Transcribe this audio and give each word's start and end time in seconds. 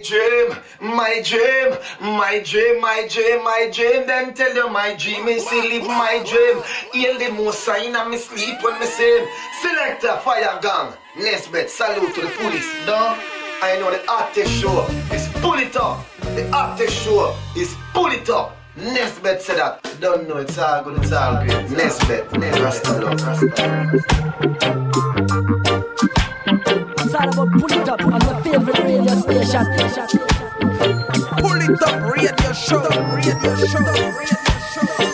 My 0.00 0.06
dream, 0.06 0.56
my 0.80 1.20
dream, 1.22 1.76
my 2.00 2.42
dream, 2.42 2.80
my 2.80 3.06
dream, 3.10 3.44
my 3.44 3.70
dream. 3.70 4.06
Then 4.06 4.32
tell 4.32 4.54
you 4.54 4.70
my 4.70 4.94
dream 4.96 5.28
is 5.28 5.44
to 5.44 5.56
live 5.56 5.86
my 5.86 6.24
dream. 6.26 6.62
Heal 6.94 7.18
the 7.18 7.30
most 7.34 7.68
of 7.68 8.08
me 8.08 8.16
sleep 8.16 8.62
when 8.62 8.80
me 8.80 8.86
say 8.86 9.28
Selector, 9.60 10.16
fire 10.24 10.58
gang. 10.62 10.94
Nesbeth, 11.18 11.68
salute 11.68 12.14
to 12.14 12.22
the 12.22 12.28
police. 12.38 12.66
No, 12.86 13.14
I 13.60 13.76
know 13.78 13.90
the 13.90 14.10
artist 14.10 14.50
show 14.52 14.86
is 15.12 15.28
pull 15.42 15.58
it 15.58 15.76
up. 15.76 16.06
The 16.34 16.50
artist 16.50 17.04
show 17.04 17.36
is 17.54 17.76
pull 17.92 18.06
it 18.06 18.30
up. 18.30 18.56
Nesbeth 18.78 19.42
said 19.42 19.58
that. 19.58 19.96
Don't 20.00 20.26
know 20.26 20.38
it's 20.38 20.56
all 20.56 20.82
good, 20.82 21.02
it's 21.02 21.12
all 21.12 21.44
great. 21.44 21.66
Nesbeth, 21.66 22.26
Nesbeth. 22.30 22.64
Rasta 22.64 22.92
love, 23.04 23.20
Rasta. 23.20 24.79
All 27.20 27.28
about 27.28 27.52
pull 27.52 27.72
it 27.72 27.86
up 27.86 28.00
on 28.00 28.20
your 28.22 28.40
favorite 28.40 28.78
radio 28.78 29.14
station. 29.14 29.66
Pull 31.36 31.60
it 31.60 31.82
up 31.82 32.14
radio 32.14 32.52
show, 32.54 32.88
radio 33.12 33.56
show, 33.56 33.80
radio 34.16 34.36
show. 34.72 35.09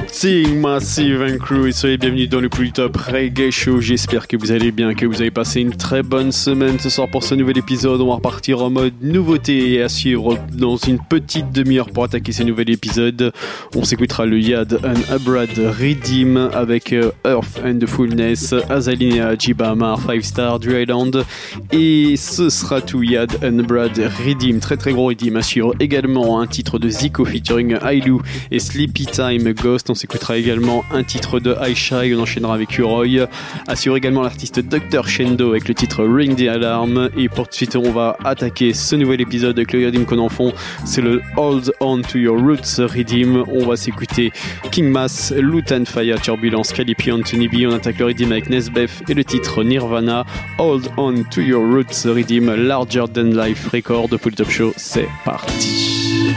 Greeting 0.00 0.60
Massive 0.60 1.22
and 1.22 1.38
Crew 1.38 1.66
et 1.66 1.72
soyez 1.72 1.98
bienvenus 1.98 2.28
dans 2.28 2.40
le 2.40 2.48
plus 2.48 2.72
top 2.72 2.96
reggae 2.96 3.50
show. 3.50 3.80
J'espère 3.80 4.28
que 4.28 4.36
vous 4.36 4.50
allez 4.50 4.70
bien, 4.70 4.94
que 4.94 5.04
vous 5.04 5.20
avez 5.20 5.30
passé 5.30 5.60
une 5.60 5.74
très 5.74 6.02
bonne 6.02 6.32
semaine 6.32 6.78
ce 6.78 6.88
soir 6.88 7.08
pour 7.08 7.22
ce 7.22 7.34
nouvel 7.34 7.58
épisode. 7.58 8.00
On 8.00 8.08
va 8.08 8.14
repartir 8.14 8.62
en 8.62 8.70
mode 8.70 8.94
nouveauté 9.02 9.72
et 9.72 9.82
à 9.82 9.88
suivre 9.88 10.38
dans 10.52 10.76
une 10.76 10.98
petite 10.98 11.52
demi-heure 11.52 11.90
pour 11.90 12.04
attaquer 12.04 12.32
ce 12.32 12.42
nouvel 12.42 12.70
épisode. 12.70 13.32
On 13.74 13.84
s'écoutera 13.84 14.26
le 14.26 14.40
Yad 14.40 14.80
and 14.84 15.12
Abrad 15.12 15.50
Redeem 15.58 16.50
avec 16.54 16.92
euh, 16.92 17.10
Earth 17.26 17.60
and 17.64 17.78
the 17.78 17.86
Fullness, 17.86 18.54
Azalinea, 18.68 19.36
Jibama, 19.38 19.96
5 20.06 20.24
Star, 20.24 20.60
Dryland 20.60 21.24
et 21.72 22.14
ce 22.16 22.48
sera 22.48 22.80
tout 22.80 23.02
Yad 23.02 23.38
and 23.44 23.64
Brad 23.64 23.98
Redeem. 24.26 24.60
Très 24.60 24.76
très 24.76 24.92
gros 24.92 25.06
Redeem 25.06 25.36
assure 25.36 25.74
également 25.78 26.40
un 26.40 26.46
titre 26.46 26.78
de 26.78 26.88
Zico 26.88 27.24
featuring 27.24 27.76
Ailu 27.84 28.18
et 28.50 28.58
Sleepy 28.58 29.06
Time 29.06 29.52
Ghost. 29.52 29.89
On 29.90 29.94
s'écoutera 29.94 30.38
également 30.38 30.84
un 30.92 31.02
titre 31.02 31.40
de 31.40 31.54
Aisha 31.60 32.06
et 32.06 32.14
on 32.14 32.20
enchaînera 32.20 32.54
avec 32.54 32.78
Uroy. 32.78 33.26
Assure 33.66 33.96
également 33.96 34.22
l'artiste 34.22 34.60
Dr. 34.60 35.08
Shendo 35.08 35.50
avec 35.50 35.66
le 35.66 35.74
titre 35.74 36.04
Ring 36.04 36.36
the 36.36 36.48
Alarm. 36.48 37.10
Et 37.16 37.28
pour 37.28 37.46
tout 37.46 37.50
de 37.50 37.54
suite, 37.54 37.76
on 37.76 37.90
va 37.90 38.16
attaquer 38.24 38.72
ce 38.72 38.94
nouvel 38.94 39.20
épisode 39.20 39.58
avec 39.58 39.72
le 39.72 39.84
Redeem 39.84 40.06
qu'on 40.06 40.18
en. 40.18 40.28
C'est 40.84 41.02
le 41.02 41.20
Hold 41.36 41.72
On 41.80 42.00
to 42.02 42.18
Your 42.18 42.40
Roots 42.40 42.78
Redeem. 42.78 43.44
On 43.48 43.66
va 43.66 43.76
s'écouter 43.76 44.32
King 44.70 44.90
Mass, 44.90 45.32
Loot 45.36 45.72
and 45.72 45.84
Fire, 45.86 46.20
Turbulence, 46.20 46.72
Calipi, 46.72 47.10
Anthony. 47.10 47.66
On 47.66 47.72
attaque 47.72 47.98
le 47.98 48.06
Redeem 48.06 48.30
avec 48.30 48.48
Nesbeth 48.48 49.02
et 49.08 49.14
le 49.14 49.24
titre 49.24 49.64
Nirvana. 49.64 50.24
Hold 50.58 50.88
On 50.96 51.24
to 51.24 51.40
Your 51.40 51.62
Roots 51.62 52.04
Redeem, 52.04 52.54
Larger 52.54 53.04
Than 53.12 53.32
Life 53.34 53.68
Record. 53.72 54.08
Pour 54.08 54.30
le 54.30 54.36
Top 54.36 54.50
Show, 54.50 54.72
c'est 54.76 55.08
parti. 55.24 56.32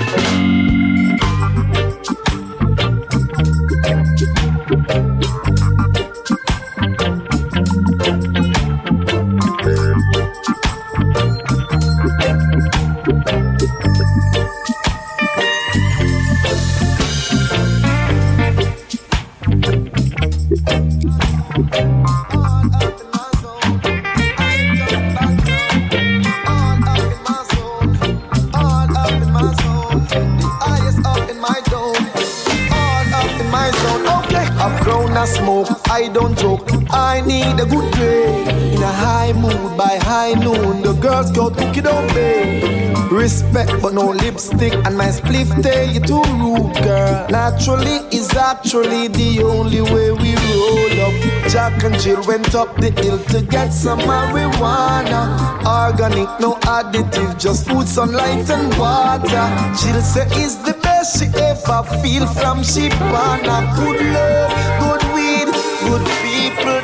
Smoke, 35.25 35.67
I 35.89 36.09
don't 36.09 36.37
joke. 36.37 36.67
I 36.91 37.21
need 37.21 37.59
a 37.59 37.65
good 37.65 37.91
day. 37.93 38.73
In 38.73 38.81
a 38.81 38.91
high 38.91 39.33
mood 39.33 39.77
by 39.77 39.97
high 40.01 40.33
noon, 40.33 40.81
the 40.81 40.93
girls 40.93 41.31
go 41.31 41.49
cookie 41.49 41.81
don't 41.81 42.09
pay. 42.11 42.61
Eh. 42.61 43.07
Respect 43.11 43.71
but 43.81 43.93
no 43.93 44.09
lipstick, 44.09 44.73
and 44.73 44.97
my 44.97 45.07
spliff 45.07 45.49
tell 45.61 45.87
you 45.87 45.99
too 45.99 46.23
rude, 46.41 46.73
girl. 46.83 47.27
Naturally 47.29 47.97
is 48.11 48.33
actually 48.35 49.07
the 49.07 49.43
only 49.43 49.81
way 49.81 50.11
we 50.11 50.35
roll 50.49 50.93
up. 51.07 51.15
Jack 51.49 51.83
and 51.83 51.99
Jill 51.99 52.21
went 52.27 52.55
up 52.55 52.75
the 52.77 52.89
hill 53.01 53.19
to 53.25 53.41
get 53.41 53.69
some 53.71 53.99
marijuana. 53.99 55.21
Organic, 55.65 56.29
no 56.39 56.55
additive, 56.77 57.39
just 57.39 57.67
food, 57.67 57.87
sunlight, 57.87 58.49
and 58.49 58.73
water. 58.79 59.45
Jill 59.79 60.01
say 60.01 60.25
is 60.43 60.57
the 60.63 60.73
best 60.81 61.19
she 61.19 61.27
ever 61.37 61.83
feel 62.01 62.25
from 62.25 62.63
she 62.63 62.89
born 62.89 63.41
good 63.75 64.01
love, 64.13 64.82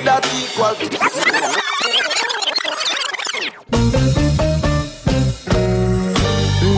that 0.10 0.26
equal. 0.42 0.74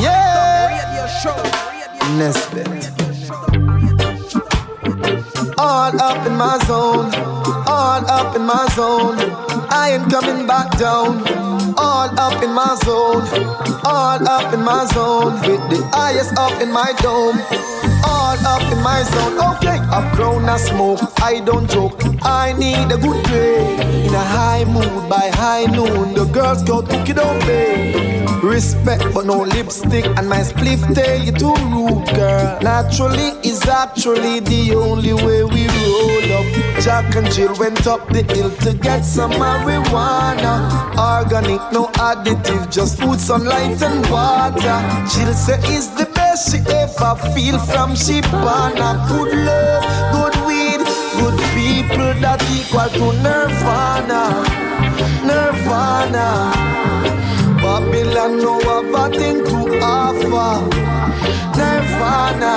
Yeah, 0.02 1.08
Nesbeth. 2.18 2.81
All 5.72 6.02
up 6.02 6.28
in 6.28 6.36
my 6.36 6.58
zone, 6.68 7.10
all 7.66 8.04
up 8.18 8.36
in 8.36 8.44
my 8.46 8.68
zone. 8.76 9.18
I 9.70 9.92
ain't 9.94 10.12
coming 10.12 10.46
back 10.46 10.78
down. 10.78 11.24
All 11.78 12.10
up 12.20 12.44
in 12.44 12.54
my 12.54 12.76
zone, 12.84 13.24
all 13.86 14.28
up 14.28 14.54
in 14.54 14.62
my 14.64 14.86
zone. 14.94 15.34
With 15.48 15.64
the 15.72 15.80
highest 15.94 16.38
up 16.38 16.62
in 16.62 16.72
my 16.72 16.92
dome 17.02 17.40
all 18.04 18.48
up 18.48 18.62
in 18.72 18.82
my 18.84 19.04
zone. 19.04 19.36
Okay, 19.56 19.78
I've 19.96 20.16
grown 20.16 20.48
a 20.48 20.58
smoke. 20.58 21.02
I 21.22 21.40
don't 21.40 21.70
joke. 21.70 22.02
I 22.24 22.54
need 22.54 22.92
a 22.92 22.98
good 22.98 23.24
day. 23.26 24.06
In 24.06 24.14
a 24.14 24.26
high 24.38 24.66
mood 24.66 25.10
by 25.10 25.30
high 25.34 25.66
noon, 25.66 26.14
the 26.14 26.26
girls 26.26 26.64
go 26.64 26.82
cookie 26.82 27.14
don't 27.14 27.42
pay. 27.42 28.21
Respect 28.44 29.04
but 29.14 29.26
no 29.26 29.42
lipstick, 29.42 30.06
and 30.18 30.28
my 30.28 30.40
spliff 30.40 30.82
tell 30.96 31.20
you 31.20 31.32
too 31.32 31.54
rude, 31.70 32.06
girl. 32.16 32.60
Naturally 32.62 33.30
is 33.44 33.66
actually 33.68 34.40
the 34.40 34.74
only 34.76 35.14
way 35.14 35.44
we 35.44 35.68
roll 35.68 36.32
up. 36.40 36.82
Jack 36.82 37.16
and 37.16 37.32
Jill 37.32 37.54
went 37.60 37.86
up 37.86 38.08
the 38.10 38.24
hill 38.34 38.50
to 38.66 38.74
get 38.74 39.02
some 39.04 39.32
marijuana. 39.34 40.54
Organic, 40.98 41.62
no 41.72 41.88
additive, 42.10 42.72
just 42.72 43.00
food, 43.00 43.20
sunlight, 43.20 43.82
and 43.82 44.06
water. 44.10 44.78
Jill 45.12 45.34
say 45.34 45.60
is 45.76 45.90
the 45.92 46.06
best 46.16 46.52
she 46.52 46.60
ever 46.74 47.16
feel 47.34 47.60
from 47.60 47.94
born 48.32 48.74
good 49.08 49.34
love, 49.46 49.84
good 50.14 50.36
weed, 50.48 50.82
good 51.20 51.38
people 51.54 52.14
that 52.22 52.42
equal 52.50 52.90
to 52.90 53.14
Nirvana, 53.22 54.44
Nirvana. 55.26 56.71
Babylon 57.92 58.38
no 58.38 58.58
have 58.62 59.14
a 59.14 59.18
thing 59.20 59.44
to 59.44 59.60
offer. 59.84 60.64
Nirvana, 61.58 62.54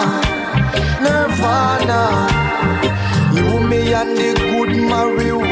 Nirvana. 1.02 2.00
You, 3.34 3.66
me, 3.68 3.92
and 3.92 4.16
the 4.16 4.34
good 4.38 4.68
marijuana. 4.90 5.43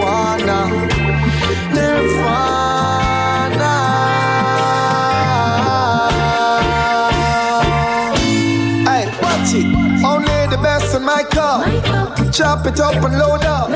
Chop 12.33 12.65
it 12.67 12.81
up 12.81 12.95
and 12.95 13.19
load 13.19 13.45
up. 13.45 13.69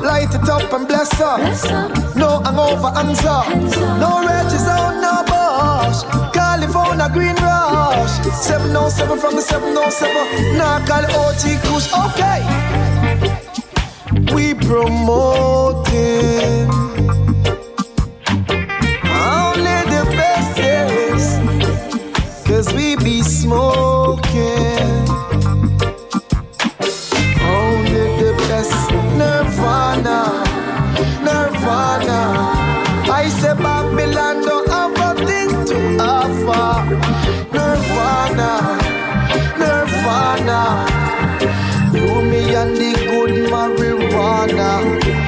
Light 0.00 0.32
it 0.32 0.48
up 0.48 0.72
and 0.72 0.86
bless 0.86 1.20
up. 1.20 1.40
No 2.14 2.40
hangover, 2.44 2.88
hands 2.94 3.24
up. 3.24 3.48
No 3.98 4.24
edges 4.28 4.68
on 4.68 5.00
no 5.00 5.24
bush. 5.26 6.04
California 6.32 7.10
green 7.12 7.34
rush. 7.34 8.12
707 8.32 9.18
from 9.18 9.34
the 9.34 9.42
707. 9.42 10.56
Now 10.56 10.78
call 10.86 11.04
OG 11.04 11.58
Kush. 11.66 11.92
Okay. 12.06 12.40
We 14.34 14.54
promoting 14.54 15.90
only 19.10 19.78
the 19.90 20.04
best, 20.14 20.56
yes. 20.56 22.46
Cause 22.46 22.72
we 22.72 22.94
be 22.94 23.22
smoking. 23.22 24.69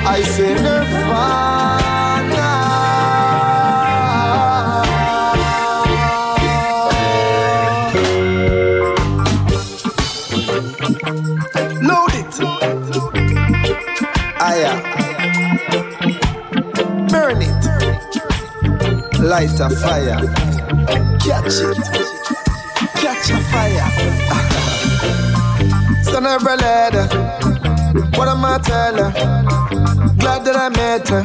I 0.04 0.22
say 0.22 0.54
Nirvana. 0.54 2.50
Load 11.88 12.14
it. 12.20 12.34
Aya. 14.40 14.74
Burn 17.10 17.42
it. 17.42 17.62
Light 19.20 19.60
a 19.60 19.70
fire. 19.70 20.20
Catch 21.20 21.60
it 21.60 22.12
catch 23.02 23.30
a 23.30 23.38
fire. 23.50 23.90
Son 26.04 26.26
of 26.26 26.42
a 26.42 26.56
leather, 26.56 27.06
what 28.16 28.28
am 28.28 28.44
I 28.44 28.58
telling? 28.58 29.61
That 30.52 30.60
I 30.60 30.68
met 30.68 31.08
her. 31.08 31.24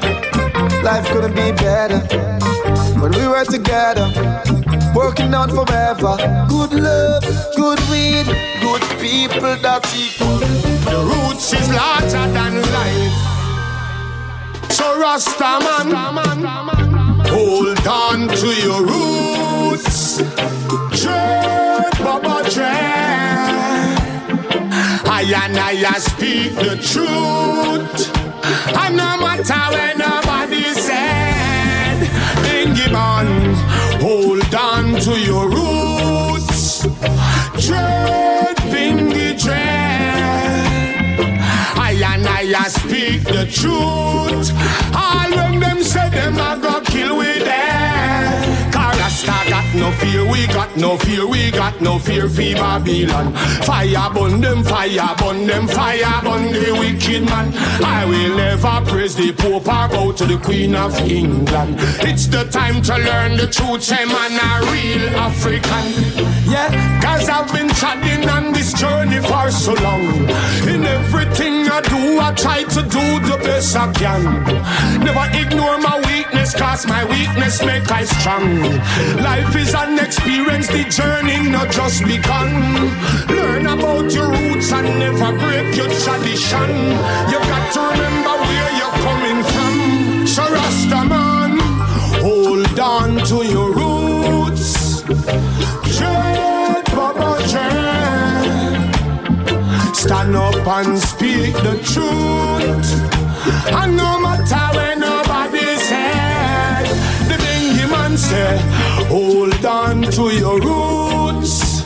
Life 0.83 1.05
couldn't 1.11 1.35
be 1.35 1.51
better. 1.51 1.99
When 2.99 3.11
we 3.11 3.27
were 3.27 3.45
together, 3.45 4.07
working 4.95 5.33
on 5.33 5.49
forever. 5.49 6.15
Good 6.47 6.73
love, 6.73 7.23
good 7.55 7.79
weed, 7.89 8.27
good 8.61 8.83
people 8.99 9.55
that's 9.57 9.91
equal. 9.95 10.37
The 10.91 10.99
roots 11.09 11.53
is 11.53 11.67
larger 11.69 12.25
than 12.37 12.61
life. 12.79 13.17
So 14.71 14.99
Rasta 14.99 15.59
man, 15.65 15.91
hold 17.27 17.87
on 17.87 18.27
to 18.27 18.47
your 18.65 18.81
roots. 18.85 20.17
Dread, 21.01 21.91
Baba 21.99 22.49
Dread. 22.49 23.47
I 25.09 25.23
and 25.43 25.57
I 25.57 25.99
speak 25.99 26.55
the 26.55 26.75
truth. 26.91 28.16
And 28.47 28.95
no 28.95 29.17
matter 29.17 29.63
when 29.75 29.97
nobody 29.97 30.63
said, 30.73 31.99
man, 32.91 33.53
hold 33.99 34.55
on 34.55 34.95
to 35.01 35.19
your 35.19 35.49
roots. 35.49 36.83
Dread, 37.65 38.55
Bingy 38.71 39.41
Dread. 39.41 40.67
I 41.77 41.91
and 42.13 42.27
I 42.27 42.67
speak 42.69 43.23
the 43.23 43.45
truth. 43.51 44.51
All 44.95 45.29
when 45.35 45.59
them 45.59 45.83
say 45.83 46.09
them 46.09 46.37
a 46.37 46.57
go 46.61 46.76
no 49.77 49.91
fear, 49.93 50.25
we 50.29 50.47
got 50.47 50.75
no 50.75 50.97
fear, 50.97 51.27
we 51.27 51.51
got 51.51 51.79
no 51.81 51.99
fear 51.99 52.27
for 52.27 52.53
Babylon. 52.55 53.33
Fire 53.63 54.09
burn 54.13 54.41
them, 54.41 54.63
fire 54.63 55.15
burn 55.17 55.45
them, 55.45 55.67
fire 55.67 56.21
burn 56.23 56.51
the 56.51 56.75
wicked 56.79 57.23
man. 57.23 57.53
I 57.83 58.05
will 58.05 58.35
never 58.35 58.81
praise 58.89 59.15
the 59.15 59.31
Pope 59.33 59.67
or 59.67 59.87
bow 59.89 60.11
to 60.13 60.25
the 60.25 60.37
Queen 60.37 60.75
of 60.75 60.97
England. 60.99 61.75
It's 62.09 62.27
the 62.27 62.43
time 62.45 62.81
to 62.83 62.97
learn 62.97 63.37
the 63.37 63.47
truth, 63.47 63.83
say 63.83 64.03
man 64.05 64.33
a 64.33 64.71
real 64.71 65.15
African. 65.15 65.85
Yeah, 66.49 66.69
cause 67.01 67.29
I've 67.29 67.51
been 67.51 67.69
trotting 67.69 68.27
on 68.29 68.53
this 68.53 68.73
journey 68.73 69.19
for 69.19 69.51
so 69.51 69.73
long. 69.73 70.05
In 70.67 70.83
everything 70.85 71.67
I 71.69 71.81
do, 71.81 72.19
I 72.19 72.33
try 72.33 72.63
to 72.63 72.81
do 72.83 73.05
the 73.29 73.37
best 73.43 73.75
I 73.75 73.91
can. 73.93 74.23
Never 75.03 75.25
ignore 75.37 75.77
my 75.79 75.97
weakness, 76.07 76.53
cause 76.55 76.87
my 76.87 77.03
weakness 77.05 77.63
make 77.63 77.89
I 77.91 78.05
strong. 78.05 78.61
Life 79.21 79.55
is 79.55 79.66
an 79.73 79.99
experience, 79.99 80.67
the 80.67 80.83
journey 80.85 81.49
not 81.49 81.69
just 81.71 82.03
begun. 82.05 82.49
Learn 83.27 83.67
about 83.67 84.11
your 84.13 84.29
roots 84.29 84.71
and 84.71 84.87
never 84.99 85.31
break 85.39 85.75
your 85.75 85.89
tradition. 86.03 86.69
You 87.31 87.39
got 87.51 87.65
to 87.75 87.81
remember 87.93 88.35
where 88.47 88.71
you're 88.79 88.97
coming 89.07 89.39
from. 89.53 90.27
So 90.27 90.43
Rasta 90.43 91.01
man, 91.05 91.59
hold 92.21 92.79
on 92.79 93.25
to 93.25 93.45
your 93.45 93.73
roots. 93.73 93.97
Stand 100.07 100.37
up 100.37 100.55
and 100.67 100.97
speak 100.97 101.53
the 101.67 101.75
truth. 101.83 102.89
And 103.73 103.97
no 103.97 104.19
matter 104.21 104.77
when 104.77 104.99
nobody 105.01 105.75
said, 105.89 106.85
the 107.27 107.37
dingy 107.43 107.85
man 107.91 108.17
said, 108.17 108.59
hold 109.07 109.65
on 109.65 110.01
to 110.03 110.23
your 110.35 110.59
roots. 110.59 111.83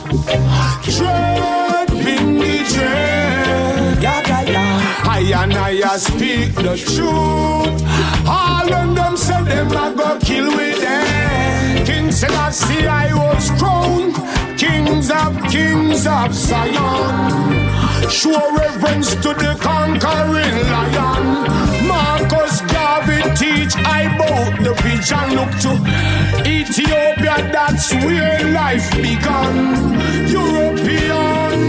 Dread, 0.96 1.88
bingy 1.88 2.58
dread. 2.74 3.22
I 4.04 5.32
and 5.42 5.54
I 5.54 5.96
speak 5.98 6.54
the 6.54 6.76
truth. 6.76 7.78
All 8.26 8.72
of 8.72 8.96
them 8.96 9.16
said 9.16 9.44
them 9.44 9.68
I 9.70 9.94
go 9.94 10.18
kill 10.18 10.48
with 10.56 10.80
them. 10.80 11.86
King 11.86 12.10
Selassie 12.10 12.86
I 12.86 13.14
was 13.14 13.50
crowned. 13.58 14.16
Kings 14.58 15.10
of 15.10 15.32
kings 15.50 16.06
of 16.06 16.34
Zion. 16.34 18.10
Show 18.10 18.54
reverence 18.56 19.14
to 19.24 19.30
the 19.44 19.56
conquering 19.60 20.56
lion. 20.74 21.24
Marcus 21.86 22.60
Garvey 22.72 23.22
teach 23.36 23.74
I 23.76 24.02
bout 24.18 24.54
the 24.64 24.74
vision. 24.82 25.26
Look 25.36 25.52
to 25.64 25.72
Ethiopia, 27.32 27.52
that's 27.52 27.92
where 27.94 28.52
life 28.52 28.90
began. 28.96 29.54
European, 30.28 31.60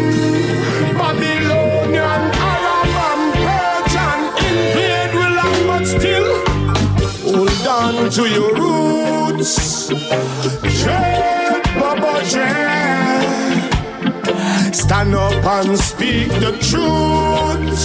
Babylonian, 0.97 2.23
Arab 2.51 2.95
and 3.07 3.33
Persian 3.45 4.19
invade 4.47 5.13
we 5.13 5.25
land, 5.37 5.61
but 5.67 5.85
still 5.85 6.29
hold 7.35 7.67
on 7.67 8.09
to 8.11 8.23
your 8.29 8.53
roots. 8.55 9.53
Dread, 10.83 11.63
Baba 11.75 12.13
Dread. 12.29 13.23
Stand 14.73 15.15
up 15.15 15.45
and 15.45 15.77
speak 15.79 16.29
the 16.29 16.51
truth. 16.69 17.83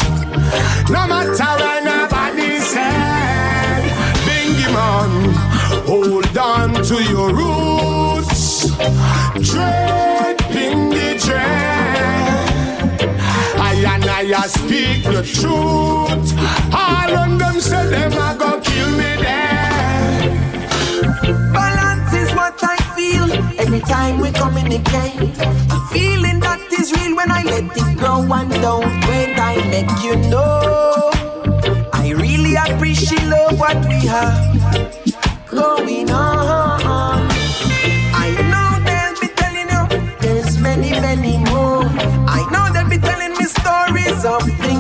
No 0.91 1.07
matter 1.07 1.51
what 1.63 1.85
nobody 1.85 2.59
said. 2.61 3.83
Bingy 4.27 4.69
man, 4.73 5.13
hold 5.87 6.39
on 6.39 6.78
to 6.88 7.05
your 7.05 7.35
roots. 7.35 8.69
Dread, 9.50 10.38
Bingy 10.49 11.23
dread. 11.23 12.99
I 13.61 13.75
and 13.93 14.05
I 14.06 14.46
speak 14.46 15.05
the 15.05 15.23
truth. 15.23 16.32
All 16.73 17.12
of 17.14 17.38
them 17.38 17.61
say 17.61 17.88
them 17.88 18.12
a 18.12 18.35
go 18.38 18.58
kill 18.62 18.90
me 18.93 19.17
there. 19.20 20.32
Balance 21.52 22.12
is 22.14 22.35
what 22.35 22.58
I 22.64 22.79
feel 22.96 23.31
every 23.60 23.81
time 23.81 24.20
we 24.20 24.32
communicate. 24.32 25.36
A 25.70 25.79
feeling 25.93 26.41
that 26.41 26.60
is 26.72 26.91
real 26.94 27.15
when 27.15 27.31
I 27.31 27.43
let 27.43 27.65
it 27.65 27.98
grow 27.98 28.22
and 28.22 28.51
don't 28.63 29.06
when 29.08 29.39
I 29.39 29.56
make 29.69 29.93
you 30.03 30.17
know. 30.31 31.10
I 31.93 32.13
really 32.17 32.55
appreciate 32.55 33.24
love 33.24 33.58
what 33.60 33.77
we 33.86 34.06
have 34.06 35.07
going 35.58 36.10
on. 36.10 37.20
I 38.27 38.29
know 38.53 38.69
they'll 38.86 39.19
be 39.24 39.29
telling 39.41 39.69
you 39.74 39.82
there's 40.24 40.58
many, 40.58 40.91
many 41.06 41.38
more. 41.50 41.82
I 42.38 42.41
know 42.53 42.65
they'll 42.72 42.88
be 42.96 42.98
telling 43.10 43.32
me 43.38 43.46
stories 43.60 44.20
of 44.34 44.43
things 44.65 44.78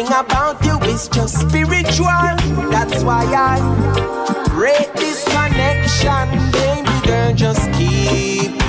Something 0.00 0.18
about 0.18 0.64
you 0.64 0.78
is 0.90 1.08
just 1.08 1.40
spiritual. 1.40 2.06
That's 2.70 3.04
why 3.04 3.22
I 3.26 3.60
rate 4.54 4.90
this 4.94 5.22
connection, 5.24 6.52
baby 6.52 7.06
girl. 7.06 7.34
Just 7.34 7.70
keep 7.72 8.59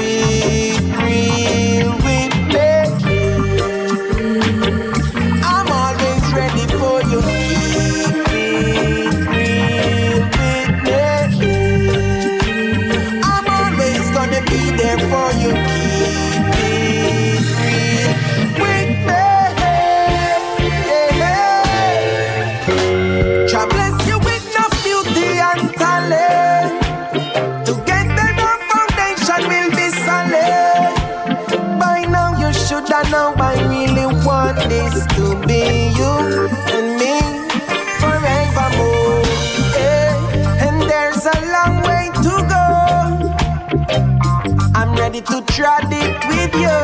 ready 45.62 45.82
to 45.82 45.92
trod 45.92 45.94
it 45.94 46.18
with 46.28 46.54
you. 46.56 46.80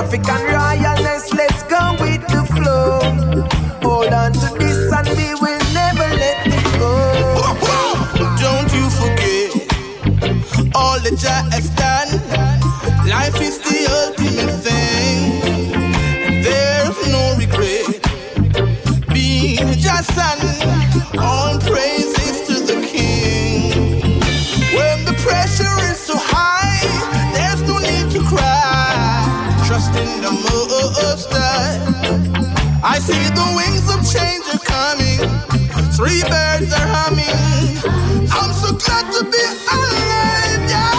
African 0.00 0.42
royalness, 0.50 1.32
let's 1.34 1.62
go 1.64 1.96
with 2.00 2.22
the 2.28 2.44
flow. 2.54 3.00
Hold 3.82 4.12
on 4.12 4.32
to 4.32 4.58
this 4.58 4.92
and 4.92 5.08
we 5.08 5.34
will 5.34 5.64
never 5.72 6.08
let 6.22 6.46
it 6.46 6.64
go. 6.78 6.92
Don't 8.40 8.72
you 8.72 8.90
forget 8.90 10.74
all 10.74 10.98
that 11.00 11.16
Jah 11.18 11.44
Most 31.02 31.28
High. 31.32 31.78
I 32.84 32.98
see 32.98 33.24
the 33.40 33.46
wings 33.56 33.86
of 33.94 34.00
change 34.14 34.44
are 34.54 34.64
coming. 34.64 35.20
Three 35.96 36.22
birds 36.22 36.72
are 36.72 36.88
humming. 36.96 37.78
I'm 38.32 38.52
so 38.52 38.74
glad 38.76 39.04
to 39.14 39.24
be 39.24 39.42
alive. 39.72 40.70
Yeah. 40.70 40.95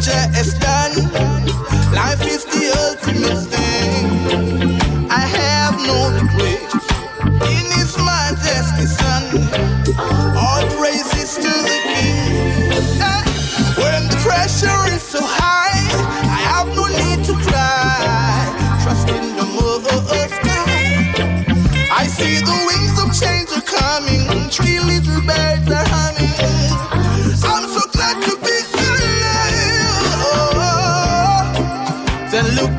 Jah 0.00 0.28
has 0.34 0.54
done. 0.58 0.94
Life 1.94 2.26
is 2.26 2.44
the 2.44 2.64
ultimate 2.84 3.46
thing. 3.46 5.08
I 5.10 5.20
have 5.20 5.76
no 5.86 6.10
regrets 6.18 7.03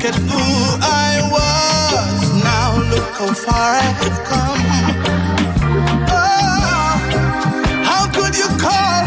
at 0.08 0.14
who 0.14 0.44
I 0.82 1.20
was. 1.34 2.18
Now 2.44 2.78
look 2.92 3.10
how 3.18 3.32
far 3.34 3.70
I 3.74 3.86
have 4.00 4.18
come. 4.30 4.62
Oh, 6.08 6.92
how 7.90 8.04
could 8.16 8.34
you 8.42 8.48
call 8.64 9.00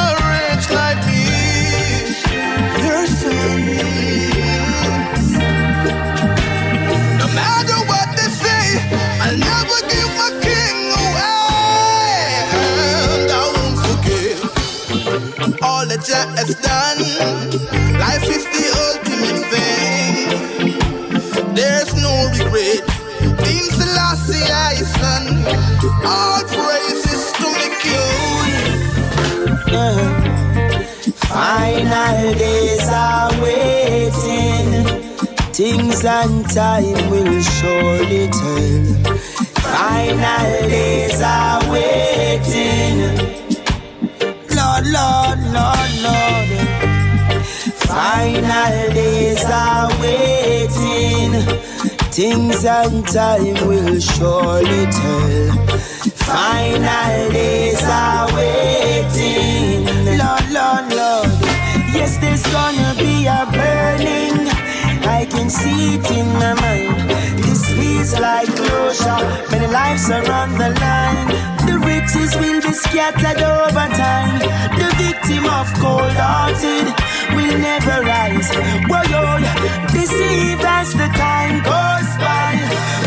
a 0.00 0.04
wretch 0.28 0.66
like 0.80 1.00
me 1.08 1.24
your 2.84 3.04
son? 3.20 3.60
No 7.20 7.26
matter 7.40 7.78
what 7.90 8.08
they 8.18 8.28
say, 8.44 8.64
I'll 9.24 9.38
never 9.50 9.78
give 9.92 10.10
my 10.20 10.30
king 10.46 10.78
away. 11.04 12.16
And 13.16 13.30
I 13.40 13.44
won't 13.56 13.78
forget 13.88 14.38
all 15.62 15.84
that 15.86 16.00
Jah 16.06 16.26
has 16.36 16.54
done. 16.60 17.01
All 26.04 26.42
praises 26.44 27.32
to. 27.32 27.52
Final 31.28 32.34
days 32.34 32.88
are 32.88 33.30
waiting. 33.42 34.84
Things 35.52 36.04
and 36.04 36.48
time 36.50 37.10
will 37.10 37.40
surely 37.42 38.28
tell. 38.28 39.16
Final 39.72 40.68
days 40.68 41.20
are 41.22 41.60
waiting. 41.70 42.98
Lord, 44.56 44.86
Lord, 44.96 45.40
Lord, 45.56 45.92
Lord. 46.06 46.48
Final 47.88 48.92
days 48.92 49.44
are 49.44 49.88
waiting. 50.00 51.71
Things 52.12 52.62
and 52.66 53.08
time 53.08 53.66
will 53.66 53.98
surely 53.98 54.84
tell. 54.84 55.66
Final 56.28 57.30
days 57.32 57.82
are 57.84 58.26
waiting. 58.36 59.86
Lord, 60.18 60.46
Lord, 60.52 60.92
Lord. 60.92 61.32
Yes, 61.94 62.18
there's 62.18 62.44
gonna 62.52 62.94
be 62.98 63.24
a 63.24 63.46
burning. 63.50 64.46
I 65.08 65.24
can 65.24 65.48
see 65.48 65.94
it 65.94 66.10
in 66.10 66.26
my 66.34 66.52
mind. 66.52 67.10
This 67.44 67.64
feels 67.72 68.12
like 68.20 68.54
closure. 68.56 69.48
Many 69.50 69.68
lives 69.72 70.10
are 70.10 70.30
on 70.30 70.52
the 70.58 70.68
line. 70.68 71.51
Riches 72.14 72.36
will 72.36 72.60
be 72.60 72.72
scattered 72.72 73.42
over 73.42 73.88
time. 73.96 74.38
The 74.76 74.94
victim 74.98 75.46
of 75.46 75.72
cold 75.80 76.12
hearted 76.12 76.92
will 77.34 77.58
never 77.58 78.02
rise. 78.02 78.50
Whoa, 78.86 79.02
yo, 79.08 79.38
deceived 79.92 80.62
as 80.62 80.92
the 80.92 81.08
time 81.16 81.62
goes 81.62 82.16
by. 82.20 82.58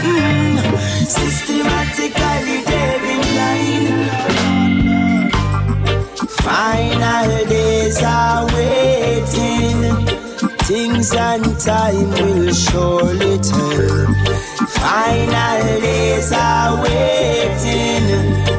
Mm, 0.01 0.57
systematically 1.05 2.63
in 2.74 3.21
line. 3.38 4.09
Final 6.41 7.45
days 7.45 8.01
are 8.01 8.45
waiting. 8.55 10.07
Things 10.65 11.13
and 11.13 11.59
time 11.59 12.09
will 12.09 12.51
surely 12.53 13.38
tell. 13.38 14.07
Final 14.67 15.79
days 15.79 16.31
are 16.33 16.81
waiting. 16.81 18.55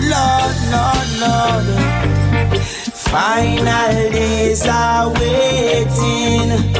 Lord, 0.00 0.56
Lord, 0.74 1.08
Lord. 1.22 2.60
Final 2.92 4.10
days 4.10 4.66
are 4.66 5.08
waiting. 5.14 6.74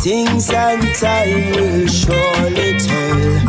Things 0.00 0.50
and 0.50 0.82
time 0.94 1.50
will 1.52 1.86
surely 1.86 2.78
tell. 2.78 3.40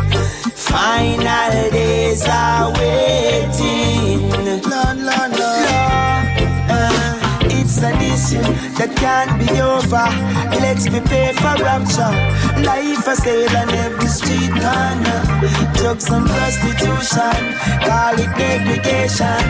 Final 0.54 1.70
days 1.70 2.24
are 2.28 2.72
waiting. 2.78 4.37
Mission 8.28 8.52
that 8.76 8.92
can't 8.96 9.38
be 9.38 9.48
over. 9.60 10.08
Let's 10.60 10.88
prepare 10.88 11.32
for 11.34 11.56
rapture. 11.62 12.14
Life 12.62 13.06
a 13.06 13.16
sale 13.16 13.56
on 13.56 13.70
every 13.70 14.08
street 14.08 14.50
corner. 14.50 15.20
Drugs 15.74 16.10
and 16.10 16.26
prostitution, 16.26 17.40
call 17.86 18.18
it 18.18 18.30
degradation. 18.36 19.44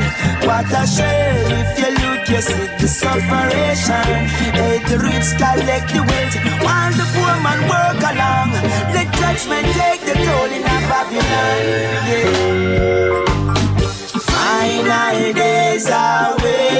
What 0.47 0.71
a 0.71 0.87
shame 0.87 1.51
if 1.61 1.79
you 1.79 1.91
look, 2.03 2.29
you 2.29 2.41
see 2.43 2.67
the 2.79 2.89
sufferation. 2.89 4.09
Hey, 4.55 4.79
the 4.89 4.99
rich 4.99 5.31
collect 5.39 5.89
the 5.93 6.03
wealth, 6.09 6.37
while 6.63 6.93
the 6.93 7.07
poor 7.15 7.35
man 7.43 7.61
work 7.69 8.01
along. 8.11 8.51
Let 8.95 9.09
judgment 9.15 9.67
take 9.75 10.03
the 10.03 10.15
toll 10.15 10.51
in 10.51 10.63
Babylon. 10.63 11.63
Yeah. 12.09 12.39
Final 14.29 15.33
days 15.33 15.89
waiting. 16.43 16.78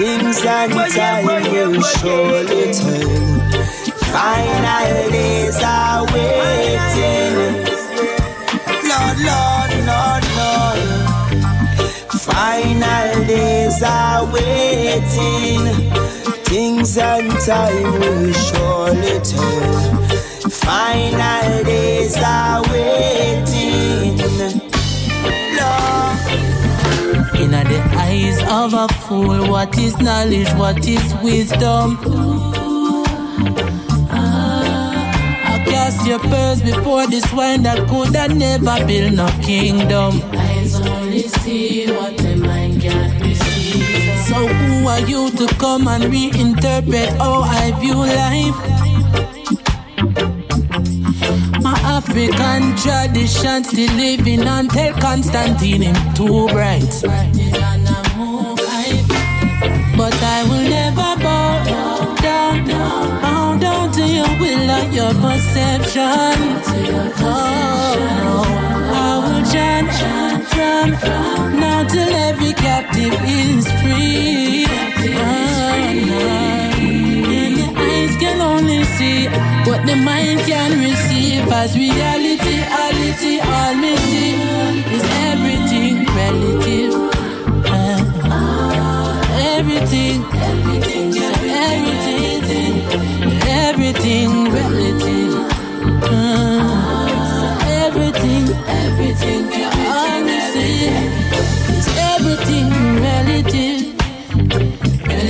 Things 0.00 0.42
and 0.46 0.72
time 0.72 1.26
will 1.26 1.82
surely 1.82 2.72
tell. 2.72 3.10
Final 4.08 5.10
days 5.10 5.60
are 5.62 6.06
waiting. 6.06 7.66
Lord, 8.88 9.18
Lord, 9.28 9.72
Lord, 9.90 10.24
Lord. 10.40 10.80
Final 12.18 13.26
days 13.26 13.82
are 13.82 14.24
waiting. 14.32 15.92
Things 16.46 16.96
and 16.96 17.30
time 17.44 17.92
will 18.00 18.32
surely 18.32 19.20
tell. 19.20 20.48
Final 20.48 21.62
days 21.64 22.16
are 22.24 22.62
waiting. 22.70 24.29
In 27.50 27.66
the 27.66 27.82
eyes 27.96 28.38
of 28.48 28.74
a 28.74 28.86
fool, 28.86 29.50
what 29.50 29.76
is 29.76 29.98
knowledge? 29.98 30.48
What 30.50 30.86
is 30.86 31.02
wisdom? 31.20 31.98
Ah, 34.08 35.54
I 35.54 35.64
cast 35.64 36.06
your 36.06 36.20
pearls 36.20 36.62
before 36.62 37.08
this 37.08 37.26
wine 37.32 37.64
that 37.64 37.88
could 37.88 38.14
have 38.14 38.36
never 38.36 38.86
build 38.86 39.14
no 39.14 39.26
kingdom. 39.42 40.22
Eyes 40.32 40.80
only 40.80 41.22
see 41.22 41.90
what 41.90 42.16
the 42.18 42.36
mind 42.36 42.82
can't 42.82 43.20
receive. 43.20 43.82
So 44.28 44.46
who 44.46 44.86
are 44.86 45.00
you 45.00 45.32
to 45.32 45.48
come 45.56 45.88
and 45.88 46.04
reinterpret 46.04 47.18
how 47.18 47.42
I 47.42 47.72
view 47.80 47.96
life? 47.96 48.89
African 52.10 52.74
tradition 52.76 53.62
still 53.62 53.94
living 53.94 54.42
until 54.42 54.92
Constantine 54.94 55.82
him 55.82 56.14
too 56.14 56.48
bright. 56.48 56.90
But 59.96 60.14
I 60.20 60.42
will 60.48 60.68
never 60.68 61.14
bow 61.22 61.64
down, 62.20 62.66
bow 62.66 63.58
down 63.58 63.92
to 63.92 64.04
your 64.04 64.28
will 64.40 64.70
or 64.76 64.90
your 64.90 65.14
perception. 65.22 66.34
Oh, 67.22 67.94
no. 68.18 68.42
I 68.92 69.10
will 69.22 69.44
chant 69.52 70.98
from 70.98 71.60
now 71.60 71.86
till 71.86 72.12
every 72.12 72.54
captive 72.54 73.14
is 73.22 73.70
free. 73.80 74.66
Oh, 75.16 75.92
no. 76.08 76.49
See 79.00 79.26
what 79.68 79.80
the 79.86 79.96
mind 79.96 80.40
can 80.40 80.70
receive 80.78 81.48
as 81.60 81.74
reality, 81.74 82.56
reality. 82.68 83.34
All 83.54 83.74
me 83.82 83.92
see 84.08 84.32
is 84.96 85.04
everything 85.30 85.96
relative. 86.20 86.92
Uh, 87.74 88.00
everything, 89.56 90.18
everything, 90.50 91.08
everything, 91.72 92.72
everything 93.64 94.28
relative. 94.58 95.32
Uh, 96.12 96.62
everything, 97.84 98.44
everything. 98.84 99.42
All 99.96 100.18
me 100.28 100.38
see 100.52 100.88
is 101.78 101.86
everything 102.12 102.68
relative. 103.06 103.79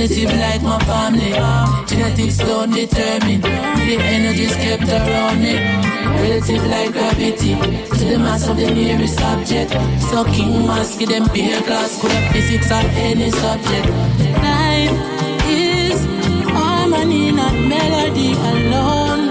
Relative 0.01 0.33
like 0.39 0.63
my 0.63 0.79
family. 0.85 1.31
Genetics 1.85 2.37
don't 2.37 2.71
determine 2.71 3.39
the 3.41 3.97
energies 4.01 4.55
kept 4.55 4.89
around 4.89 5.43
me. 5.43 5.53
Relative 6.17 6.65
like 6.65 6.91
gravity 6.91 7.53
to 7.53 8.05
the 8.09 8.17
mass 8.17 8.47
of 8.47 8.57
the 8.57 8.71
nearest 8.71 9.21
object. 9.21 9.69
Sucking 10.09 10.65
mask, 10.65 10.97
give 10.97 11.09
them 11.09 11.27
beer 11.31 11.61
glass, 11.61 12.01
could 12.01 12.09
have 12.13 12.33
physics 12.33 12.71
or 12.71 12.81
any 12.97 13.29
subject. 13.29 13.89
Life 14.41 14.97
is 15.47 16.03
harmony, 16.49 17.31
not 17.31 17.53
melody 17.53 18.31
alone. 18.33 19.21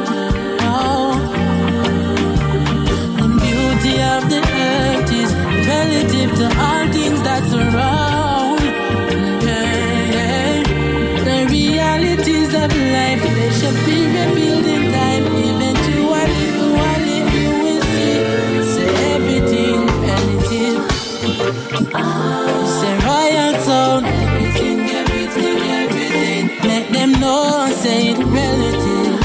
The 3.18 3.28
beauty 3.42 3.94
of 4.14 4.22
the 4.30 4.40
earth 4.68 5.12
is 5.18 5.34
relative 5.66 6.30
to 6.38 6.44
all 6.62 6.92
things 6.92 7.20
that 7.22 7.42
surround. 7.50 8.09
Realities 11.80 12.52
of 12.62 12.70
life, 12.96 13.22
they 13.36 13.50
should 13.58 13.78
be 13.86 13.98
revealed 14.16 14.66
in 14.74 14.82
time. 14.92 15.24
Eventually, 15.48 16.44
eventually 16.60 17.18
you 17.34 17.50
will 17.62 17.82
see. 17.92 18.16
Say 18.72 18.90
everything 19.14 19.78
relative. 20.08 20.78
Say 22.78 22.94
royal 23.08 23.52
sound. 23.66 24.04
Everything, 24.06 24.78
everything, 25.00 25.56
everything. 25.80 26.42
Make 26.70 26.88
them 26.96 27.12
know, 27.22 27.72
say 27.82 27.98
it 28.12 28.18
relative. 28.38 29.16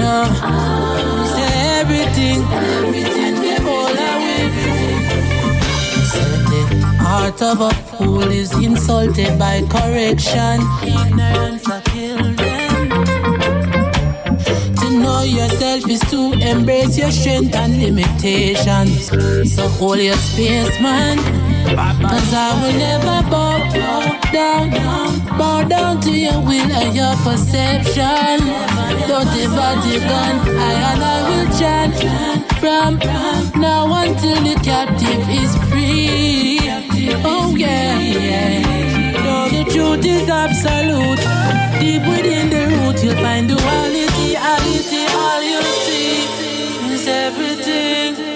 No. 0.00 0.14
Say 1.34 1.50
everything, 1.80 2.38
everything. 2.78 3.39
Heart 7.10 7.42
of 7.42 7.60
a 7.60 7.70
fool 7.90 8.22
is 8.22 8.52
insulted 8.64 9.36
by 9.36 9.60
correction. 9.68 10.56
Ignorance 10.82 11.66
will 11.68 11.82
kill 11.92 12.22
them. 12.38 12.88
To 14.80 14.86
know 15.02 15.22
yourself 15.22 15.90
is 15.90 16.02
to 16.12 16.20
embrace 16.50 16.96
your 16.96 17.10
strength 17.10 17.56
and 17.56 17.72
limitations. 17.82 19.08
So 19.54 19.66
hold 19.78 19.98
your 19.98 20.20
space, 20.28 20.76
man. 20.80 21.18
Cause 22.10 22.32
I 22.32 22.48
will 22.60 22.78
never 22.86 23.16
bow, 23.32 23.58
bow 23.74 24.02
down, 24.32 24.68
bow 25.38 25.64
down 25.64 26.00
to 26.02 26.12
your 26.12 26.38
will 26.48 26.70
and 26.80 26.94
your 26.94 27.14
perception. 27.26 28.38
Don't 29.10 29.34
ever 29.44 29.70
dig 29.82 30.06
on, 30.20 30.34
I 30.46 30.72
and 30.90 31.02
I 31.14 31.18
will 31.28 31.48
chant 31.58 31.94
from 32.62 32.92
now 33.60 33.82
until 34.02 34.38
the 34.48 34.56
captive 34.62 35.24
is 35.28 35.52
free. 35.68 36.59
Oh 37.24 37.54
yeah, 37.56 37.98
yeah. 37.98 39.22
No, 39.24 39.48
the 39.48 39.64
truth 39.70 40.04
is 40.04 40.28
absolute. 40.28 41.20
Deep 41.80 42.02
within 42.02 42.50
the 42.50 42.66
root, 42.76 43.02
you'll 43.02 43.16
find 43.16 43.48
duality, 43.48 44.06
reality. 44.36 45.06
All 45.14 45.42
you 45.42 45.62
see 45.62 46.92
is 46.92 47.06
everything. 47.08 48.29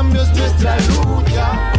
Cambio 0.00 0.22
es 0.22 0.34
nuestra 0.34 0.78
lucha. 0.78 1.69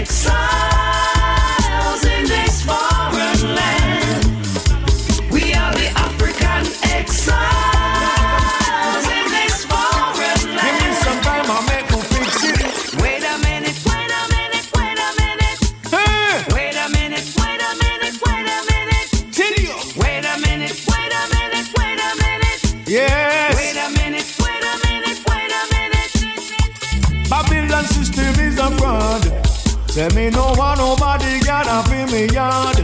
Exiles. 0.00 0.59
Say 30.00 30.08
me 30.16 30.30
no 30.30 30.54
want 30.56 30.78
nobody 30.78 31.40
got 31.40 31.66
up 31.66 31.92
in 31.92 32.10
me 32.10 32.24
yard. 32.32 32.76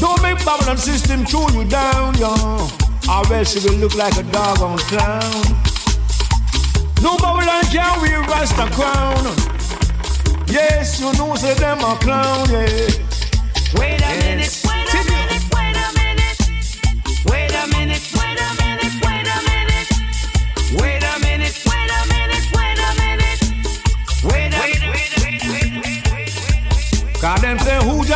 Don't 0.00 0.22
make 0.22 0.42
Babylon 0.42 0.78
system 0.78 1.26
chew 1.26 1.44
you 1.52 1.68
down, 1.68 2.16
yo. 2.16 2.32
Or 3.06 3.34
else 3.34 3.54
you 3.54 3.70
will 3.70 3.78
look 3.78 3.94
like 3.94 4.16
a 4.16 4.22
dog 4.32 4.62
on 4.62 4.78
clown. 4.78 5.44
No 7.02 7.18
Babylon 7.18 7.64
can 7.64 8.00
wear 8.00 8.22
Rasta 8.22 8.66
crown. 8.72 9.22
Yes, 10.46 11.00
you 11.00 11.12
know 11.18 11.34
say 11.34 11.52
them 11.52 11.80
a 11.80 11.98
clown, 12.00 12.48
yeah. 12.48 13.07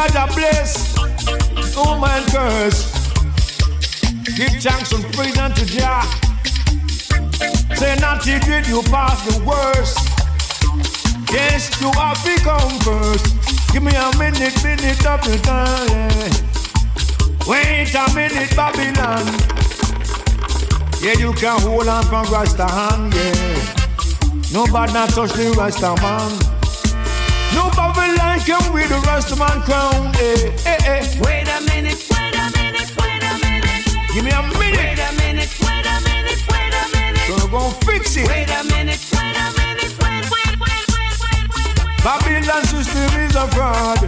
Who 0.03 0.19
a 0.19 0.27
bless, 0.35 0.97
no 1.77 1.99
man 2.01 2.25
curse. 2.31 2.93
Give 4.37 4.51
thanks 4.61 4.93
and 4.93 5.05
praise 5.15 5.39
unto 5.39 5.65
Jah. 5.65 6.03
Say 7.77 7.97
not 8.01 8.27
you 8.27 8.41
did 8.41 8.67
you 8.67 8.83
pass 8.83 9.23
the 9.27 9.43
worst. 9.45 9.99
Yes, 11.31 11.71
you 11.81 11.91
have 11.93 12.23
to 12.25 12.37
come 12.43 12.79
first. 12.81 13.73
Give 13.73 13.83
me 13.83 13.93
a 13.95 14.11
minute, 14.19 14.63
minute 14.65 15.07
of 15.07 15.23
the 15.23 15.39
time. 15.43 16.33
Wait 17.47 17.95
a 17.95 18.15
minute, 18.15 18.55
Babylon. 18.57 19.27
Yeah, 21.01 21.19
you 21.19 21.33
can 21.33 21.61
hold 21.61 21.89
on 21.89 22.05
from 22.05 22.27
Rasta 22.33 22.67
hand, 22.67 23.15
yeah. 23.15 24.53
Nobody 24.53 24.93
not 24.93 25.11
touch 25.11 25.33
the 25.33 25.55
Rasta 25.57 25.95
man. 26.03 26.52
No 27.55 27.71
Babylon 27.77 28.41
can 28.41 28.73
wear 28.73 28.89
the 28.89 28.99
Rasta 29.07 29.37
man 29.37 29.61
crown, 29.63 30.13
eh, 30.17 30.53
eh, 30.67 30.79
eh. 30.87 31.21
Wait 31.21 31.49
a 31.49 31.61
minute, 31.69 32.01
wait 32.11 32.35
a 32.35 32.45
minute, 32.57 32.91
wait 32.97 33.23
a 33.23 33.33
minute. 33.41 33.85
Give 34.15 34.25
me 34.25 34.31
a 34.31 34.43
minute. 34.43 34.59
Wait 34.59 34.99
a 34.99 35.13
minute, 35.21 35.53
wait 35.61 35.87
a 35.87 35.97
minute, 36.03 36.43
wait 36.51 36.75
a 36.75 36.85
minute. 36.97 37.27
So 37.27 37.35
we're 37.45 37.53
gonna 37.53 37.75
fix 37.87 38.17
it. 38.17 38.29
Wait 38.29 38.51
a 38.51 38.65
minute, 38.65 39.01
wait 39.13 39.37
a 39.37 39.47
minute, 39.57 39.95
wait, 40.01 40.25
wait, 40.33 40.55
wait, 40.61 40.85
wait, 40.91 41.15
wait, 41.21 41.47
wait, 41.55 41.77
wait. 41.85 42.05
Babylon 42.05 42.65
system 42.65 43.21
is 43.21 43.37
a 43.37 43.47
fraud. 43.49 44.01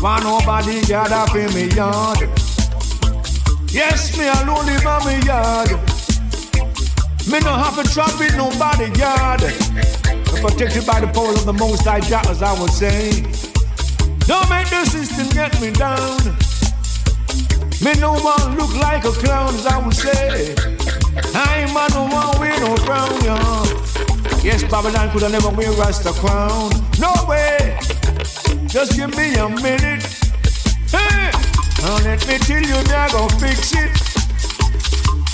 Why 0.00 0.20
nobody 0.20 0.80
gather 0.86 1.26
for 1.30 1.48
me 1.54 1.68
yard? 1.76 2.20
Yes, 3.72 4.16
me 4.16 4.26
alone 4.28 4.66
live 4.66 4.86
on 4.86 5.06
me 5.06 5.20
yard. 5.26 5.70
Me 7.28 7.38
no 7.40 7.52
have 7.54 7.76
to 7.76 7.84
trap 7.92 8.20
in 8.20 8.36
nobody 8.36 8.88
yard. 8.98 9.99
Protected 10.40 10.86
by 10.86 11.00
the 11.00 11.06
power 11.08 11.32
of 11.32 11.44
the 11.44 11.52
Most 11.52 11.84
High 11.84 12.00
Jah, 12.00 12.22
as 12.28 12.42
I 12.42 12.52
was 12.58 12.76
saying. 12.76 13.24
Don't 14.24 14.48
make 14.48 14.68
the 14.70 14.84
system 14.86 15.28
get 15.36 15.52
me 15.60 15.70
down. 15.70 16.16
Me 17.84 17.92
no 18.00 18.16
one 18.20 18.56
look 18.56 18.74
like 18.76 19.04
a 19.04 19.12
clown, 19.12 19.54
as 19.54 19.66
I 19.66 19.76
would 19.84 19.94
say. 19.94 20.54
I 21.34 21.60
ain't 21.60 21.74
man 21.74 21.90
no 21.92 22.08
one 22.08 22.40
with 22.40 22.60
no 22.60 22.74
crown. 22.84 23.20
Yes, 24.42 24.64
Babylon 24.64 25.10
could 25.10 25.22
have 25.22 25.32
never 25.32 25.50
wear 25.50 25.72
Rasta 25.72 26.12
crown. 26.12 26.70
No 26.98 27.12
way. 27.28 27.78
Just 28.66 28.96
give 28.96 29.14
me 29.16 29.34
a 29.34 29.48
minute. 29.48 30.04
Hey, 30.88 31.30
now 31.84 32.00
let 32.00 32.26
me 32.26 32.38
tell 32.38 32.62
you, 32.62 32.80
me 32.80 32.94
I 32.96 33.08
go 33.12 33.28
fix 33.36 33.72
it. 33.74 33.92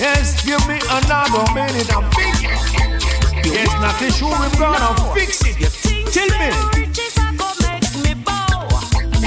Yes, 0.01 0.45
give 0.45 0.67
me 0.67 0.81
another 0.91 1.47
minute. 1.55 1.95
I'm 1.95 2.11
fix 2.13 2.36
it. 3.47 3.55
Yes, 3.55 3.73
not 3.81 3.99
too 3.99 4.11
sure 4.11 4.31
we're 4.31 4.59
gonna 4.59 5.15
fix 5.15 5.43
it. 5.45 5.57
Tell 6.13 6.31
me. 6.39 6.51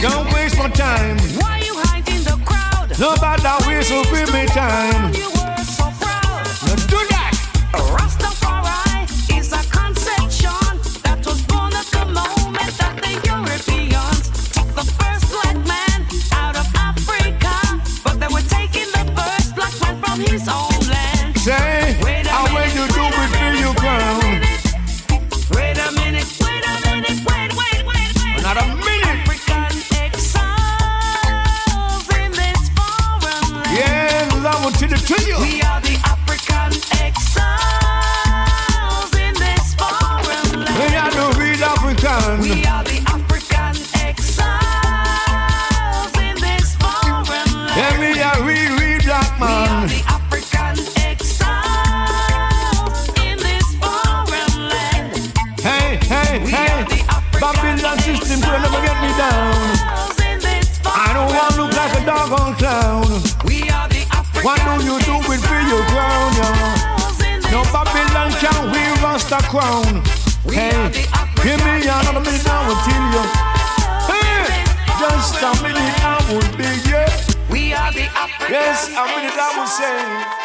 Don't 0.01 0.31
waste 0.33 0.57
my 0.57 0.69
time. 0.69 1.17
Why 1.39 1.59
you 1.65 1.75
hiding 1.75 2.23
the 2.23 2.37
crowd? 2.45 2.97
Nobody 2.99 3.65
whistle 3.67 4.03
for 4.05 4.25
me 4.31 4.45
time. 4.47 5.13
You 5.13 5.29
were 5.29 5.63
so 5.63 5.91
proud. 5.99 6.45
Now 6.65 6.75
do 6.87 7.08
Babylon 68.29 68.53
can 68.53 68.71
wear 68.71 68.93
Rasta 69.03 69.37
crown. 69.49 70.03
Hey, 70.45 70.91
give 71.43 71.59
me 71.65 71.81
another 71.83 72.19
minute 72.19 72.45
now 72.45 72.69
until 72.69 73.03
you. 73.13 73.23
Hey, 74.07 74.63
just 74.99 75.41
a 75.41 75.63
minute 75.63 76.03
I 76.03 76.33
would 76.33 76.57
be, 76.57 76.89
yeah. 76.89 77.09
We 77.49 77.73
are 77.73 77.91
the 77.91 78.03
African 78.03 78.53
Yes, 78.53 78.87
a 78.89 79.05
minute 79.05 79.33
I 79.35 79.59
would 79.59 79.67
say. 79.67 80.38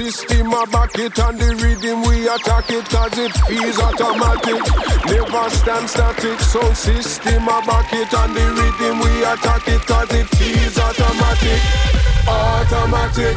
System 0.00 0.52
a 0.54 0.66
back 0.66 0.98
it 0.98 1.18
and 1.18 1.38
the 1.38 1.48
rhythm 1.60 2.00
we 2.08 2.26
attack 2.26 2.70
it 2.70 2.88
cause 2.88 3.18
it 3.18 3.32
feels 3.44 3.78
automatic. 3.78 4.60
Never 5.12 5.50
stand 5.50 5.90
static, 5.90 6.40
sound 6.40 6.76
system 6.76 7.44
a 7.44 7.60
back 7.68 7.92
it 7.92 8.08
and 8.08 8.32
the 8.34 8.44
rhythm 8.56 8.96
we 9.04 9.12
attack 9.28 9.68
it 9.68 9.82
cause 9.84 10.12
it 10.12 10.26
feels 10.40 10.78
automatic. 10.78 11.60
Automatic, 12.26 13.36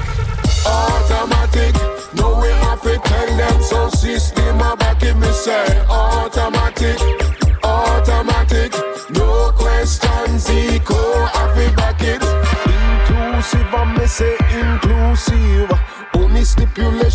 automatic. 0.64 1.76
No 2.16 2.40
we 2.40 2.48
have 2.64 2.82
to 2.82 2.96
tell 2.98 3.30
them 3.38 3.62
sound 3.62 3.92
system 3.92 4.62
a 4.62 4.78
back 4.78 5.04
it 5.04 5.16
me 5.16 5.32
say 5.34 5.68
automatic, 5.90 6.98
automatic. 7.64 8.72
No 9.12 9.52
questions, 9.52 10.50
eco, 10.50 11.26
have 11.36 11.56
to 11.56 11.76
back 11.76 12.02
it 12.02 12.24
inclusive, 12.72 13.76
I 13.76 13.98
me 13.98 14.06
say 14.08 14.38
inclusive. 14.62 15.73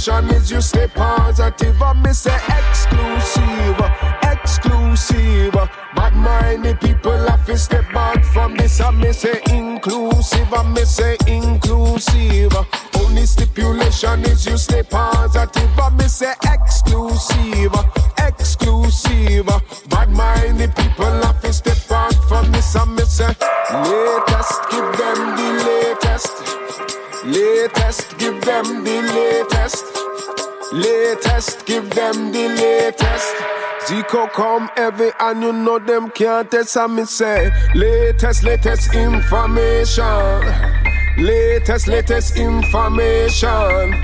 Stipulation 0.08 0.36
is 0.36 0.50
you 0.50 0.60
stay 0.62 0.86
positive, 0.88 1.82
I 1.82 1.92
me 1.92 2.14
say 2.14 2.34
exclusive, 2.48 3.78
exclusive. 4.22 5.52
Bad 5.94 6.16
minded 6.16 6.80
people 6.80 7.12
have 7.28 7.44
to 7.44 7.58
step 7.58 7.84
back 7.92 8.24
from 8.24 8.56
this, 8.56 8.80
I 8.80 8.90
me 8.90 9.12
say 9.12 9.42
inclusive, 9.52 10.54
I 10.54 10.62
me 10.72 10.84
say 10.86 11.18
inclusive. 11.26 12.56
Only 12.94 13.26
stipulation 13.26 14.22
is 14.22 14.46
you 14.46 14.56
stay 14.56 14.82
positive, 14.82 15.78
I 15.78 15.90
me 15.90 16.08
say 16.08 16.32
exclusive, 16.42 17.07
them 32.12 32.32
the 32.32 32.48
latest. 32.48 33.34
Zico 33.86 34.30
come 34.32 34.70
every 34.76 35.10
and 35.20 35.42
you 35.42 35.52
know 35.52 35.78
them 35.78 36.10
can't 36.10 36.50
test 36.50 36.76
and 36.76 36.96
me 36.96 37.04
say 37.04 37.50
latest, 37.74 38.42
latest 38.42 38.94
information. 38.94 40.04
Latest, 41.18 41.88
latest 41.88 42.36
information. 42.36 43.94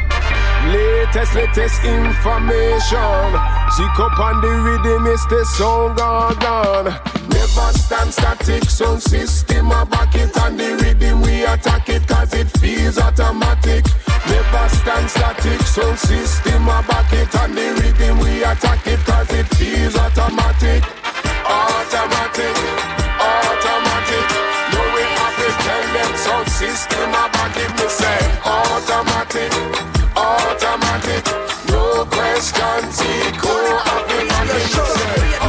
Latest, 0.73 1.35
latest 1.35 1.85
information. 1.85 3.29
Zico 3.75 4.09
on 4.19 4.41
the 4.41 4.49
rhythm 4.49 5.07
is 5.07 5.25
the 5.27 5.45
song 5.45 5.95
gone 5.95 6.37
gone. 6.39 6.85
Never 7.29 7.73
stand 7.79 8.13
static, 8.13 8.65
sound 8.65 9.03
system 9.03 9.71
a 9.71 9.85
back 9.85 10.15
it 10.15 10.37
and 10.37 10.59
the 10.59 10.77
rhythm 10.83 11.21
we 11.23 11.45
attack 11.45 11.89
it 11.89 12.07
cause 12.09 12.33
it 12.35 12.49
feels 12.59 12.99
automatic. 12.99 13.85
Never 14.29 14.69
stand 14.69 15.11
static, 15.11 15.61
sound 15.63 15.99
system 15.99 16.69
a 16.69 16.83
back 16.89 17.13
it 17.13 17.35
and 17.35 17.55
the 17.55 17.67
rhythm 17.81 18.19
we 18.19 18.43
attack 18.43 18.87
it 18.87 19.01
cause 19.01 19.31
it 19.33 19.47
feels 19.55 19.97
automatic. 19.97 20.83
Automatic, 21.45 22.57
automatic. 23.21 24.27
No 24.73 24.81
we 24.95 25.03
have 25.03 25.37
to 25.37 25.49
tell 25.65 25.85
them 25.93 26.17
sound 26.17 26.49
system 26.49 27.11
a 27.11 27.29
back 27.37 27.57
it 27.57 27.71
me 27.77 27.89
say 27.89 28.21
automatic, 28.45 29.53
automatic. 30.17 31.25
No 31.71 32.05
questions, 32.07 33.01
equal, 33.03 33.79
have 33.87 34.07
to 34.09 34.27
back 34.29 35.44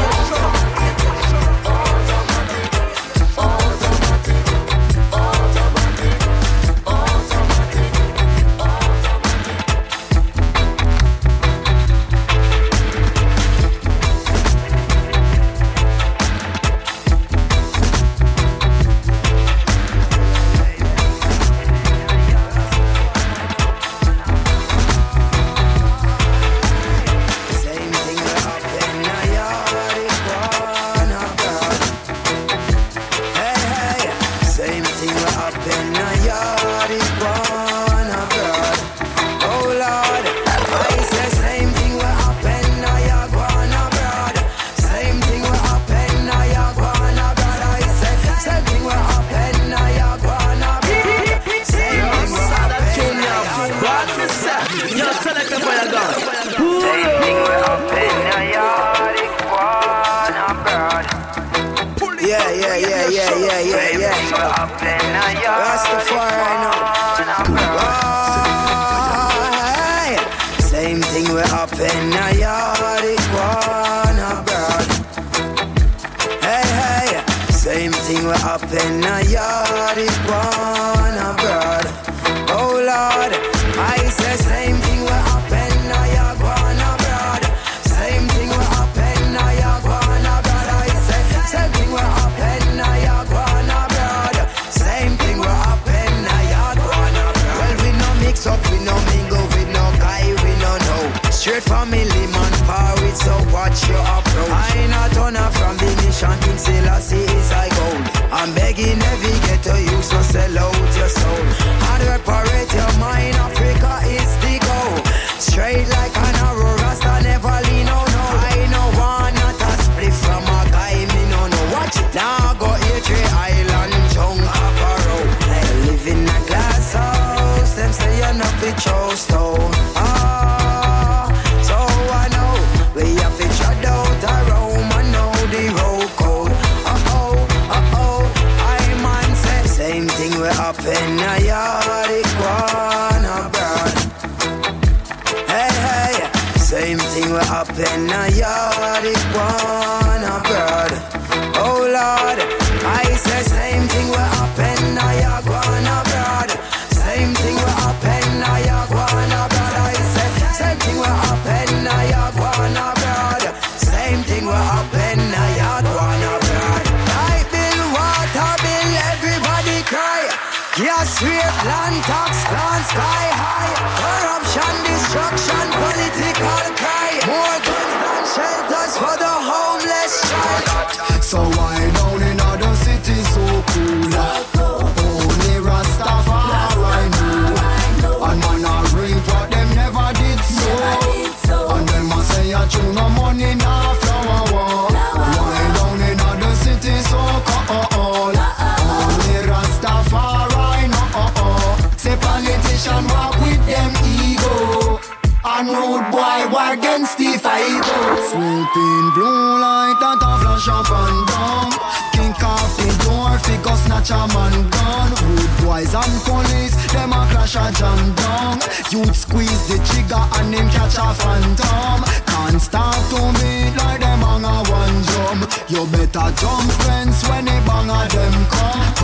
against 206.78 207.18
the 207.18 207.32
fight. 207.40 207.86
Swooping 208.30 209.08
blue 209.16 209.60
light 209.64 210.00
and 210.02 210.22
a 210.22 210.32
flash 210.42 210.68
up 210.68 210.90
and 210.92 211.20
down. 211.32 211.70
Kink 212.14 212.42
off 212.44 212.72
the 212.78 212.90
door, 213.04 213.32
figure 213.40 213.78
snatch 213.84 214.12
a 214.12 214.22
man 214.34 214.56
gun. 214.76 215.10
Rude 215.24 215.56
boys 215.64 215.94
and 215.96 216.16
police, 216.28 216.76
them 216.92 217.14
a 217.14 217.22
crash 217.32 217.56
a 217.56 217.72
jam 217.80 218.02
down. 218.16 218.60
Youth 218.92 219.16
squeeze 219.16 219.64
the 219.70 219.78
trigger 219.88 220.24
and 220.38 220.54
them 220.54 220.68
catch 220.70 220.98
a 221.00 221.08
phantom. 221.16 222.00
Can't 222.32 222.62
start 222.62 223.02
to 223.12 223.22
meet 223.40 223.74
like 223.80 224.02
them 224.02 224.22
hang 224.28 224.44
a 224.44 224.56
one 224.68 224.98
drum. 225.08 225.40
You 225.72 225.88
better 225.92 226.30
jump 226.40 226.70
fence 226.84 227.24
when 227.30 227.46
the 227.46 227.58
bang 227.68 227.90
a 227.90 228.02
them 228.12 228.36
come. 228.52 228.95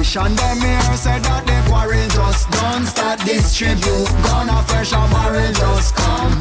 Politician 0.00 0.34
them 0.34 0.60
here 0.64 0.96
say 0.96 1.20
that 1.20 1.44
the 1.44 1.60
quarrel 1.68 2.08
just 2.08 2.48
done. 2.48 2.86
Start 2.88 3.20
distribute 3.20 4.08
gun 4.24 4.48
a 4.48 4.64
fresh 4.64 4.96
a 4.96 5.02
barrel 5.12 5.52
just 5.52 5.92
come. 5.92 6.40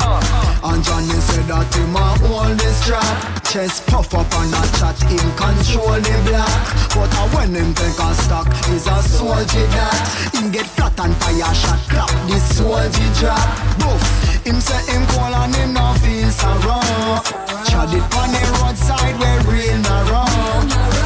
And 0.64 0.80
Johnny 0.80 1.20
said 1.20 1.44
that 1.52 1.68
him 1.76 1.92
a 1.92 2.08
hold 2.24 2.56
this 2.56 2.80
strap. 2.80 3.04
Chest 3.44 3.84
puff 3.92 4.16
up 4.16 4.32
and 4.40 4.56
a 4.56 4.64
chat 4.80 4.96
him 5.04 5.28
control 5.36 6.00
the 6.00 6.16
black. 6.24 6.48
But 6.96 7.12
uh, 7.12 7.28
when 7.36 7.52
him 7.52 7.76
take 7.76 8.00
a 8.00 8.16
stock, 8.24 8.48
is 8.72 8.88
a 8.88 9.04
soldier 9.04 9.68
that 9.76 10.08
him 10.32 10.56
get 10.56 10.64
flat 10.64 10.96
and 11.04 11.12
fire 11.20 11.52
shot 11.52 11.84
clap. 11.92 12.08
This 12.32 12.48
soldier 12.56 13.12
drop. 13.20 13.44
Boof. 13.84 14.30
Him 14.48 14.64
say 14.64 14.80
him 14.88 15.04
cold 15.12 15.36
and 15.36 15.56
him 15.56 15.74
no 15.76 15.92
feel 16.00 16.32
so 16.32 16.48
wrong. 16.64 17.20
Chad 17.68 17.92
it 17.92 18.08
on 18.16 18.32
the 18.32 18.42
roadside 18.56 19.20
where 19.20 19.44
real 19.52 19.78
narrow. 19.84 20.24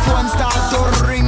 Phone 0.05 0.29
start 0.29 0.53
to 0.69 0.81
ring, 1.07 1.22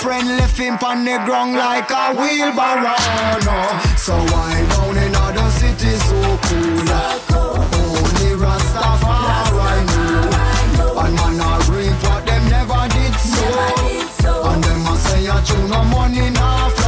Friend 0.00 0.28
left 0.38 0.56
him 0.56 0.78
on 0.82 1.04
the 1.04 1.18
ground 1.26 1.54
like 1.56 1.90
a 1.90 2.14
wheelbarrow. 2.14 2.96
No. 3.44 3.58
So 3.96 4.14
why 4.32 4.64
down 4.70 4.96
in 4.96 5.14
other 5.14 5.50
cities 5.50 6.02
so 6.08 6.38
cool? 6.48 6.88
Only 7.36 8.30
Rastafari 8.40 9.80
know. 9.90 11.00
And 11.02 11.14
man 11.14 11.40
a 11.40 11.52
reap 11.70 12.02
what 12.04 12.24
them 12.24 12.44
never 12.48 12.88
did 12.88 13.14
so. 13.20 14.40
And 14.48 14.64
them 14.64 14.86
a 14.86 14.96
say 14.96 15.26
a 15.26 15.42
chew 15.44 15.68
no 15.68 15.84
money 15.84 16.30
na 16.30 16.79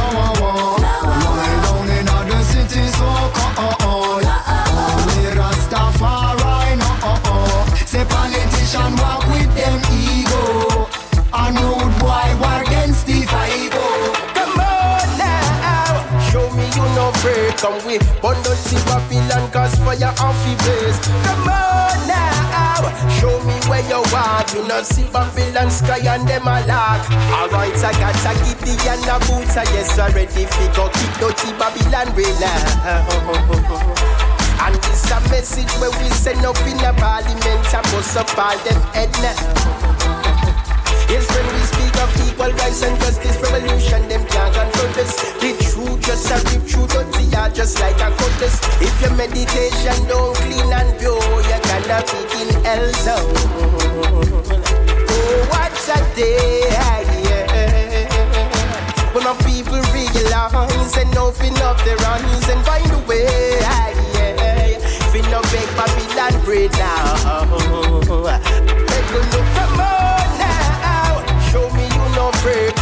Come 17.63 17.79
we 17.87 17.95
burn 18.19 18.35
down 18.43 18.59
see 18.59 18.75
Babylon 18.83 19.49
cause 19.49 19.71
fire 19.87 20.11
off 20.19 20.35
the 20.43 20.51
blaze. 20.67 20.99
Come 21.23 21.47
on 21.47 21.95
now, 22.11 22.91
show 23.23 23.39
me 23.47 23.55
where 23.71 23.79
you 23.87 24.03
want. 24.11 24.51
You 24.51 24.67
know 24.67 24.83
see 24.83 25.07
Babylon 25.07 25.71
sky 25.71 26.03
and 26.03 26.27
them 26.27 26.43
a 26.43 26.59
lock. 26.67 27.07
Alright, 27.31 27.79
I 27.79 27.95
got 28.03 28.19
a 28.19 28.35
giddy 28.43 28.75
and 28.83 29.07
a 29.07 29.15
boots. 29.23 29.55
I 29.55 29.63
yes 29.71 29.97
already 29.97 30.43
figure 30.43 30.91
keep 30.91 31.13
dirty 31.23 31.55
Babylon 31.55 32.11
now. 32.43 33.07
And 34.59 34.75
this 34.83 35.07
a 35.09 35.21
message 35.31 35.71
where 35.79 35.91
we 36.03 36.09
send 36.11 36.45
up 36.45 36.59
in 36.67 36.83
a 36.83 36.91
parliament 36.91 37.47
and 37.47 37.85
bust 37.95 38.17
up 38.17 38.37
all 38.37 38.57
them 38.67 38.81
head 38.91 39.11
now. 39.23 40.02
Yes, 41.13 41.29
when 41.29 41.45
we 41.53 41.61
speak 41.61 41.93
of 42.01 42.09
equal 42.25 42.51
rights 42.57 42.81
and 42.81 42.97
justice, 42.97 43.37
revolution, 43.37 44.01
them 44.09 44.25
can't 44.25 44.51
confront 44.51 44.97
us. 44.97 45.13
The 45.37 45.53
truth 45.61 46.01
just 46.01 46.25
a 46.33 46.41
rip 46.49 46.65
through 46.65 46.87
dirty 46.89 47.29
heart 47.29 47.53
just 47.53 47.79
like 47.79 48.01
a 48.01 48.09
cutlass. 48.17 48.57
If 48.81 48.99
your 48.99 49.13
meditation 49.13 50.07
don't 50.09 50.35
clean 50.41 50.73
and 50.73 50.89
pure, 50.97 51.21
you're 51.21 51.61
gonna 51.69 52.01
be 52.09 52.17
in 52.41 52.49
hell 52.65 52.89
zone. 53.05 53.29
Oh, 55.13 55.45
what 55.53 55.69
a 55.85 56.01
day, 56.17 56.65
yeah. 56.73 57.05
When 59.13 59.23
my 59.23 59.37
people 59.45 59.85
realize 59.93 60.97
and 60.97 61.15
open 61.15 61.53
up 61.61 61.77
their 61.85 62.01
eyes 62.09 62.49
and 62.49 62.65
find 62.65 62.89
a 62.89 62.97
way, 63.05 63.61
yeah. 63.61 64.81
Fin 65.13 65.29
no 65.29 65.45
beg 65.53 65.69
Babylon 65.77 66.41
bread 66.43 66.73
now. 66.73 67.45
Make 68.89 69.13
a 69.13 69.21
look, 69.29 69.45
come 69.53 69.79
on 69.79 70.12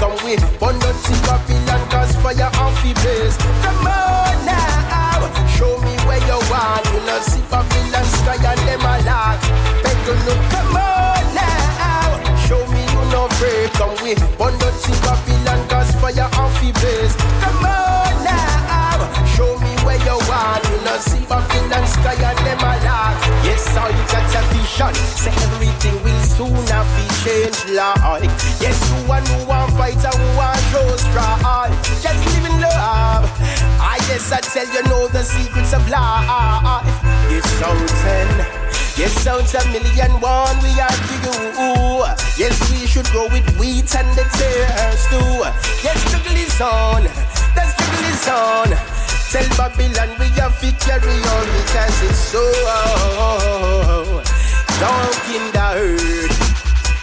Come 0.01 0.17
with 0.25 0.41
burn 0.59 0.79
down 0.79 0.95
see 1.05 1.13
Babylon 1.29 1.87
cause 1.91 2.15
fire 2.25 2.49
off 2.57 2.73
the 2.81 2.89
blaze. 3.05 3.37
Come 3.61 3.85
on 3.85 4.33
now. 4.49 5.29
Show 5.53 5.77
me 5.77 5.93
where 6.09 6.17
you 6.25 6.41
want. 6.49 6.81
You 6.89 7.05
know 7.05 7.21
see 7.21 7.45
Babylon 7.53 8.05
sky 8.17 8.41
and 8.41 8.61
them 8.65 8.81
a. 8.81 9.37
Make 9.85 10.07
a 10.09 10.13
look, 10.25 10.41
come 10.49 10.73
on 10.73 11.21
now. 11.37 12.17
Show 12.49 12.65
me 12.73 12.81
you 12.81 13.03
no 13.13 13.29
afraid. 13.29 13.69
Come 13.77 13.93
with 14.01 14.17
burn 14.41 14.57
down 14.57 14.73
see 14.81 14.97
Babylon 15.05 15.69
cause 15.69 15.93
fire 16.01 16.25
off 16.33 16.57
the 16.57 16.73
blaze. 16.81 17.13
Come 17.45 17.61
on 17.61 18.25
now. 18.25 19.05
Show 19.37 19.53
me 19.61 19.69
where 19.85 20.01
you 20.01 20.17
want. 20.25 20.65
You 20.65 20.81
know 20.81 20.97
see 20.97 21.21
Babylon 21.29 21.85
sky 21.85 22.17
and 22.17 22.39
them 22.41 22.57
a 22.57 22.73
lock. 22.89 23.21
Yes, 23.45 23.69
all 23.77 23.85
you 23.85 24.05
got 24.09 24.33
a 24.33 24.41
vision. 24.49 24.95
Say 25.13 25.29
everything 25.45 26.01
will 26.01 26.23
soon 26.25 26.57
have 26.73 26.89
to 26.89 27.05
change 27.21 27.69
like. 27.77 28.33
Yes, 28.57 28.81
you 28.89 29.07
want 29.07 29.27
who 29.27 29.50
tell 34.65 34.73
you 34.73 34.83
know 34.89 35.07
the 35.07 35.23
secrets 35.23 35.73
of 35.73 35.87
life. 35.89 36.93
Yes, 37.29 37.45
something. 37.59 38.31
Yes, 38.97 39.13
sounds 39.23 39.53
a 39.55 39.65
million 39.71 40.11
one 40.19 40.57
we 40.61 40.71
are 40.79 40.89
to 40.89 41.15
you. 41.25 42.03
Yes, 42.37 42.57
we 42.69 42.85
should 42.85 43.09
go 43.11 43.27
with 43.29 43.47
wheat 43.57 43.95
and 43.95 44.07
the 44.15 44.25
tears 44.37 45.05
too. 45.09 45.41
Yes, 45.83 45.97
struggle 46.05 46.37
is 46.37 46.61
on. 46.61 47.03
The 47.55 47.63
struggle 47.71 48.05
is 48.09 48.27
on. 48.27 48.69
Tell 49.31 49.47
Babylon 49.57 50.09
we 50.19 50.27
have 50.39 50.59
to 50.59 50.71
carry 50.85 51.17
on 51.35 51.45
because 51.57 52.03
it's 52.03 52.19
so 52.19 52.43
dark 54.79 55.29
in 55.29 55.51
the 55.51 55.67
earth. 55.75 56.60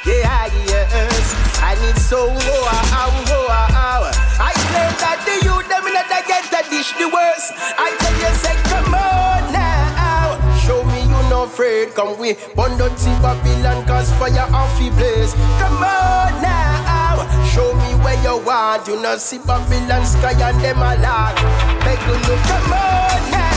Yeah, 0.09 0.49
yes, 0.65 1.37
and 1.61 1.79
it's 1.85 2.01
so 2.09 2.33
oh 2.33 2.33
oh 2.33 2.41
oh, 2.41 3.13
oh, 3.29 3.29
oh, 3.29 3.49
oh, 3.53 4.09
oh. 4.09 4.41
I 4.41 4.57
claim 4.57 4.93
that 5.05 5.21
the 5.29 5.37
youth 5.45 5.69
them 5.69 5.85
the 5.85 6.21
get 6.25 6.49
the 6.49 6.65
dish 6.73 6.97
the 6.97 7.13
worst. 7.13 7.53
I 7.77 7.93
tell 8.01 8.17
you, 8.17 8.33
say 8.41 8.57
come 8.73 8.97
on 8.97 9.53
now, 9.53 10.41
show 10.65 10.81
me 10.89 11.03
you 11.05 11.21
no 11.29 11.45
afraid. 11.45 11.93
Come 11.95 12.17
we 12.17 12.41
burn 12.57 12.79
down 12.81 12.97
see 12.97 13.13
Babylon 13.21 13.85
cause 13.85 14.09
fire 14.17 14.49
off 14.49 14.73
the 14.81 14.89
blaze. 14.97 15.37
Come 15.61 15.85
on 15.85 16.33
now, 16.41 17.29
show 17.53 17.77
me 17.77 17.93
where 18.01 18.17
you 18.25 18.41
want. 18.41 18.89
You 18.89 18.97
know 19.03 19.19
see 19.19 19.37
Babylon 19.45 20.07
sky 20.09 20.33
and 20.41 20.57
them 20.65 20.81
a 20.81 20.97
lot. 21.05 21.37
Make 21.85 22.01
you 22.09 22.17
look, 22.25 22.41
come 22.49 22.73
on 22.73 23.31
now. 23.31 23.48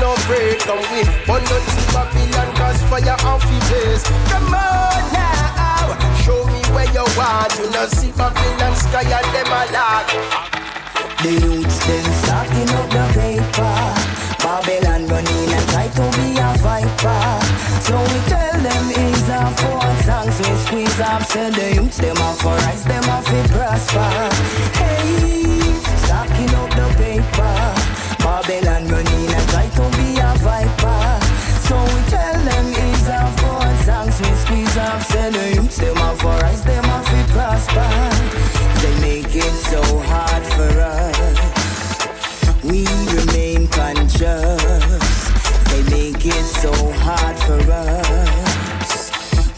No 0.00 0.14
afraid. 0.14 0.58
Come 0.60 0.80
we 0.92 1.04
burn 1.26 1.44
down 1.44 1.64
see 1.68 1.86
Babylon 1.92 2.48
cause 2.56 2.82
fire 2.88 3.16
the 3.20 3.60
blaze. 3.68 4.04
Come 4.32 4.54
on 4.54 5.02
now, 5.12 5.92
show 6.24 6.44
me 6.46 6.60
where 6.72 6.90
you 6.92 7.04
want. 7.16 7.52
You 7.58 7.70
know 7.70 7.86
see 7.86 8.12
Babylon 8.12 8.74
sky 8.76 9.04
and 9.04 9.28
them 9.34 9.52
a 9.52 9.62
lot. 9.76 10.08
The 11.22 11.32
youths 11.32 11.78
them 11.86 12.06
stacking 12.24 12.70
up 12.80 12.88
the 12.88 13.04
paper. 13.12 13.76
Babylon 14.40 15.06
running 15.06 15.52
and 15.52 15.68
try 15.68 15.86
to 15.88 16.04
be 16.16 16.28
a 16.40 16.48
viper. 16.64 17.22
So 17.84 18.00
we 18.00 18.18
tell 18.32 18.56
them 18.56 18.84
ease 18.88 19.28
off 19.28 19.52
for 19.60 19.84
songs 20.08 20.38
we 20.40 20.56
squeeze 20.64 21.00
off. 21.00 21.26
Sell 21.26 21.52
the 21.52 21.74
youths 21.74 21.98
them 21.98 22.16
off 22.16 22.40
for 22.40 22.56
rise, 22.56 22.84
them 22.84 23.04
off 23.10 23.28
it 23.28 23.50
prosper. 23.50 24.08
Hey, 24.80 25.76
stocking 26.04 26.54
up 26.56 26.70
the 26.70 26.88
paper. 26.96 27.79
Babylon 28.42 28.88
running 28.88 29.34
and 29.34 29.48
try 29.50 29.68
to 29.68 29.84
be 29.98 30.18
a 30.18 30.32
viper. 30.40 31.20
So 31.68 31.76
we 31.76 32.00
tell 32.08 32.40
them 32.40 32.72
off 33.10 33.36
for 33.38 33.84
songs 33.84 34.18
we 34.18 34.30
squeeze 34.42 34.76
the 35.34 35.52
youths 35.56 35.76
them 35.76 35.96
for 36.16 36.32
rise, 36.40 36.64
them 36.64 36.84
prosper. 37.34 37.90
They 38.80 38.94
make 39.00 39.36
it 39.36 39.54
so 39.68 39.82
hard 40.08 40.44
for 40.56 40.72
us. 40.80 41.38
We 42.64 42.86
remain 43.12 43.68
conscious. 43.68 44.22
They 45.68 45.82
make 45.90 46.24
it 46.24 46.46
so 46.62 46.72
hard 47.04 47.36
for 47.40 47.60
us. 47.70 49.10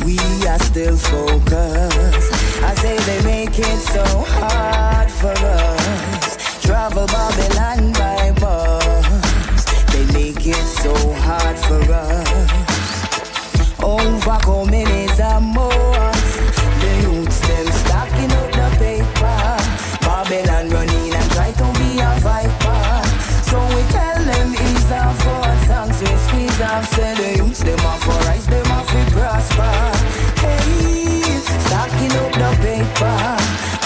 We 0.04 0.18
are 0.48 0.58
still 0.58 0.96
focused. 0.96 2.32
I 2.64 2.74
say 2.74 2.96
they 2.98 3.22
make 3.22 3.56
it 3.56 3.78
so 3.94 4.04
hard 4.26 5.08
for 5.08 5.30
us. 5.30 6.62
Travel 6.62 7.06
Babylon 7.06 7.51
Overcoming 14.44 14.88
is 14.88 15.20
a 15.20 15.40
must. 15.40 16.36
The 16.80 16.90
youths 17.02 17.40
them 17.46 17.66
stacking 17.66 18.32
up 18.32 18.50
the 18.50 18.68
paper. 18.78 19.38
Babylon 20.02 20.68
running 20.70 21.14
and 21.14 21.30
try 21.30 21.52
to 21.52 21.66
be 21.78 22.00
a 22.00 22.10
viper. 22.18 23.06
So 23.46 23.58
we 23.74 23.82
tell 23.94 24.18
them 24.24 24.50
ease 24.50 24.90
off 24.90 25.16
for 25.22 25.46
songs 25.66 26.00
we 26.00 26.10
squeeze 26.26 26.60
off. 26.60 26.86
Say 26.94 27.14
the 27.14 27.36
youths 27.38 27.60
them 27.60 27.78
for 27.78 28.18
them 28.18 28.66
we 28.94 29.02
prosper. 29.14 29.70
Hey, 30.42 31.22
stacking 31.66 32.12
up 32.18 32.32
the 32.32 32.50
paper. 32.62 33.18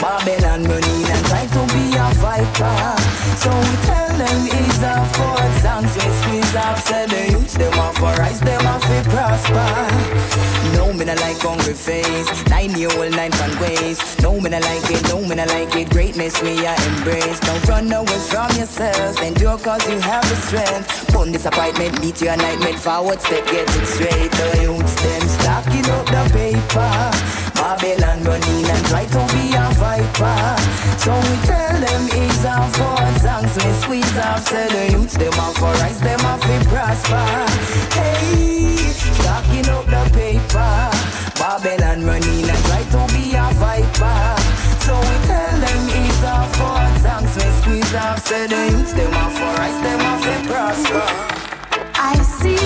Babylon 0.00 0.64
running 0.64 1.04
and 1.04 1.26
try 1.26 1.46
to 1.46 1.62
be 1.74 1.84
a 1.96 2.08
viper. 2.16 2.96
So 3.36 3.50
we 3.50 3.76
tell 3.84 4.08
them 4.16 4.46
ease 4.46 4.82
off 4.84 5.08
for 5.16 5.36
songs 5.60 5.92
we 5.96 6.08
squeeze 6.20 6.56
off. 6.56 6.80
Say 6.86 7.06
the 7.06 7.32
youths 7.32 7.54
them 7.54 7.72
for 7.94 8.16
them 8.16 8.64
we 8.88 9.10
prosper. 9.10 10.15
Me 11.06 11.14
not 11.14 11.22
like 11.22 11.38
hungry 11.38 11.72
face. 11.72 12.26
Nine 12.50 12.74
year 12.74 12.90
old, 12.98 13.12
nine 13.14 13.30
fun 13.30 13.54
ways. 13.60 14.02
No, 14.22 14.40
me 14.40 14.50
not 14.50 14.62
like 14.62 14.90
it. 14.90 15.06
No, 15.06 15.22
me 15.22 15.36
not 15.36 15.46
like 15.54 15.70
it. 15.76 15.88
Greatness 15.90 16.42
we 16.42 16.66
are 16.66 16.74
embrace. 16.90 17.38
Don't 17.46 17.62
run 17.68 17.92
away 17.92 18.18
from 18.26 18.50
yourself. 18.58 19.22
Endure 19.22 19.56
cause 19.56 19.86
you 19.88 20.00
have 20.00 20.26
the 20.28 20.34
strength. 20.34 21.06
Bun 21.14 21.30
disappointment, 21.30 22.00
meet 22.00 22.20
your 22.20 22.36
nightmare. 22.36 22.76
Forward 22.76 23.20
step, 23.20 23.46
get 23.46 23.70
it 23.70 23.86
straight. 23.86 24.32
The 24.34 24.66
youths, 24.66 24.94
them 24.98 25.28
stacking 25.28 25.86
up 25.94 26.06
the 26.10 26.26
paper. 26.34 26.90
Babylon 27.54 28.24
running 28.26 28.66
and 28.66 28.86
try 28.90 29.06
to 29.06 29.22
be 29.30 29.54
a 29.54 29.66
viper. 29.78 30.42
So 30.98 31.14
we 31.14 31.34
tell 31.46 31.76
them 31.86 32.02
ease 32.18 32.44
off 32.50 32.74
for 32.74 32.98
songs. 33.22 33.54
We 33.54 33.70
squeeze 33.78 34.18
off. 34.18 34.42
Say 34.48 34.66
the 34.74 34.98
youths, 34.98 35.16
them 35.16 35.38
off 35.38 35.54
for 35.54 35.70
rise. 35.78 36.00
Them 36.00 36.18
off 36.26 36.42
we 36.50 36.58
prosper. 36.66 37.22
Hey, 37.94 38.55
stacking 38.96 39.68
up 39.68 39.86
the 39.86 40.02
paper. 40.14 40.90
Babylon 41.38 42.04
running 42.06 42.48
and 42.48 42.62
try 42.66 42.82
to 42.94 43.02
be 43.12 43.34
a 43.34 43.46
viper. 43.60 44.36
So 44.84 44.94
we 44.98 45.16
tell 45.28 45.56
them 45.64 45.82
it's 46.00 46.22
off 46.24 46.50
for 46.56 46.82
songs. 47.02 47.32
We 47.36 47.46
squeeze 47.60 47.94
off. 47.94 48.18
Say 48.26 48.46
the 48.46 48.60
youths, 48.70 48.92
them 48.92 49.14
off 49.14 49.32
for 49.34 49.52
rise. 49.60 49.78
Them 49.84 50.00
off 50.10 50.22
we 50.26 50.36
prosper. 50.48 51.08
I 51.98 52.14
see 52.22 52.56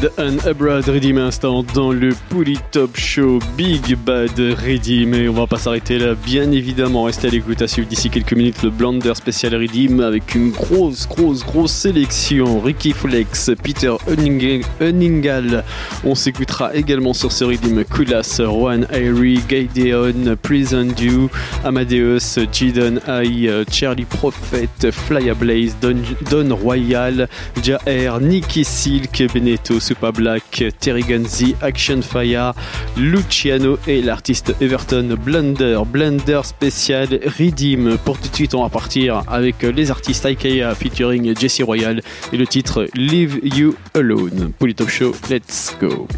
Yad 0.00 0.17
Redim 0.28 1.16
à 1.16 1.20
l'instant 1.20 1.64
dans 1.74 1.92
le 1.92 2.10
Pouli 2.28 2.58
Top 2.70 2.96
Show. 2.96 3.38
Big 3.56 3.96
Bad 3.96 4.38
Redim 4.38 5.12
et 5.14 5.28
on 5.28 5.32
va 5.32 5.46
pas 5.46 5.56
s'arrêter 5.58 5.98
là 5.98 6.14
bien 6.14 6.50
évidemment. 6.52 7.04
Restez 7.04 7.28
à 7.28 7.30
l'écoute 7.30 7.62
à 7.62 7.68
suivre 7.68 7.88
d'ici 7.88 8.10
quelques 8.10 8.34
minutes 8.34 8.62
le 8.62 8.70
Blender 8.70 9.14
spécial 9.14 9.54
Redim 9.54 10.00
avec 10.00 10.34
une 10.34 10.50
grosse 10.50 11.08
grosse 11.08 11.44
grosse 11.44 11.72
sélection. 11.72 12.60
Ricky 12.60 12.92
Flex, 12.92 13.50
Peter 13.62 13.92
Hunning- 14.06 14.64
Hunningal. 14.80 15.64
On 16.04 16.14
s'écoutera 16.14 16.74
également 16.74 17.14
sur 17.14 17.32
ce 17.32 17.44
Redim 17.44 17.82
Kulas, 17.84 18.40
Juan 18.44 18.86
Airy, 18.92 19.40
Gideon, 19.48 20.36
Prison 20.42 20.86
Dew, 20.96 21.28
Amadeus, 21.64 22.38
Jidon 22.52 23.00
High, 23.08 23.64
Charlie 23.70 24.04
Prophet, 24.04 24.90
Fly 24.90 25.30
Blaze, 25.38 25.76
Don, 25.80 25.96
Don 26.30 26.54
Royal, 26.54 27.28
Jair, 27.62 28.20
Nicky 28.20 28.64
Silk, 28.64 29.22
Benetos, 29.32 29.58
Tiesto, 29.68 29.80
Super 29.80 30.12
Black, 30.18 30.64
Terry 30.80 31.02
Gunzi, 31.02 31.54
Action 31.62 32.02
Fire, 32.02 32.52
Luciano 32.96 33.78
et 33.86 34.02
l'artiste 34.02 34.52
Everton 34.60 35.16
Blunder, 35.16 35.82
Blender 35.86 36.40
spécial 36.42 37.08
Redeem. 37.38 37.96
Pour 38.04 38.18
tout 38.18 38.28
de 38.28 38.34
suite, 38.34 38.54
on 38.54 38.64
va 38.64 38.68
partir 38.68 39.22
avec 39.28 39.62
les 39.62 39.92
artistes 39.92 40.26
IKEA 40.26 40.74
featuring 40.74 41.38
Jesse 41.38 41.62
Royal 41.62 42.02
et 42.32 42.36
le 42.36 42.46
titre 42.48 42.88
Leave 42.94 43.38
You 43.44 43.76
Alone. 43.94 44.52
Polytop 44.58 44.88
Show, 44.88 45.14
let's 45.30 45.76
go. 45.80 46.08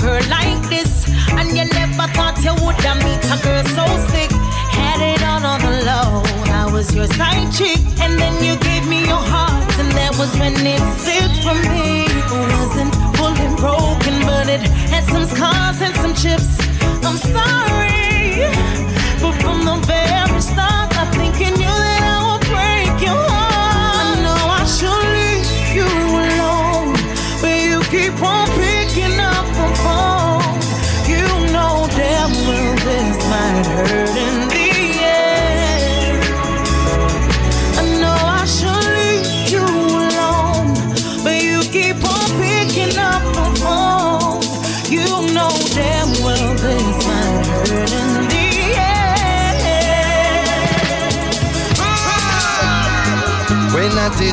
Girl 0.00 0.22
like 0.28 0.62
this, 0.68 1.06
and 1.38 1.48
you 1.56 1.64
never 1.64 2.06
thought 2.16 2.36
you 2.42 2.54
would 2.64 2.80
have 2.86 2.98
meet 3.04 3.22
a 3.34 3.36
girl 3.44 3.64
so 3.76 3.84
sick. 4.12 4.30
Had 4.72 5.00
it 5.00 5.22
all 5.22 5.44
on 5.44 5.60
the 5.60 5.74
low. 5.88 6.22
I 6.62 6.70
was 6.72 6.94
your 6.94 7.06
side 7.06 7.52
chick, 7.52 7.80
and 8.00 8.18
then 8.18 8.34
you 8.42 8.56
gave 8.56 8.86
me 8.88 9.00
your 9.06 9.24
heart, 9.32 9.70
and 9.78 9.90
that 9.92 10.12
was 10.18 10.32
when 10.40 10.54
it 10.66 10.82
slipped 11.02 11.42
from 11.44 11.58
me. 11.72 12.06
It 12.08 12.30
wasn't 12.56 12.94
full 13.16 13.34
and 13.46 13.56
broken, 13.56 14.14
but 14.24 14.48
it 14.48 14.62
had 14.92 15.04
some 15.04 15.26
scars 15.26 15.80
and 15.80 15.94
some 15.96 16.14
chips. 16.14 16.50
I'm 17.06 17.18
sorry, 17.34 18.48
but 19.20 19.34
from 19.42 19.64
the 19.64 19.76
very 19.86 20.09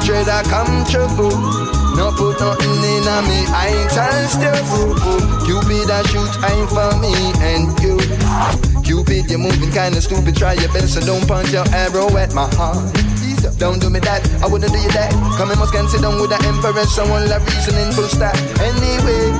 dread 0.07 0.29
I 0.29 0.41
come 0.43 0.85
true. 0.85 1.07
No 1.97 2.11
put 2.11 2.39
nothing 2.39 2.71
in 2.71 3.07
me, 3.27 3.39
I 3.51 3.67
ain't 3.75 3.91
trying 3.91 4.27
still. 4.29 4.63
be 5.67 5.83
I 5.91 6.01
shoot 6.03 6.33
aim 6.49 6.67
for 6.67 6.95
me 7.01 7.13
and 7.41 7.79
you. 7.81 8.66
Cupid, 8.87 9.29
you're 9.29 9.37
moving 9.37 9.69
kinda 9.69 9.99
stupid. 9.99 10.33
Try 10.37 10.53
your 10.53 10.71
best 10.71 10.93
so 10.93 11.01
don't 11.01 11.27
punch 11.27 11.51
your 11.51 11.67
arrow 11.75 12.07
at 12.15 12.33
my 12.33 12.47
heart. 12.55 12.87
Don't 13.59 13.81
do 13.81 13.89
me 13.89 13.99
that, 13.99 14.23
I 14.41 14.47
wouldn't 14.47 14.71
do 14.71 14.79
you 14.79 14.87
that. 14.95 15.11
Come 15.35 15.51
and 15.51 15.59
must 15.59 15.73
can 15.73 15.89
sit 15.89 16.01
down 16.01 16.21
with 16.21 16.29
the 16.29 16.39
empress, 16.47 16.95
someone 16.95 17.27
love 17.27 17.43
reasoning 17.43 17.91
full 17.91 18.07
stop. 18.07 18.33
Anyway, 18.63 19.35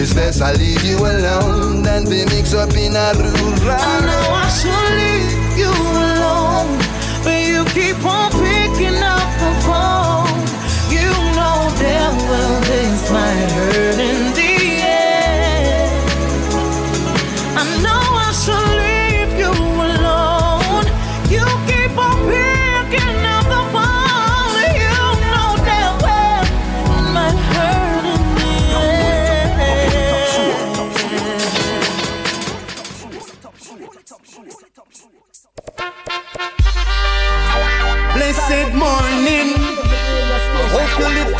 it's 0.00 0.14
best 0.14 0.40
I 0.40 0.54
leave 0.54 0.82
you 0.82 0.96
alone 0.96 1.82
than 1.82 2.04
be 2.08 2.24
mixed 2.24 2.54
up 2.54 2.72
in 2.72 2.96
a 2.96 3.12
rural. 3.20 3.76
I 3.76 4.00
know 4.00 4.32
I 4.32 4.48
should 4.48 4.92
leave 4.96 5.58
you 5.60 5.72
alone, 6.08 6.80
but 7.20 7.36
you 7.44 7.68
keep 7.76 8.00
on 8.00 8.32
picking 8.32 8.96
up 8.96 9.28
the 9.44 9.52
phone. 9.60 10.40
You 10.88 11.12
know 11.36 11.68
damn 11.76 12.16
well 12.32 12.60
this 12.64 13.10
might 13.12 13.50
hurt 13.52 13.98
in 14.00 14.43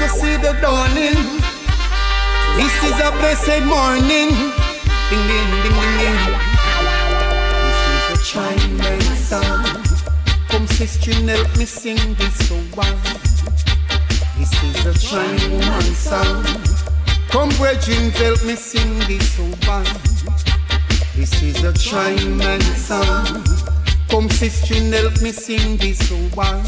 to 0.04 0.10
see 0.10 0.36
the 0.36 0.52
dawning. 0.60 1.16
This 2.56 2.74
is 2.84 2.96
a 3.00 3.10
blessed 3.20 3.64
morning. 3.64 4.28
Ding 5.08 5.24
ding 5.28 5.48
ding 5.62 5.76
ding 5.80 5.92
ding. 5.98 6.18
This 7.64 7.80
is 7.88 8.12
a 8.12 8.24
Chinese 8.32 9.18
song. 9.28 9.64
Come 10.48 10.66
sister, 10.66 11.14
help 11.30 11.56
me 11.56 11.64
sing 11.64 12.14
this 12.20 12.50
one. 12.74 12.98
This 14.36 14.52
is 14.68 14.84
a 14.84 14.94
Chinese 15.08 15.96
song. 15.96 16.44
Come 17.30 17.48
brethren, 17.56 18.10
help 18.10 18.44
me 18.44 18.56
sing 18.56 18.98
this 19.08 19.38
one. 19.66 19.86
This 21.16 21.42
is 21.42 21.64
a 21.64 21.72
Chinese 21.72 22.76
song. 22.76 23.42
Come 24.10 24.28
sister, 24.28 24.74
help 24.74 25.22
me 25.22 25.32
sing 25.32 25.78
this 25.78 26.10
one. 26.34 26.62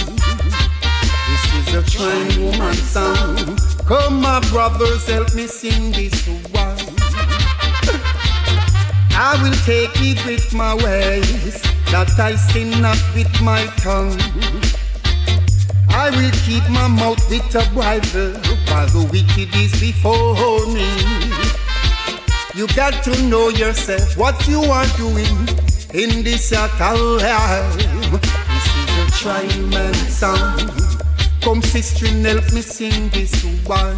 Is 1.66 1.74
a 1.74 1.82
Chinese 1.82 2.38
woman 2.38 2.74
song. 2.74 3.58
Come 3.86 4.20
my 4.20 4.40
brothers, 4.50 5.06
help 5.08 5.34
me 5.34 5.46
sing 5.46 5.92
this 5.92 6.26
one. 6.52 6.76
I 9.18 9.38
will 9.42 9.54
take 9.64 9.90
it 9.96 10.24
with 10.26 10.52
my 10.52 10.74
ways, 10.74 11.62
that 11.90 12.18
I 12.18 12.36
sing 12.36 12.70
not 12.80 12.98
with 13.14 13.30
my 13.42 13.66
tongue. 13.78 14.18
I 15.88 16.10
will 16.10 16.30
keep 16.44 16.62
my 16.70 16.88
mouth 16.88 17.30
with 17.30 17.54
a 17.54 17.64
bridle 17.72 18.34
while 18.68 18.86
the 18.88 19.08
wicked 19.10 19.54
is 19.56 19.80
before 19.80 20.66
me. 20.66 20.86
You 22.54 22.66
got 22.74 23.02
to 23.04 23.22
know 23.22 23.48
yourself 23.48 24.16
what 24.16 24.46
you 24.46 24.62
are 24.62 24.86
doing 24.96 25.48
in 25.94 26.22
this 26.22 26.50
time. 26.50 26.98
This 27.78 28.66
is 28.76 28.98
a 28.98 29.10
trying 29.18 29.70
man 29.70 29.94
song. 29.94 30.85
Come, 31.46 31.62
sister, 31.62 32.06
and 32.06 32.26
help 32.26 32.52
me 32.52 32.60
sing 32.60 33.08
this 33.10 33.44
one. 33.64 33.96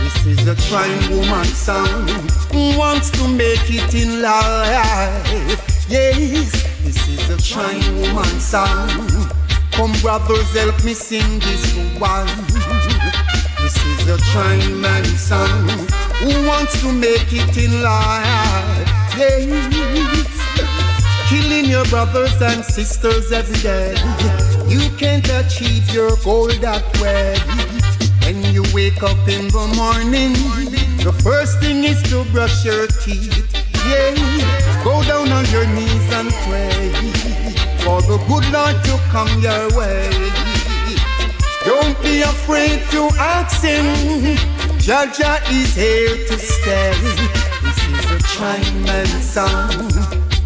This 0.00 0.24
is 0.24 0.48
a 0.48 0.56
trying 0.66 1.10
woman 1.10 1.44
song. 1.44 2.08
Who 2.52 2.78
wants 2.78 3.10
to 3.10 3.28
make 3.28 3.68
it 3.68 3.94
in 3.94 4.22
life? 4.22 5.60
Yes, 5.90 6.64
this 6.82 7.06
is 7.06 7.28
a 7.28 7.36
trying 7.36 8.00
woman 8.00 8.40
song. 8.40 8.88
Come, 9.72 9.92
brothers, 10.00 10.50
help 10.56 10.82
me 10.86 10.94
sing 10.94 11.38
this 11.40 11.74
one. 12.00 12.26
This 13.60 13.76
is 13.84 14.08
a 14.08 14.16
trying 14.32 14.80
man 14.80 15.04
song. 15.04 15.68
Who 16.24 16.46
wants 16.48 16.80
to 16.80 16.92
make 16.92 17.30
it 17.30 17.58
in 17.58 17.82
life? 17.82 18.88
Yes. 19.18 19.52
Killing 21.28 21.66
your 21.66 21.84
brothers 21.84 22.40
and 22.40 22.64
sisters 22.64 23.32
every 23.32 23.60
day. 23.60 24.45
You 24.68 24.90
can't 24.98 25.28
achieve 25.28 25.88
your 25.94 26.10
goal 26.24 26.48
that 26.48 26.84
way. 27.00 27.38
When 28.26 28.42
you 28.52 28.64
wake 28.74 29.02
up 29.02 29.28
in 29.28 29.46
the 29.48 29.66
morning, 29.76 30.32
the 31.04 31.12
first 31.22 31.60
thing 31.60 31.84
is 31.84 32.02
to 32.10 32.24
brush 32.32 32.64
your 32.64 32.88
teeth. 32.88 33.46
Yeah, 33.86 34.14
go 34.82 35.02
down 35.04 35.30
on 35.30 35.46
your 35.54 35.66
knees 35.68 36.12
and 36.12 36.30
pray 36.42 36.90
for 37.86 38.02
the 38.02 38.18
good 38.26 38.46
Lord 38.50 38.76
to 38.84 38.98
come 39.14 39.30
your 39.40 39.70
way. 39.78 40.10
Don't 41.64 41.96
be 42.02 42.22
afraid 42.22 42.82
to 42.90 43.08
ask 43.18 43.62
Him. 43.62 43.86
Jaja 44.82 45.38
is 45.50 45.76
here 45.76 46.26
to 46.26 46.38
stay. 46.38 46.92
This 47.62 47.78
is 47.86 48.10
a 48.10 48.18
trying 48.34 48.82
man 48.82 49.06
song. 49.22 49.90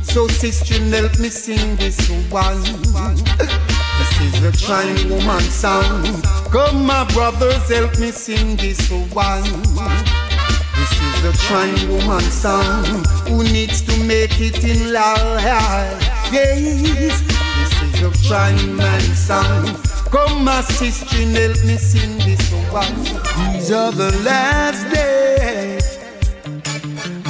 So 0.03 0.29
sister, 0.29 0.75
help 0.75 1.18
me 1.18 1.31
sing 1.31 1.77
this 1.77 1.99
one. 2.31 3.80
This 4.21 4.35
is 4.35 4.45
a 4.45 4.66
trying 4.66 5.09
woman 5.09 5.41
song. 5.41 6.05
Come, 6.53 6.85
my 6.85 7.11
brothers, 7.14 7.71
help 7.71 7.99
me 7.99 8.11
sing 8.11 8.55
this 8.57 8.91
one. 9.14 9.43
This 10.77 10.93
is 11.09 11.25
a 11.25 11.33
trying 11.47 11.89
woman 11.89 12.21
song 12.21 12.85
who 13.27 13.43
needs 13.45 13.81
to 13.81 13.99
make 14.05 14.39
it 14.39 14.62
in 14.62 14.93
life. 14.93 16.05
Yes, 16.31 17.23
this 17.57 17.73
is 17.83 18.03
a 18.03 18.29
trying 18.29 18.77
man 18.77 19.01
song. 19.01 19.64
Come, 20.11 20.45
my 20.45 20.61
sister, 20.61 21.16
help 21.16 21.64
me 21.64 21.79
sing 21.79 22.18
this 22.18 22.53
one. 22.71 22.95
These 23.55 23.73
are 23.73 23.91
the 23.91 24.12
last 24.23 24.85
days, 24.93 25.99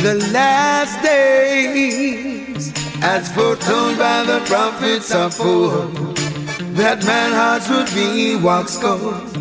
the 0.02 0.14
last 0.32 1.00
days, 1.04 2.72
as 3.00 3.32
foretold 3.32 3.96
by 3.96 4.24
the 4.24 4.40
prophets 4.46 5.14
of 5.14 5.40
old 5.40 6.19
that 6.74 7.04
man 7.04 7.32
hearts 7.32 7.68
would 7.68 7.92
be 7.94 8.36
wax 8.36 8.76
cold. 8.78 9.36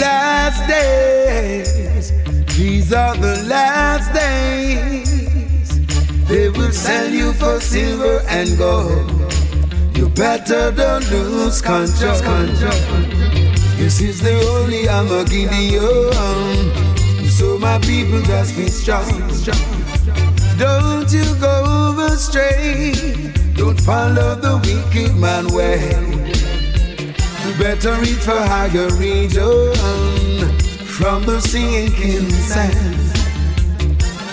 Last 0.00 0.68
days, 0.68 2.12
these 2.56 2.92
are 2.92 3.16
the 3.16 3.42
last 3.48 4.12
days. 4.12 5.08
They 6.28 6.48
will 6.48 6.72
sell 6.72 7.10
you 7.10 7.32
for 7.34 7.60
silver 7.60 8.22
and 8.28 8.56
gold. 8.56 9.10
You 9.96 10.08
better 10.10 10.72
don't 10.72 11.10
lose 11.10 11.60
control. 11.60 12.16
This 13.76 14.00
is 14.00 14.20
the 14.20 14.40
only 14.54 14.88
Armageddon. 14.88 16.12
So 17.28 17.58
my 17.58 17.78
people 17.80 18.22
just 18.22 18.56
be 18.56 18.68
strong. 18.68 19.81
Don't 20.62 21.10
you 21.12 21.24
go 21.40 21.96
astray. 22.06 22.92
Don't 23.54 23.80
follow 23.80 24.36
the 24.36 24.54
wicked 24.62 25.16
man 25.16 25.48
way. 25.48 25.90
Better 27.58 27.94
reach 28.00 28.22
for 28.28 28.40
higher 28.52 28.88
region 28.94 29.74
from 30.86 31.24
the 31.26 31.40
sinking 31.40 32.30
sand. 32.30 32.96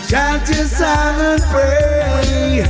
Chant 0.07 0.47
your 0.49 0.67
and 0.85 1.41
pray 1.49 2.61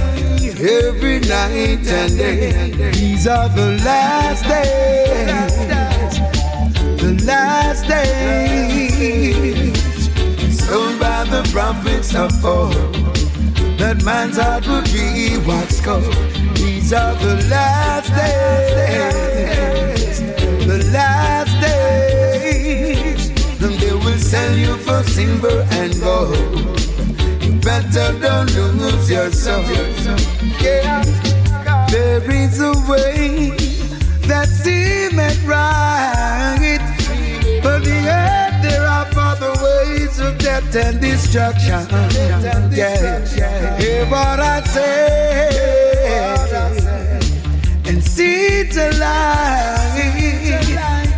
every 0.79 1.19
night 1.19 1.85
and 1.99 2.17
day. 2.17 2.91
These 2.93 3.27
are 3.27 3.49
the 3.49 3.77
last 3.83 4.43
days. 4.47 5.55
The 7.01 7.11
last 7.25 7.85
days. 7.89 9.49
Told 10.65 10.97
by 10.97 11.25
the 11.25 11.43
prophets 11.51 12.15
of 12.15 12.45
old 12.45 12.98
that 13.79 14.03
man's 14.03 14.37
heart 14.37 14.67
would 14.67 14.83
be 14.91 15.37
what's 15.47 15.79
cold. 15.79 16.03
These 16.55 16.91
are 16.91 17.15
the 17.15 17.35
last 17.49 18.09
days, 18.13 20.19
the 20.67 20.83
last 20.91 21.53
days. 21.61 23.31
Then 23.59 23.77
they 23.79 23.93
will 23.93 24.19
sell 24.19 24.57
you 24.57 24.75
for 24.77 25.01
silver 25.03 25.65
and 25.79 25.97
gold. 26.01 26.35
You 27.41 27.53
better 27.61 28.11
don't 28.19 28.53
lose 28.55 29.09
your 29.09 29.31
soul. 29.31 29.63
Yeah, 30.61 31.01
there 31.89 32.29
is 32.29 32.59
a 32.59 32.73
way 32.89 33.55
that 34.27 34.49
seemeth 34.49 35.41
right, 35.45 36.58
death 40.49 40.75
and 40.75 40.99
destruction. 40.99 41.81
Yeah, 42.71 43.77
hear 43.79 44.05
what 44.07 44.39
I 44.39 44.63
say 44.75 45.49
and 47.85 48.03
see 48.03 48.63
the 48.63 48.87
light. 48.99 49.87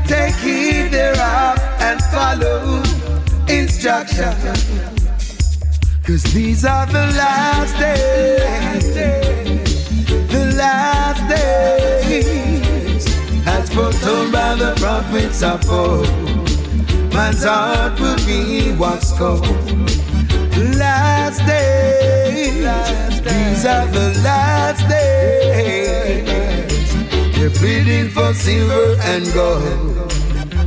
Take 0.08 0.36
heed 0.46 0.92
thereof 0.92 1.58
and 1.88 2.00
follow 2.14 2.84
instruction. 3.48 4.34
Cause 6.06 6.24
these 6.34 6.66
are 6.66 6.88
the 6.88 7.06
last 7.22 7.74
days, 7.80 8.96
the 10.36 10.46
last 10.58 11.22
days, 11.36 13.06
as 13.48 13.70
foretold 13.74 14.32
by 14.34 14.56
the 14.56 14.74
prophets 14.84 15.42
of 15.44 15.60
old 15.70 16.51
man's 17.14 17.44
heart 17.44 18.00
will 18.00 18.16
be 18.26 18.72
what's 18.74 19.12
cold. 19.18 19.46
Last 20.78 21.46
days, 21.46 22.64
these 23.22 23.66
are 23.66 23.88
the 23.88 24.20
last 24.24 24.88
days. 24.88 26.26
They're 27.36 27.50
pleading 27.50 28.10
for 28.10 28.34
silver 28.34 28.96
and 29.02 29.26
gold. 29.34 30.12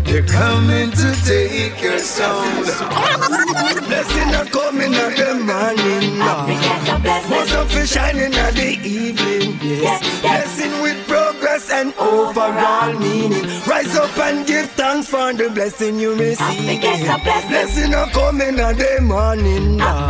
They're 0.04 0.26
coming 0.26 0.90
to 0.90 1.14
take 1.24 1.82
your 1.82 1.98
soul. 1.98 3.43
Blessing 3.54 4.34
are 4.34 4.46
coming 4.46 4.94
at 4.94 5.16
the 5.16 5.34
morning 5.34 6.18
now. 6.18 6.46
Most 7.28 7.54
of 7.54 7.76
it 7.76 7.88
shining 7.88 8.34
at 8.34 8.54
the 8.54 8.78
evening. 8.82 9.58
Yes, 9.62 10.20
blessing 10.20 10.82
with 10.82 11.06
progress 11.06 11.70
and 11.70 11.94
overall 11.94 12.92
meaning. 12.98 13.44
Rise 13.66 13.94
up 13.96 14.18
and 14.18 14.44
give 14.44 14.68
thanks 14.72 15.06
for 15.06 15.32
the 15.32 15.50
blessing 15.50 16.00
you 16.00 16.16
receive. 16.16 16.80
Blessing 16.80 17.94
are 17.94 18.08
coming 18.10 18.58
at 18.58 18.76
the 18.76 19.00
morning 19.00 19.76
now. 19.76 20.08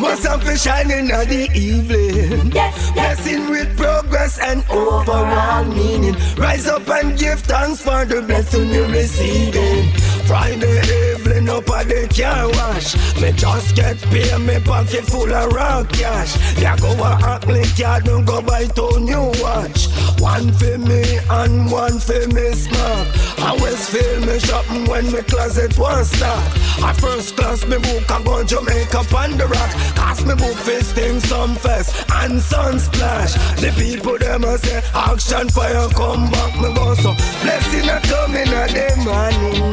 Most 0.00 0.26
of 0.26 0.48
it 0.48 0.58
shining 0.58 1.10
at 1.12 1.28
the 1.28 1.48
evening. 1.54 2.50
Blessing 2.50 3.48
with 3.48 3.76
progress 3.76 4.40
and 4.40 4.64
overall 4.70 5.64
meaning. 5.64 6.16
Rise 6.36 6.66
up 6.66 6.88
and 6.88 7.16
give 7.16 7.40
thanks 7.40 7.80
for 7.80 8.04
the 8.04 8.22
blessing 8.22 8.70
you 8.70 8.86
receiving. 8.86 9.92
Friday 10.26 10.80
evening 11.12 11.48
up 11.48 11.70
at 11.70 11.88
the 11.88 12.08
car 12.10 12.48
wash. 12.50 12.96
Me 13.20 13.30
just 13.32 13.76
get 13.76 13.96
paid, 14.10 14.38
me 14.40 14.58
pocket 14.60 15.04
full 15.04 15.32
of 15.32 15.52
rock 15.52 15.88
cash. 15.90 16.34
Yeah, 16.58 16.76
go 16.76 16.90
a 16.92 17.18
Ackley 17.22 17.62
car, 17.78 18.00
don't 18.00 18.24
go 18.24 18.42
buy 18.42 18.66
two 18.66 18.98
new 19.00 19.30
watch. 19.40 19.86
One 20.18 20.52
for 20.52 20.78
me 20.78 21.18
and 21.30 21.70
one 21.70 21.98
for 22.00 22.26
me 22.28 22.52
smoke. 22.52 23.08
I 23.38 23.50
always 23.50 23.88
feel 23.88 24.20
me 24.26 24.38
shopping 24.40 24.86
when 24.86 25.12
me 25.12 25.22
closet 25.22 25.78
was 25.78 26.10
stock. 26.10 26.44
At 26.82 26.96
first 26.96 27.36
class 27.36 27.64
me 27.64 27.78
book 27.78 28.10
I 28.10 28.22
go 28.24 28.42
Jamaica 28.42 28.98
on 29.14 29.36
the 29.38 29.46
rock. 29.46 29.70
Cause 29.94 30.24
me 30.24 30.34
book 30.34 30.56
fisting 30.66 31.20
Sumfest 31.20 31.94
and 32.24 32.40
Sunsplash. 32.40 33.36
The 33.60 33.70
people 33.80 34.18
them 34.18 34.44
a 34.44 34.58
say 34.58 34.82
action 34.92 35.48
fire 35.50 35.88
come 35.90 36.30
back 36.30 36.54
me 36.56 36.74
go 36.74 36.94
so 36.94 37.12
blessing 37.42 37.88
a 37.88 38.00
coming 38.00 38.48
at 38.48 38.70
the 38.70 38.86
now. 39.04 39.65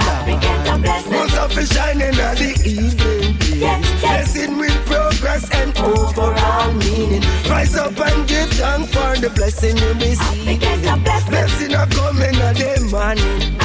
Of 1.64 1.70
it 1.70 1.76
shining 1.76 2.20
at 2.20 2.38
the 2.38 2.52
evening. 2.68 3.38
Blessing 4.02 4.58
with 4.58 4.76
progress 4.86 5.50
and 5.52 5.78
overall 5.78 6.74
meaning. 6.74 7.22
Rise 7.50 7.76
up 7.76 7.98
and 8.00 8.28
give 8.28 8.50
thanks 8.52 8.92
for 8.92 9.16
the 9.16 9.30
blessing 9.30 9.78
you 9.78 9.94
receive. 9.94 10.60
Blessing 11.30 11.76
are 11.76 11.88
coming 11.88 12.36
at 12.36 12.56
the 12.58 12.84
morning. 12.92 13.56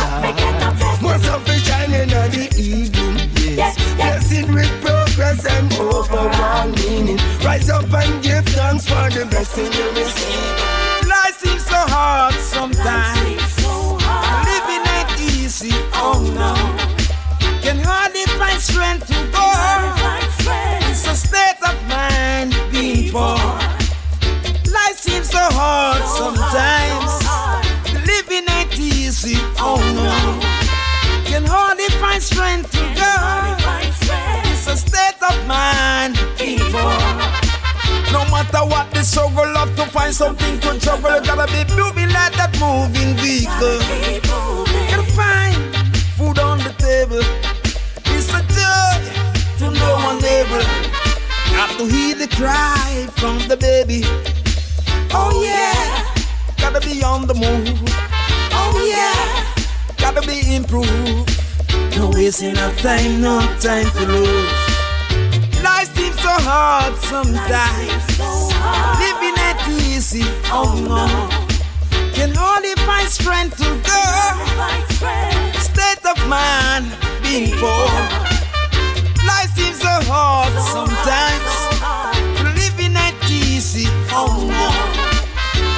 More 1.02 1.18
sun 1.18 1.42
be 1.44 1.58
shining 1.58 2.12
at 2.12 2.30
the 2.30 2.46
evening. 2.56 3.56
Yes. 3.56 3.74
Blessing 3.96 4.52
with 4.52 4.70
progress 4.80 5.44
and 5.44 5.72
overall 5.74 6.68
meaning. 6.68 7.18
Rise 7.42 7.68
up 7.68 7.92
and 7.92 8.22
give 8.22 8.44
thanks 8.46 8.86
for 8.86 9.10
the 9.10 9.26
blessing 9.28 9.72
you 9.72 9.90
receive. 9.90 10.67
Find 39.98 40.14
something 40.14 40.60
to. 40.60 40.68
You 40.74 41.20
gotta 41.26 41.46
be 41.52 41.62
moving 41.74 42.10
like 42.18 42.34
that 42.38 42.52
moving 42.62 43.14
vehicle. 43.18 43.78
Gotta 44.90 45.08
find 45.18 45.58
food 46.16 46.38
on 46.38 46.58
the 46.58 46.72
table. 46.78 47.22
It's 48.14 48.30
a 48.38 48.42
joy 48.56 48.98
to 49.58 49.66
know 49.78 49.94
one 50.08 50.20
neighbor. 50.22 50.62
Got 51.50 51.70
to 51.78 51.84
hear 51.86 52.14
the 52.14 52.28
cry 52.38 53.08
from 53.16 53.36
the 53.48 53.56
baby. 53.56 54.02
Oh 55.10 55.42
yeah, 55.42 55.82
gotta 56.62 56.80
be 56.80 57.02
on 57.02 57.26
the 57.26 57.34
move. 57.34 57.78
Oh 58.60 58.74
yeah, 58.94 59.18
gotta 59.96 60.22
be 60.26 60.38
improved. 60.54 61.26
No 61.96 62.10
wasting 62.14 62.56
of 62.58 62.76
time, 62.78 63.20
no 63.20 63.40
time 63.58 63.90
to 63.98 64.06
lose. 64.06 64.68
Life 65.62 65.90
seems 65.96 66.20
so 66.20 66.34
hard 66.50 66.94
sometimes. 67.12 68.04
Living 69.00 69.36
ain't 69.46 69.47
easy, 70.14 70.24
oh 70.46 70.72
no. 70.88 71.06
Can 72.14 72.32
hardly 72.34 72.74
find 72.86 73.08
strength 73.08 73.56
to 73.58 73.68
go. 73.84 74.00
State 75.60 76.04
of 76.06 76.18
mind, 76.28 76.86
being 77.22 77.52
poor. 77.58 77.88
Life 79.26 79.52
seems 79.54 79.80
so 79.80 79.94
hard 80.08 80.52
sometimes. 80.72 81.52
Living 82.56 82.96
ain't 82.96 83.16
easy, 83.30 83.86
oh 84.10 84.32
no. 84.48 84.68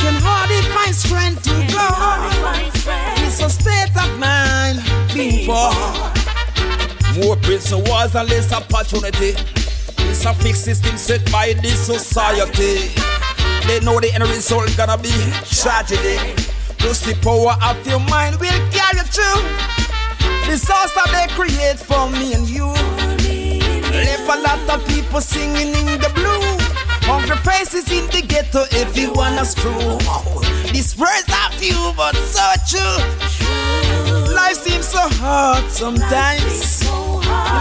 Can 0.01 0.15
hardly 0.23 0.63
find 0.75 0.95
strength 0.95 1.43
to 1.45 1.55
go. 1.73 1.87
It's 3.27 3.41
a 3.43 3.51
state 3.51 3.97
of 3.97 4.19
mind, 4.19 4.79
being 5.13 5.47
poor. 5.47 5.75
More 7.21 7.37
prison 7.37 7.83
walls 7.85 8.15
and 8.15 8.29
less 8.29 8.53
opportunity. 8.53 9.35
It's 10.09 10.25
a 10.25 10.35
fixed 10.35 10.65
system 10.65 10.97
set 10.97 11.31
by 11.33 11.55
this 11.55 11.87
society. 11.87 12.95
They 13.71 13.79
know 13.79 14.01
the 14.01 14.13
end 14.13 14.27
result 14.27 14.77
gonna 14.77 14.99
be 14.99 15.15
tragedy. 15.47 16.19
Plus 16.79 17.07
the 17.07 17.15
power 17.23 17.55
of 17.63 17.87
your 17.87 18.01
mind 18.11 18.35
will 18.41 18.51
carry 18.75 18.99
you 18.99 19.07
through. 19.07 19.47
The 20.43 20.59
disaster 20.59 21.07
they 21.15 21.29
create 21.39 21.79
for 21.79 22.11
me 22.11 22.35
and 22.35 22.51
you. 22.51 22.67
Left 23.95 24.27
a 24.27 24.41
lot 24.43 24.59
of 24.75 24.85
people 24.89 25.21
singing 25.21 25.71
in 25.71 25.87
the 26.03 26.11
blue. 26.17 26.43
Hungry 27.07 27.37
faces 27.47 27.87
in 27.93 28.07
the 28.11 28.27
ghetto 28.27 28.67
you 28.99 29.13
wanna 29.13 29.45
screw. 29.45 29.99
These 30.73 30.99
words 30.99 31.31
are 31.31 31.53
few 31.53 31.93
but 31.97 32.17
so 32.17 32.43
true. 32.67 34.35
Life 34.35 34.57
seems 34.67 34.89
so 34.89 35.07
hard 35.23 35.71
sometimes. 35.71 36.83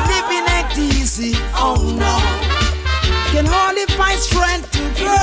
Living 0.10 0.45
ain't 0.57 0.76
easy, 0.76 1.36
oh 1.53 1.78
no. 1.78 2.39
Can 3.40 3.48
hardly 3.48 3.86
find 3.96 4.20
strength 4.20 4.70
to 4.74 4.84
go. 5.00 5.16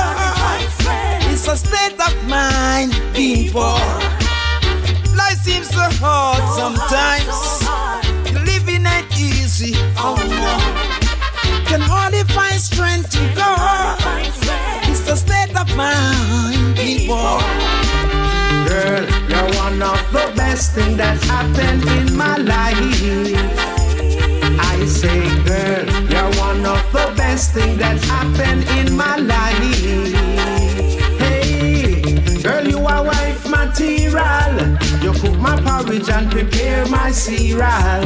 It's 1.31 1.47
a 1.47 1.55
state 1.55 2.01
of 2.01 2.27
mind, 2.27 2.99
being 3.13 3.45
people. 3.45 3.77
Life 5.15 5.37
seems 5.43 5.69
so 5.69 5.85
hard 6.01 6.41
sometimes. 6.57 7.61
Living 8.43 8.87
ain't 8.87 9.05
easy, 9.19 9.75
oh 9.97 10.17
no. 10.17 10.57
Can 11.69 11.79
hardly 11.79 12.23
find 12.33 12.59
strength 12.59 13.11
to 13.11 13.21
go. 13.37 13.53
It's 14.89 15.01
the 15.01 15.15
state 15.15 15.55
of 15.55 15.67
mind, 15.75 16.75
people. 16.75 17.37
Girl, 18.65 19.05
you're 19.29 19.49
one 19.61 19.79
of 19.79 20.01
the 20.11 20.33
best 20.35 20.73
things 20.73 20.97
that 20.97 21.21
happened 21.21 21.87
in 21.99 22.17
my 22.17 22.37
life. 22.37 23.76
Say, 24.85 25.21
girl, 25.43 25.85
you're 26.09 26.31
one 26.39 26.65
of 26.65 26.91
the 26.91 27.13
best 27.17 27.53
things 27.53 27.77
that 27.79 27.97
happened 28.03 28.63
in 28.79 28.95
my 28.95 29.17
life. 29.17 30.56
Material. 33.87 34.77
You 35.01 35.13
cook 35.13 35.37
my 35.39 35.55
porridge 35.61 36.09
and 36.09 36.29
prepare 36.29 36.85
my 36.87 37.11
cereal. 37.11 38.03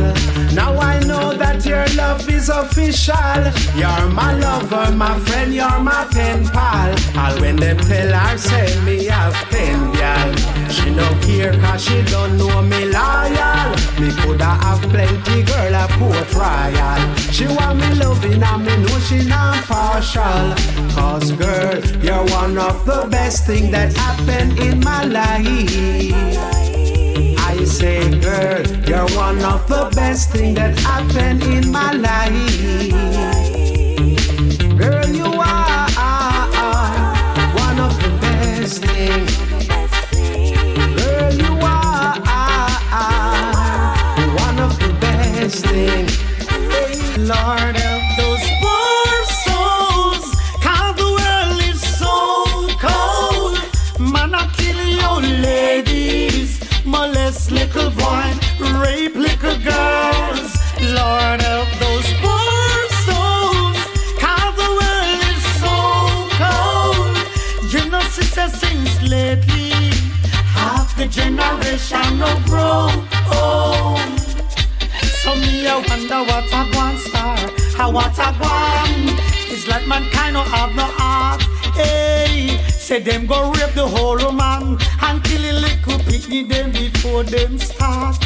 Now 0.53 0.77
I 0.79 0.99
know 1.05 1.33
that 1.33 1.65
your 1.65 1.85
love 1.95 2.29
is 2.29 2.49
official. 2.49 3.15
You're 3.75 4.09
my 4.09 4.33
lover, 4.37 4.91
my 4.95 5.19
friend, 5.21 5.53
you're 5.53 5.79
my 5.79 6.07
pen 6.11 6.45
pal. 6.47 6.95
All 7.17 7.39
when 7.41 7.55
them 7.55 7.77
tell 7.77 8.13
her, 8.13 8.37
send 8.37 8.85
me 8.85 9.05
have 9.05 9.33
pen, 9.49 9.93
gal. 9.93 10.35
She 10.69 10.89
no 10.89 11.07
care 11.21 11.53
cause 11.59 11.83
she 11.83 12.01
don't 12.03 12.37
know 12.37 12.61
me 12.61 12.85
loyal. 12.85 13.75
Me 13.99 14.09
coulda 14.21 14.51
have 14.63 14.81
plenty 14.89 15.43
girl 15.43 15.75
a 15.75 15.87
poor 15.99 16.23
trial. 16.25 17.15
She 17.31 17.45
want 17.47 17.79
me 17.79 17.93
loving 17.95 18.41
and 18.43 18.65
me 18.65 18.77
know 18.77 18.99
she 18.99 19.23
not 19.25 19.63
partial. 19.65 20.55
Cause 20.95 21.31
girl, 21.33 21.79
you're 22.01 22.25
one 22.31 22.57
of 22.57 22.85
the 22.85 23.07
best 23.09 23.45
thing 23.45 23.71
that 23.71 23.93
happened 23.95 24.59
in 24.59 24.79
my 24.81 25.03
life. 25.05 25.70
I 25.73 27.63
say, 27.63 28.19
girl, 28.19 28.61
you're 28.85 29.07
one 29.15 29.41
of 29.41 29.65
the 29.69 29.89
best 29.95 30.31
thing 30.31 30.53
that 30.55 30.77
happened 30.79 31.43
in 31.43 31.71
my 31.71 31.93
life. 31.93 32.89
Girl, 34.77 35.07
you 35.07 35.27
are 35.27 35.87
one 37.55 37.79
of 37.79 37.95
the 38.03 38.09
best 38.19 38.83
thing. 38.83 39.25
Girl, 40.97 41.33
you 41.33 41.53
are 41.63 42.19
one 44.43 44.59
of 44.59 44.77
the 44.77 44.91
best 44.99 45.65
thing. 45.67 46.05
Lord, 47.17 47.77
help 47.77 48.03
those 48.17 48.60
generation 71.11 72.19
no 72.19 72.31
grow 72.45 72.87
old. 73.35 74.19
So 75.21 75.35
me, 75.35 75.67
I 75.67 75.83
wonder 75.89 76.21
what 76.29 76.51
want 76.75 76.99
star, 76.99 77.37
how 77.75 77.91
what 77.91 78.17
I 78.17 78.31
want. 78.39 79.19
It's 79.51 79.67
like 79.67 79.85
mankind 79.87 80.33
no 80.35 80.41
have 80.41 80.73
no 80.75 80.83
heart. 80.83 81.41
Hey, 81.75 82.57
say 82.69 82.99
them 82.99 83.25
go 83.27 83.51
rape 83.51 83.73
the 83.73 83.87
whole 83.87 84.31
man 84.31 84.77
and 85.01 85.23
kill 85.23 85.43
a 85.43 85.53
little 85.53 85.99
picnic 86.05 86.47
them 86.47 86.71
before 86.71 87.23
them 87.23 87.57
start. 87.57 88.20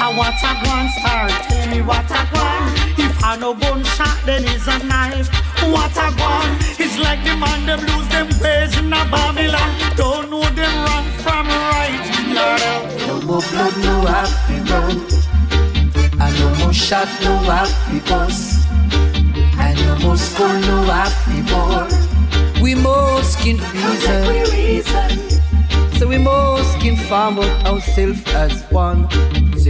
How 0.00 0.16
what 0.16 0.32
I 0.42 0.56
want 0.64 0.90
star, 0.96 1.28
tell 1.28 1.68
me 1.68 1.82
what 1.82 2.10
I 2.10 2.24
want. 2.32 2.98
If 2.98 3.22
I 3.22 3.36
no 3.36 3.52
gunshot, 3.52 4.16
then 4.24 4.44
it's 4.46 4.66
a 4.66 4.78
knife. 4.86 5.28
What 5.68 5.94
I 5.94 6.08
want 6.16 6.80
is 6.80 6.96
like 6.98 7.22
the 7.22 7.36
man 7.36 7.66
them 7.66 7.80
lose 7.80 8.08
them 8.08 8.28
ways 8.40 8.72
in 8.78 8.90
a 8.90 9.04
Babylon. 9.12 9.70
Don't 9.98 10.30
know 10.30 10.48
them 10.56 10.74
wrong 10.86 11.04
from 11.20 11.46
right. 11.46 12.00
Lord. 12.32 12.64
No 13.08 13.20
more 13.26 13.44
blood, 13.52 13.76
no 13.84 14.00
happy 14.08 14.58
run. 14.72 14.96
And 16.18 16.32
no 16.40 16.48
more 16.64 16.72
shot, 16.72 17.08
no 17.22 17.36
happy 17.44 18.00
bus. 18.08 18.64
And 19.60 19.78
no 19.84 19.98
more 19.98 20.16
school, 20.16 20.48
no 20.48 20.82
happy 20.84 21.42
boy. 21.44 22.62
We 22.62 22.74
must 22.74 23.34
skin 23.34 23.58
reason. 23.76 25.40
So 25.98 26.08
we 26.08 26.16
must 26.16 26.72
skin 26.78 26.96
farm 26.96 27.38
out 27.38 27.66
ourselves 27.66 28.26
as 28.28 28.62
one. 28.70 29.06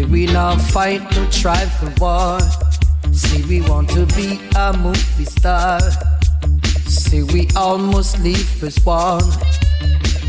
Say 0.00 0.06
we 0.06 0.24
not 0.24 0.58
fight 0.58 1.02
try 1.30 1.62
for 1.66 1.92
war. 2.00 2.40
Say 3.12 3.42
we 3.42 3.60
want 3.60 3.90
to 3.90 4.06
be 4.16 4.40
a 4.56 4.72
movie 4.72 5.26
star. 5.26 5.78
See, 6.86 7.22
we 7.22 7.48
almost 7.54 8.18
leave 8.20 8.64
as 8.64 8.82
one 8.86 9.22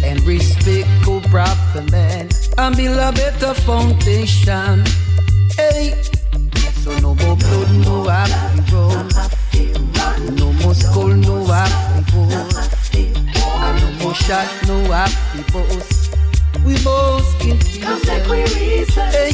and 0.03 0.19
respect 0.23 0.89
go 1.05 1.21
oh, 1.23 1.29
brother 1.29 1.83
man 1.89 2.27
and 2.57 2.75
build 2.75 2.97
a 2.97 3.13
better 3.13 3.53
foundation. 3.53 4.83
Hey, 5.55 5.93
so 6.83 6.91
no 6.99 7.15
more 7.15 7.37
blood, 7.37 7.71
no 7.85 8.03
happy 8.09 8.75
road. 8.75 9.09
No 10.37 10.51
more 10.51 10.75
skull, 10.75 11.15
no 11.15 11.45
happy 11.45 12.11
boat. 12.11 12.53
And 12.93 13.81
no 13.81 14.03
more 14.03 14.15
shot, 14.15 14.49
no 14.67 14.83
happy 14.91 15.49
boss. 15.53 16.20
We 16.65 16.75
both 16.83 17.39
can 17.39 17.59
feel 17.59 17.97
Hey, 19.11 19.31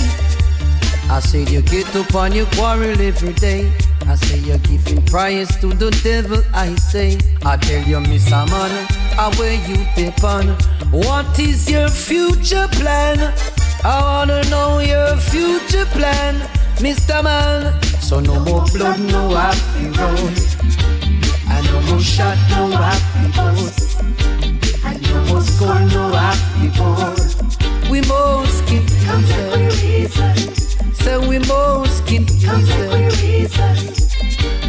I 1.10 1.20
said 1.20 1.50
you 1.50 1.62
get 1.62 1.94
up 1.96 2.16
on 2.16 2.32
your 2.34 2.46
quarrel 2.48 3.00
every 3.02 3.34
day. 3.34 3.72
I 4.08 4.16
say 4.16 4.40
you're 4.40 4.58
giving 4.60 5.06
prayers 5.06 5.50
to 5.58 5.68
the 5.68 5.92
devil. 6.04 6.42
I 6.54 6.74
say, 6.76 7.18
I 7.44 7.58
tell 7.58 7.84
you, 7.84 7.98
Mr. 7.98 8.50
Man, 8.50 8.88
I 9.20 9.34
where 9.38 9.54
you 9.68 9.88
on. 10.24 10.48
What 10.92 11.40
is 11.40 11.70
your 11.70 11.90
future 11.90 12.68
plan? 12.72 13.20
I 13.84 14.02
wanna 14.02 14.44
know 14.50 14.80
your 14.80 15.18
future 15.18 15.86
plan, 15.88 16.36
Mr. 16.78 17.24
Man. 17.24 17.82
So 18.02 18.20
no 18.20 18.40
more 18.40 18.66
blood, 18.74 19.00
no 19.00 19.30
happy 19.36 19.88
road. 20.00 20.38
And 21.50 21.66
no 21.68 21.82
more 21.82 22.00
shot, 22.00 22.38
no 22.52 22.72
happy 22.72 23.32
boat. 23.36 24.27
More 25.28 25.42
skull, 25.42 25.80
no 25.88 26.12
happy. 26.12 26.70
We 27.92 28.02
most 28.02 28.66
keep 28.68 28.84
reason. 29.82 30.56
So 30.96 31.28
we 31.28 31.40
most 31.40 32.06
keep 32.06 32.28
reason. 32.30 33.98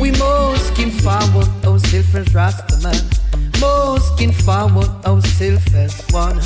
We 0.00 0.12
most 0.12 0.74
keep 0.74 0.92
forward 0.92 1.48
ourselves 1.64 2.14
as 2.14 2.28
Rastaman. 2.28 3.60
Most 3.60 4.16
keep 4.16 4.32
forward 4.32 4.90
ourselves 5.04 5.74
as 5.74 6.00
one. 6.10 6.40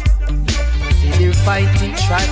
See 0.96 1.10
they're 1.18 1.34
fighting, 1.34 1.94
try 1.96 2.24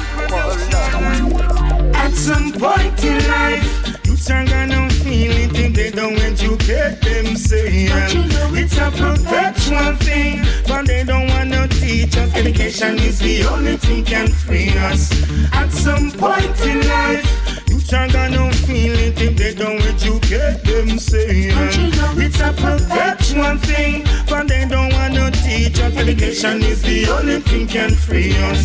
At 1.94 2.12
some 2.14 2.52
point 2.52 3.04
in 3.04 3.28
life, 3.28 4.06
youths 4.06 4.30
are 4.30 4.46
gonna 4.46 4.88
feel 4.90 5.32
it 5.32 5.58
if 5.58 5.74
they 5.74 5.90
don't 5.90 6.18
educate 6.18 7.00
themselves. 7.02 8.14
It's 8.56 8.78
a 8.78 8.90
perpetual 8.90 9.94
thing, 9.96 10.44
but 10.66 10.86
they 10.86 11.04
don't 11.04 11.28
wanna 11.28 11.59
teach 11.90 12.16
us. 12.16 12.34
Education 12.34 12.98
is 12.98 13.18
the 13.18 13.44
only 13.52 13.76
thing 13.76 14.04
can 14.04 14.28
free 14.28 14.70
us. 14.90 15.10
At 15.52 15.70
some 15.72 16.10
point 16.12 16.56
in 16.70 16.78
life, 16.86 17.26
youths 17.68 17.92
are 17.92 18.08
gonna 18.08 18.52
feel 18.66 18.94
it 19.06 19.20
if 19.20 19.34
they 19.36 19.54
don't 19.54 19.82
educate 19.92 20.62
themselves. 20.70 21.76
It's 22.24 22.40
a 22.40 22.52
perpetual 22.64 23.56
thing, 23.68 24.04
but 24.28 24.46
they 24.48 24.64
don't 24.74 24.92
wanna 24.92 25.30
teach 25.32 25.80
us. 25.80 25.96
Education 25.96 26.62
is 26.62 26.80
the 26.82 27.08
only 27.16 27.40
thing 27.40 27.66
can 27.66 27.90
free 27.90 28.32
us. 28.50 28.62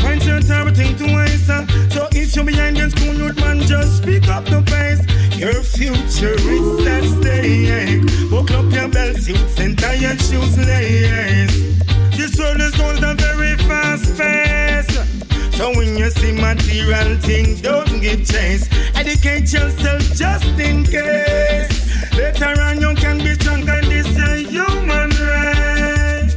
Find 0.00 0.24
your 0.24 0.40
everything 0.60 0.96
to 1.00 1.06
waste. 1.16 1.50
uh, 1.50 1.66
So 1.90 2.08
if 2.12 2.34
you're 2.34 2.44
behind 2.44 2.76
the 2.76 2.88
school, 2.90 3.14
youth 3.22 3.38
man, 3.44 3.60
just 3.72 4.02
pick 4.02 4.28
up 4.28 4.44
the 4.46 4.60
pace. 4.72 5.02
Your 5.36 5.60
future 5.76 6.36
is 6.56 6.86
at 6.96 7.04
stake. 7.14 8.30
Buckle 8.30 8.66
up 8.66 8.72
your 8.72 8.88
belts, 8.88 9.28
youths, 9.28 9.58
and 9.58 9.78
tie 9.78 9.98
your 10.04 10.16
shoes 10.26 10.56
lace. 10.58 11.72
This 12.16 12.38
world 12.38 12.60
is 12.60 12.74
going 12.76 13.02
at 13.02 13.20
very 13.20 13.56
fast 13.68 14.16
pace. 14.16 14.92
So 15.56 15.70
when 15.76 15.96
you 15.96 16.10
see 16.10 16.32
material 16.32 17.16
things, 17.18 17.60
don't 17.60 18.00
give 18.00 18.26
chase. 18.26 18.68
Educate 18.94 19.52
yourself 19.52 20.02
just 20.14 20.46
in 20.58 20.84
case. 20.84 21.70
Later 22.16 22.60
on, 22.60 22.80
you 22.80 22.94
can 22.94 23.18
be 23.18 23.34
strong 23.34 23.68
and 23.68 23.86
this 23.86 24.06
is 24.06 24.18
a 24.18 24.36
human 24.50 25.10
right. 25.26 26.34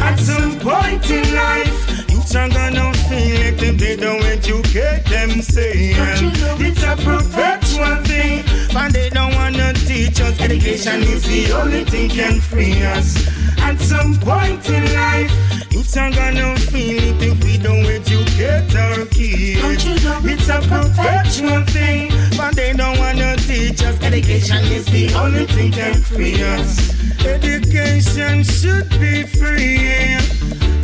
At 0.00 0.16
some 0.18 0.58
point 0.60 1.08
in 1.10 1.34
life, 1.34 2.10
youths 2.10 2.34
are 2.34 2.48
gonna 2.48 2.92
feel 3.08 3.40
it 3.48 3.62
if 3.62 3.78
they 3.78 3.96
don't 3.96 4.22
educate 4.24 5.04
themselves. 5.06 6.20
It's 6.60 6.82
a 6.82 6.96
perpetual 6.96 7.96
thing, 8.04 8.44
but 8.72 8.92
they 8.92 9.10
don't 9.10 9.34
wanna 9.34 9.72
teach 9.72 10.20
us. 10.20 10.38
Education 10.40 11.02
is 11.02 11.24
the 11.24 11.52
only 11.52 11.84
thing 11.84 12.08
can 12.10 12.40
free 12.40 12.82
us. 12.82 13.43
At 13.64 13.80
some 13.80 14.14
point 14.20 14.68
in 14.68 14.84
life, 14.94 15.32
youths 15.72 15.96
are 15.96 16.10
gonna 16.10 16.54
feel 16.56 17.02
it 17.02 17.22
if 17.22 17.42
we 17.42 17.56
don't 17.56 17.86
educate 17.86 18.74
our 18.76 19.06
kids. 19.06 19.84
It's 20.32 20.48
a 20.48 20.60
perpetual 20.60 21.62
thing, 21.72 22.12
but 22.36 22.54
they 22.54 22.72
don't 22.74 22.98
wanna 22.98 23.36
teach 23.36 23.82
us. 23.82 23.96
Education 24.02 24.62
is 24.76 24.84
the 24.86 25.14
only 25.14 25.46
thing 25.46 25.70
that 25.72 25.96
free 25.96 26.42
us. 26.42 26.94
Education 27.24 28.44
should 28.44 28.88
be 29.00 29.24
free. 29.24 30.18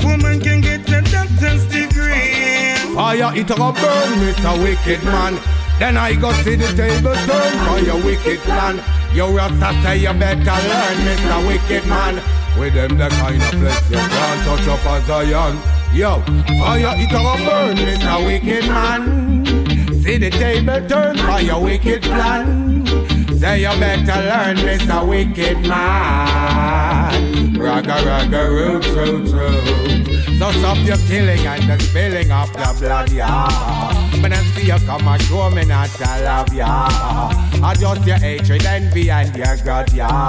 Woman 0.02 0.40
can 0.40 0.60
get 0.62 0.88
a 0.88 1.02
doctor's 1.02 1.64
degree. 1.66 2.74
Fire 2.94 3.32
it 3.36 3.50
a 3.50 3.54
go 3.54 3.72
burn, 3.72 4.10
Mr. 4.24 4.52
Wicked 4.62 5.04
Man. 5.04 5.38
Then 5.78 5.96
I 5.96 6.14
go 6.14 6.32
see 6.42 6.56
the 6.56 6.68
table 6.72 7.14
turn 7.28 7.52
for 7.66 7.78
your 7.84 8.02
wicked 8.02 8.38
plan. 8.40 8.80
You 9.14 9.26
Rasta 9.36 9.70
say 9.82 9.98
you 9.98 10.12
better 10.14 10.58
learn, 10.68 10.96
Mr. 11.06 11.38
Wicked 11.46 11.86
Man. 11.86 12.39
With 12.58 12.74
them 12.74 12.98
the 12.98 13.08
kind 13.08 13.42
of 13.42 13.48
flex 13.48 13.90
you 13.90 13.96
can't 13.96 14.44
touch 14.44 14.68
up 14.68 14.84
a 14.84 15.06
Zion. 15.06 15.58
Yo, 15.94 16.20
fire 16.60 16.94
it 16.96 17.10
a 17.10 17.20
burn, 17.44 17.76
Mr. 17.76 18.26
Wicked 18.26 18.66
Man. 18.68 19.44
See 20.02 20.18
the 20.18 20.30
table 20.30 20.86
turn 20.88 21.16
for 21.18 21.40
your 21.40 21.62
wicked 21.62 22.02
plan. 22.02 22.86
Say 23.38 23.62
you 23.62 23.80
better 23.80 24.20
learn, 24.22 24.56
Mr. 24.56 25.08
Wicked 25.08 25.60
Man. 25.66 27.54
Ragga 27.54 27.96
ragga 28.04 28.48
root 28.48 28.86
root 28.96 29.32
root. 29.32 30.38
So 30.38 30.50
stop 30.52 30.78
your 30.86 30.96
killing 31.08 31.46
and 31.46 31.68
the 31.68 31.78
spilling 31.84 32.32
of 32.32 32.52
the 32.52 32.76
blood, 32.80 33.12
yeah. 33.12 34.09
When 34.22 34.32
I 34.32 34.36
see 34.52 34.66
you 34.66 34.78
come 34.86 35.08
and 35.08 35.22
show 35.22 35.48
me 35.50 35.64
not 35.64 35.88
to 35.90 36.04
love, 36.22 36.52
yeah. 36.52 36.88
I 37.62 37.74
just 37.78 38.06
your 38.06 38.18
hatred, 38.18 38.64
envy, 38.66 39.10
and 39.10 39.34
your 39.34 39.56
God, 39.64 39.92
yeah. 39.92 40.28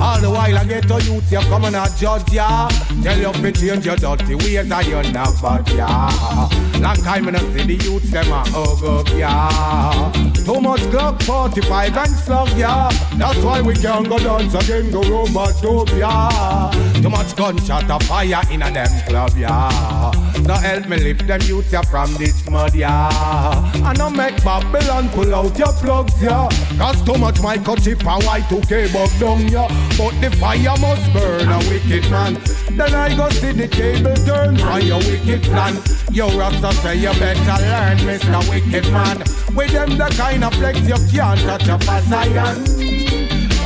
All 0.00 0.20
the 0.20 0.30
while 0.30 0.58
I 0.58 0.64
get 0.64 0.88
to 0.88 1.02
youth, 1.02 1.30
you 1.30 1.40
come 1.40 1.64
and 1.64 1.76
I 1.76 1.88
judge, 1.96 2.32
yeah. 2.32 2.68
Tell 3.02 3.18
you 3.18 3.32
to 3.32 3.52
change 3.52 3.84
your 3.84 3.96
dirty 3.96 4.34
ways 4.34 4.70
and 4.70 4.86
you're 4.86 5.12
not 5.12 5.40
bad, 5.42 5.68
yeah. 5.68 6.48
Long 6.78 6.96
time 6.96 7.28
I 7.28 7.38
see 7.38 7.76
the 7.76 7.84
youths, 7.84 8.10
them 8.10 8.32
a 8.32 8.42
hug 8.48 8.84
up, 8.84 9.08
yeah. 9.14 10.12
Too 10.32 10.60
much 10.60 10.80
Glock 10.92 11.22
45 11.22 11.96
and 11.96 12.10
slug, 12.10 12.56
yeah. 12.56 12.88
That's 13.18 13.38
why 13.44 13.60
we 13.60 13.74
can't 13.74 14.08
go 14.08 14.18
dance 14.18 14.54
again, 14.54 14.90
go 14.90 15.02
robot 15.02 15.54
dope, 15.60 15.90
yeah. 15.90 16.70
Too 17.02 17.10
much 17.10 17.36
gunshot 17.36 17.90
of 17.90 18.02
fire 18.04 18.42
in 18.50 18.62
a 18.62 18.70
them 18.70 19.06
club, 19.06 19.32
yeah. 19.36 20.10
So 20.44 20.54
help 20.54 20.88
me 20.88 20.96
lift 20.98 21.26
them 21.26 21.40
youths 21.42 21.72
yeah, 21.72 21.82
from 21.82 22.12
this 22.14 22.48
mud, 22.48 22.74
yeah. 22.74 23.72
And 23.88 24.00
I 24.00 24.08
make 24.08 24.42
Babylon 24.44 25.08
pull 25.10 25.34
out 25.34 25.58
your 25.58 25.72
plugs, 25.74 26.22
yeah. 26.22 26.48
Cause 26.78 27.02
too 27.04 27.18
much 27.18 27.36
microchip 27.36 28.04
and 28.06 28.22
Y2K 28.22 28.92
bug 28.92 29.10
down, 29.20 29.48
yeah. 29.48 29.68
But 29.96 30.20
the 30.20 30.34
fire 30.36 30.76
must 30.80 31.12
burn 31.12 31.48
a 31.48 31.58
wicked 31.68 32.10
man. 32.10 32.34
Then 32.76 32.94
I 32.94 33.14
go 33.16 33.28
see 33.30 33.52
the 33.52 33.68
table 33.68 34.14
turn 34.24 34.56
for 34.56 34.80
your 34.80 34.98
wicked 34.98 35.42
plan. 35.42 35.76
Yo, 36.12 36.28
Rasta 36.36 36.72
say 36.82 36.96
you 36.96 37.12
better 37.18 37.62
learn, 37.64 37.98
Mr. 37.98 38.50
Wicked 38.50 38.90
Man. 38.92 39.18
With 39.54 39.72
them 39.72 39.96
the 39.96 40.12
kind 40.16 40.44
of 40.44 40.54
flex 40.54 40.80
you 40.80 40.96
can't 41.10 41.40
touch 41.40 41.68
up 41.68 41.82
a 41.82 42.02
Zion. 42.02 42.99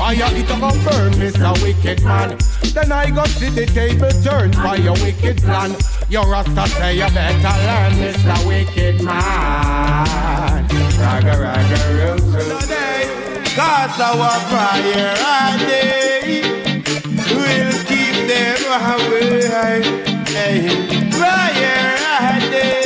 Fire 0.05 0.37
it 0.37 0.51
a 0.51 0.61
go 0.61 0.69
burn, 0.85 1.13
Mr. 1.15 1.63
Wicked 1.63 2.05
Man. 2.05 2.37
Then 2.75 2.93
I 2.93 3.09
go 3.09 3.25
see 3.25 3.49
the 3.49 3.65
table 3.65 4.11
turn 4.23 4.53
for 4.53 4.77
your 4.77 4.93
wicked 5.01 5.39
plan. 5.39 5.75
Your 6.11 6.31
Rasta 6.31 6.69
say 6.77 6.97
you 6.97 7.09
better 7.09 7.57
learn, 7.65 7.93
Mr. 7.95 8.47
Wicked 8.47 9.03
Man. 9.03 10.69
Ragga 11.01 11.35
ragga 11.41 12.21
soon. 12.21 12.61
Cause 13.57 13.99
our 13.99 14.41
prayer 14.53 15.17
all 15.25 15.59
day 15.73 16.43
will 17.33 17.73
keep 17.89 18.17
them 18.29 18.61
away. 18.93 19.81
Hey, 20.29 21.09
prayer 21.13 21.97
all 22.21 22.41
day 22.51 22.84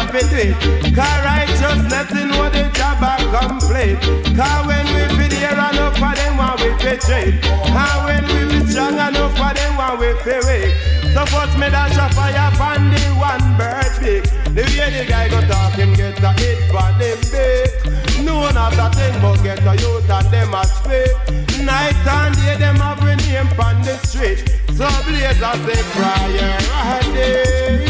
out, 0.00 0.10
blaze 0.10 0.32
up 0.32 0.32
it. 0.32 0.54
Cause 0.94 1.20
righteousness 1.24 2.10
in 2.12 2.30
what 2.38 2.52
the 2.52 2.70
job 2.74 3.02
are 3.02 3.20
complete. 3.30 4.00
Cause 4.36 4.66
when 4.66 4.84
we 4.94 5.02
feel 5.16 5.32
here 5.38 5.52
enough 5.52 5.96
for 5.96 6.14
them 6.14 6.36
one 6.36 6.56
we 6.60 6.70
fi 6.78 6.96
trade. 6.96 7.40
And 7.44 8.04
when 8.04 8.24
we 8.28 8.60
be 8.60 8.66
strong 8.66 8.94
enough 8.94 9.36
for 9.36 9.52
them 9.54 9.76
one 9.76 9.98
we 9.98 10.12
fi 10.24 10.40
wake. 10.46 10.74
So 11.14 11.24
first 11.26 11.58
me 11.58 11.68
dash 11.70 11.96
a 11.96 12.06
fire 12.14 12.50
upon 12.52 12.90
the 12.90 13.02
one 13.18 13.44
bird 13.58 13.92
big. 14.00 14.24
The 14.54 14.62
way 14.78 14.90
the 14.90 15.04
guy 15.08 15.28
go 15.28 15.40
talk 15.46 15.74
him 15.74 15.94
get 15.94 16.22
a 16.22 16.32
hit 16.40 16.58
for 16.70 16.90
them 16.98 17.18
big. 17.32 18.24
No 18.24 18.36
one 18.36 18.56
of 18.56 18.76
that 18.76 18.94
thing 18.94 19.20
but 19.20 19.42
get 19.42 19.64
a 19.66 19.74
youth 19.76 20.10
and 20.10 20.26
them 20.30 20.54
a 20.54 20.64
speak. 20.64 21.64
Night 21.64 21.94
and 22.06 22.34
day 22.36 22.56
them 22.56 22.76
have 22.76 23.02
we 23.02 23.14
name 23.16 23.48
on 23.60 23.82
the 23.82 23.96
street. 24.06 24.48
So 24.76 24.88
blaze 25.04 25.42
a 25.42 25.52
say 25.64 25.80
a 26.78 27.12
day. 27.12 27.89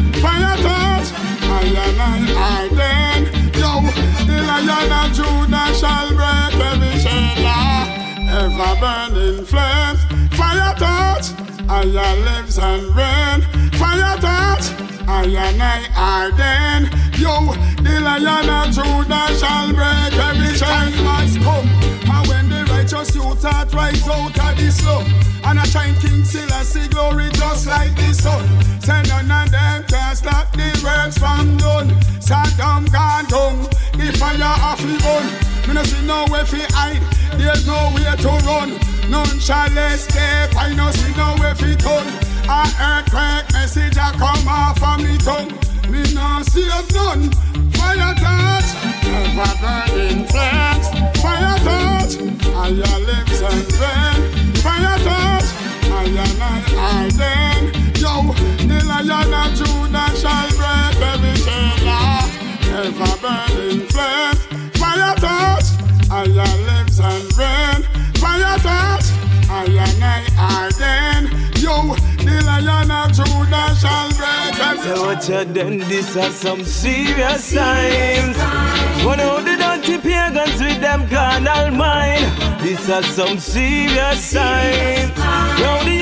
fire 0.21 0.55
touch, 0.57 1.09
and 1.41 1.97
night 1.97 2.29
are 2.37 2.69
then. 2.69 3.25
Yo, 3.57 3.81
the 4.27 4.37
lion 4.47 4.91
of 4.99 5.07
Judah 5.17 5.73
shall 5.73 6.09
break 6.13 6.53
every 6.69 6.93
chain. 7.01 7.41
Ever 8.29 8.73
burning 8.79 9.43
flames, 9.45 10.01
fire 10.37 10.73
touch, 10.77 11.27
and 11.67 11.93
your 11.93 12.15
lips 12.25 12.57
and 12.59 12.83
rain, 12.95 13.41
fire 13.73 14.17
touch, 14.19 14.65
and 15.07 15.57
night 15.57 15.89
are 15.97 16.31
then. 16.31 16.83
Yo, 17.17 17.53
the 17.83 17.99
lion 17.99 18.49
of 18.49 18.67
Judah 18.75 19.27
shall 19.39 19.73
break 19.73 20.13
every 20.27 20.53
chain. 20.57 21.03
Must 21.03 21.39
come, 21.41 21.67
and 21.67 21.90
righteous 22.81 23.13
youth 23.13 23.43
heart 23.43 23.71
rise 23.75 24.07
out 24.07 24.33
of 24.33 24.57
the 24.57 24.71
slum, 24.71 25.05
and 25.45 25.59
a 25.59 25.65
shine 25.67 25.93
King 26.01 26.25
Selassie 26.25 26.87
glory 26.89 27.29
just 27.33 27.67
like 27.67 27.93
the 27.95 28.11
sun. 28.11 28.41
Say 28.81 29.03
none 29.05 29.29
of 29.29 29.51
them 29.51 29.83
can 29.85 30.15
stop 30.15 30.51
the 30.53 30.69
works 30.81 31.17
from 31.17 31.57
done. 31.57 31.89
Saddam 32.17 32.89
gone 32.91 33.25
down, 33.29 33.61
the 33.93 34.09
fire 34.17 34.41
off 34.41 34.81
the 34.81 34.97
bun. 35.05 35.25
Me 35.67 35.73
no 35.75 35.83
see 35.83 36.05
no 36.07 36.25
way 36.33 36.43
fi 36.43 36.65
hide, 36.73 37.05
there's 37.37 37.67
no 37.67 37.93
way 37.93 38.15
to 38.17 38.33
run. 38.49 38.73
None 39.11 39.39
shall 39.39 39.77
escape, 39.77 40.57
I 40.57 40.73
no 40.73 40.89
see 40.89 41.13
no 41.13 41.37
way 41.37 41.53
fi 41.53 41.75
turn. 41.77 42.07
A 42.49 42.65
earthquake 42.81 43.45
message 43.53 43.97
a 43.97 44.09
come 44.17 44.47
off 44.47 44.79
from 44.79 45.03
me 45.03 45.17
tongue. 45.19 45.53
Me 45.91 46.01
no 46.17 46.41
see 46.49 46.65
a 46.65 46.81
none. 46.97 47.29
Fire 47.77 48.15
touch, 48.17 48.73
never 49.05 49.53
burning 49.61 50.25
flames. 50.25 50.87
Fire 51.21 51.57
touch, 51.61 52.00
your 52.77 52.99
lips 52.99 53.41
and 53.41 53.73
rain. 53.79 54.19
Fire 54.63 54.97
touch, 54.99 55.47
and 55.85 56.13
your 56.13 56.31
night 56.39 56.73
are 56.75 57.11
then. 57.11 57.63
Yo, 57.95 58.33
the 58.67 58.77
lion 58.87 59.55
Judah 59.55 60.09
shall 60.15 60.49
break 60.57 60.97
every 61.11 61.35
burning. 63.21 63.87
Fire 64.79 65.15
touch, 65.15 65.67
and 66.11 66.33
your 66.33 66.55
lips 66.67 66.99
and 66.99 67.37
rain. 67.37 67.79
Fire 68.15 68.57
touch, 68.59 69.07
and 69.49 69.67
then. 70.79 71.21
Yo, 71.61 71.95
the 72.23 72.35
lion 72.45 72.91
Judah 73.13 73.69
shall 73.75 74.09
break 74.17 74.59
every 74.59 74.93
this 75.79 76.15
are 76.15 76.31
some 76.31 76.63
serious 76.63 77.53
times. 77.53 78.37
One 79.05 79.19
of 79.19 79.45
the 79.45 79.57
dirty 79.81 79.97
pagans 80.01 80.61
with 80.61 80.81
them 80.81 81.07
carnal 81.09 81.71
mind. 81.71 82.25
This 82.61 82.89
are 82.89 83.03
some 83.03 83.39
serious 83.39 84.31
the 85.85 86.00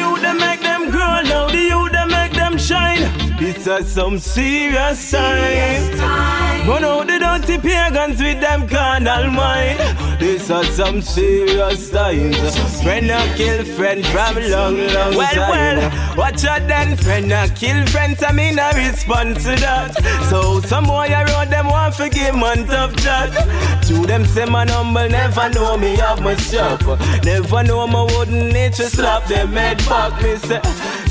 This 3.39 3.67
are 3.67 3.83
some 3.83 4.19
serious 4.19 5.11
times. 5.11 6.67
One 6.67 6.83
of 6.83 7.07
the 7.07 7.19
dirty 7.19 7.57
pagans 7.57 8.21
with 8.21 8.41
them 8.41 8.67
carnal 8.67 9.31
mind. 9.31 9.79
This 10.19 10.51
are 10.51 10.65
some 10.65 11.01
serious 11.01 11.89
times. 11.89 12.37
Friend 12.83 13.09
a 13.09 13.33
kill 13.37 13.63
friend 13.63 14.05
from 14.07 14.35
long, 14.35 14.77
long 14.77 15.15
well, 15.15 15.33
time. 15.33 15.49
Well, 15.49 15.89
well, 15.89 16.17
watch 16.17 16.43
out 16.43 16.67
then, 16.67 16.97
friend 16.97 17.31
a 17.31 17.47
kill 17.55 17.85
friends. 17.87 18.21
I 18.21 18.33
mean 18.33 18.59
a 18.59 18.71
response 18.75 19.43
to 19.43 19.55
that. 19.55 19.95
So 20.29 20.59
some 20.59 20.83
boy 20.83 21.07
wrote 21.07 21.49
them 21.49 21.67
want 21.67 21.95
to 21.95 22.09
give 22.09 22.35
man 22.35 22.67
tough 22.67 22.93
chat. 22.97 23.31
To 23.87 24.05
them 24.05 24.25
say 24.25 24.45
man 24.45 24.67
humble, 24.67 25.07
never 25.07 25.49
know 25.49 25.77
me 25.77 25.95
have 25.95 26.21
my 26.21 26.35
shop. 26.35 26.81
Never 27.23 27.63
know 27.63 27.87
my 27.87 28.03
wooden 28.03 28.49
nature 28.49 28.89
slap 28.89 29.25
them 29.27 29.53
head 29.53 29.77
back. 29.87 30.21
Me 30.21 30.35
say 30.35 30.61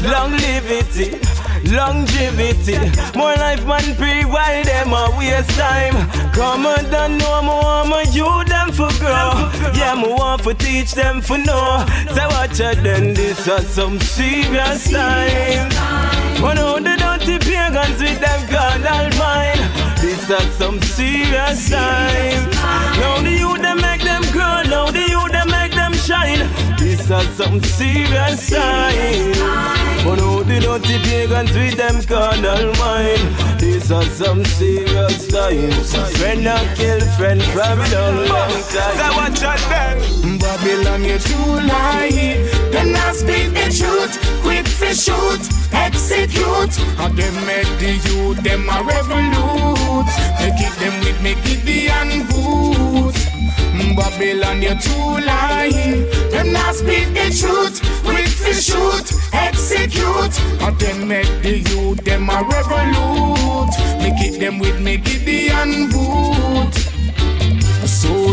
longevity. 0.07 1.38
Longevity, 1.70 2.78
more 3.16 3.35
life 3.36 3.65
man 3.66 3.95
pre 3.97 4.24
while 4.24 4.65
them 4.65 4.93
a 4.93 5.15
waste 5.19 5.51
time. 5.51 5.97
Come 6.32 6.66
on, 6.66 6.85
don't 6.90 7.19
know 7.19 7.43
me 7.43 7.49
want 7.49 7.89
my 7.89 8.03
you 8.12 8.45
them 8.45 8.73
for 8.73 8.89
grow. 8.99 9.32
Yeah, 9.74 9.95
me 9.95 10.09
want 10.09 10.43
to 10.45 10.55
teach 10.55 10.93
them 10.93 11.20
for 11.20 11.39
know. 11.39 11.85
So 12.15 12.27
watch 12.28 12.61
out 12.61 12.77
then, 12.82 13.15
this 13.15 13.47
are 13.49 13.61
some 13.61 14.01
serious 14.01 14.90
times. 14.90 15.74
One 16.40 16.59
of 16.59 16.85
the 16.85 16.97
dirty 16.97 17.39
pagans 17.39 18.01
with 18.01 18.20
them 18.20 18.49
carnal 18.49 19.19
mind. 19.19 19.61
This 20.01 20.31
are 20.31 20.51
some 20.53 20.81
serious 20.82 21.70
times. 21.70 22.55
Now 23.01 23.20
the 23.20 23.36
youth 23.39 23.61
them 23.61 23.81
make 23.81 24.03
them 24.03 24.23
grow, 24.32 24.62
now 24.62 24.90
the 24.90 25.01
youth 25.01 25.32
them 25.32 25.51
make 25.51 25.73
them 25.73 25.93
shine. 25.93 26.49
This 27.09 27.39
some 27.39 27.63
serious 27.63 28.51
times. 28.51 29.39
One 30.05 30.21
of 30.21 30.47
the 30.47 30.61
dirty 30.61 30.99
pagans 30.99 31.57
with 31.57 31.79
them 31.79 32.03
carnal 32.03 32.71
mind. 32.77 33.59
These 33.59 33.91
are 33.91 34.05
some 34.05 34.45
serious 34.45 35.27
times. 35.29 35.97
Friend 36.19 36.47
and 36.47 36.77
kill 36.77 37.01
friend 37.17 37.43
from 37.45 37.79
long, 37.79 38.29
long 38.29 38.61
time. 38.61 38.97
So 39.01 39.09
watch 39.17 39.43
out 39.43 39.59
then. 39.71 40.39
Babylon, 40.39 41.03
you 41.03 41.19
too 41.19 41.51
lie. 41.65 42.45
Them 42.73 42.93
not 42.93 43.15
speak 43.15 43.55
the 43.57 43.73
truth. 43.73 44.13
Quick 44.43 44.67
to 44.67 44.93
shoot, 44.93 45.41
execute. 45.73 46.77
And 47.01 47.17
them 47.17 47.35
make 47.47 47.73
the 47.81 47.97
youth, 48.05 48.43
them 48.43 48.69
a 48.69 48.85
revolute. 48.85 50.13
They 50.41 50.53
keep 50.61 50.75
them 50.77 51.01
with 51.01 51.23
me, 51.23 51.37
Gideon 51.41 52.27
boot. 52.27 53.17
Babylon, 53.97 54.61
you 54.61 54.75
too 54.79 55.25
lie. 55.25 56.18
Them 56.39 56.52
not 56.52 56.73
speak 56.73 57.09
the 57.15 57.35
truth. 57.36 57.82
Quick 58.05 58.31
to 58.47 58.55
shoot, 58.55 59.10
execute. 59.32 60.40
And 60.62 60.78
them 60.78 61.09
make 61.09 61.43
the 61.43 61.59
youth, 61.59 62.05
them 62.05 62.31
a 62.31 62.44
revolute. 62.44 63.74
Me 64.01 64.15
keep 64.16 64.39
them 64.39 64.60
with 64.60 64.81
me, 64.81 64.98
Gideon 64.98 65.90
boot. 65.90 66.98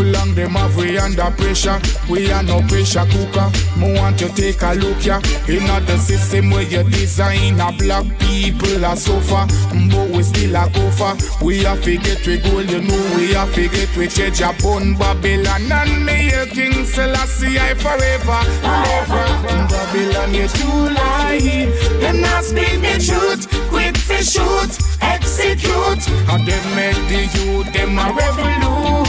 Long 0.02 0.34
them 0.34 0.52
have 0.52 0.76
we 0.76 0.98
under 0.98 1.30
pressure. 1.32 1.80
We 2.08 2.30
are 2.30 2.42
no 2.42 2.60
pressure 2.62 3.06
cooker. 3.10 3.50
Me 3.76 3.94
want 3.94 4.18
to 4.18 4.28
take 4.28 4.62
a 4.62 4.74
look 4.74 5.04
ya. 5.04 5.20
In 5.48 5.66
the 5.86 5.98
system 5.98 6.50
where 6.50 6.62
you 6.62 6.82
design 6.90 7.60
a 7.60 7.72
black 7.72 8.04
people 8.18 8.84
a 8.84 8.96
suffer, 8.96 9.46
but 9.90 10.10
we 10.10 10.22
still 10.22 10.56
a 10.56 10.68
go 10.70 10.90
for. 10.90 11.16
We 11.44 11.64
have 11.64 11.82
to 11.84 11.96
get 11.98 12.26
we 12.26 12.38
goal, 12.38 12.62
you 12.62 12.80
know 12.82 13.16
we 13.16 13.32
have 13.34 13.54
to 13.54 13.68
get 13.68 13.94
we 13.96 14.08
change 14.08 14.40
a 14.40 14.52
bun 14.62 14.94
Babylon 14.94 15.70
and 15.70 16.04
me 16.04 16.32
a 16.32 16.46
King 16.46 16.84
Selassie 16.84 17.58
I 17.58 17.74
forever, 17.74 18.40
forever. 18.62 19.26
Babylon 19.68 20.34
you 20.34 20.48
too 20.48 20.94
lie. 20.94 21.68
Them 22.00 22.20
not 22.20 22.44
speak 22.44 22.80
the 22.80 22.98
truth. 23.00 23.48
Quick 23.68 23.94
to 23.94 24.22
shoot, 24.22 24.72
execute. 25.00 26.08
And 26.28 26.46
them 26.46 26.64
make 26.76 27.00
the 27.08 27.22
youth 27.38 27.72
them 27.72 27.98
a 27.98 28.12
revolute. 28.12 29.05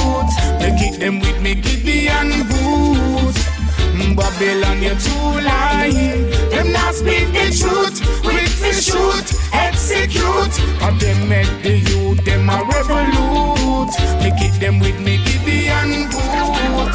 They 0.67 0.75
keep 0.75 0.99
them 0.99 1.21
with 1.21 1.41
me, 1.41 1.55
Gideon 1.55 2.45
boot. 2.49 3.37
Babylon, 4.17 4.83
you're 4.83 4.99
too 4.99 5.39
lie. 5.47 5.91
Them 6.51 6.73
not 6.73 6.93
speak 6.93 7.31
the 7.31 7.55
truth. 7.55 8.03
Quick 8.21 8.51
to 8.59 8.73
shoot, 8.73 9.27
execute. 9.53 10.59
And 10.83 10.99
them 10.99 11.29
make 11.29 11.63
the 11.63 11.77
youth, 11.77 12.25
them 12.25 12.49
a 12.49 12.65
revolute. 12.67 13.95
They 14.19 14.33
keep 14.37 14.59
them 14.59 14.79
with 14.79 14.99
me, 14.99 15.23
Gideon 15.23 16.09
boot. 16.11 16.91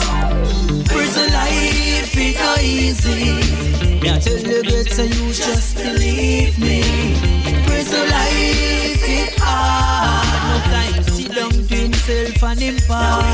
Prison 0.88 1.32
life 1.32 2.14
it 2.14 2.36
no 2.36 2.54
easy. 2.60 3.40
Me 4.02 4.10
I 4.10 4.18
tell 4.18 4.36
you 4.36 4.62
get 4.64 4.92
so 4.92 5.04
you 5.04 5.32
just 5.32 5.78
believe 5.78 6.58
me. 6.58 6.82
Prison 7.64 8.06
life 8.10 9.08
it 9.08 9.32
hard. 9.38 10.42
No 10.44 10.60
time 10.70 11.11
down 11.34 11.50
to 11.50 11.74
himself 11.74 12.42
and 12.42 12.60
him 12.60 12.76
part. 12.86 13.24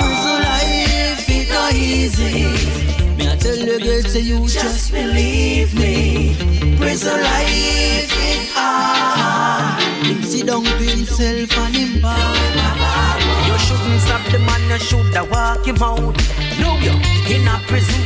Prison 0.00 0.38
life 0.42 1.28
it 1.28 1.48
no 1.48 1.68
easy. 1.70 3.14
Me 3.16 3.28
I 3.28 3.36
tell 3.36 3.56
you 3.56 3.78
get 3.78 4.04
so 4.10 4.18
you 4.18 4.46
just 4.46 4.92
believe 4.92 5.74
me. 5.74 6.36
Prison 6.76 7.20
life 7.20 8.12
it 8.12 8.50
hard. 8.52 9.82
Him 10.04 10.22
sit 10.22 10.46
down 10.46 10.64
to 10.64 10.70
himself 10.70 11.58
and 11.58 11.76
him 11.76 12.00
part. 12.02 13.20
You 13.46 13.58
shouldn't 13.58 14.00
stop 14.00 14.22
the 14.30 14.38
man, 14.40 14.70
you 14.70 14.78
shoulda 14.78 15.24
walk 15.24 15.66
him 15.66 15.82
out. 15.82 16.16
No, 16.60 16.76
you 16.78 16.92
in 17.32 17.48
a 17.48 17.58
prison, 17.66 18.02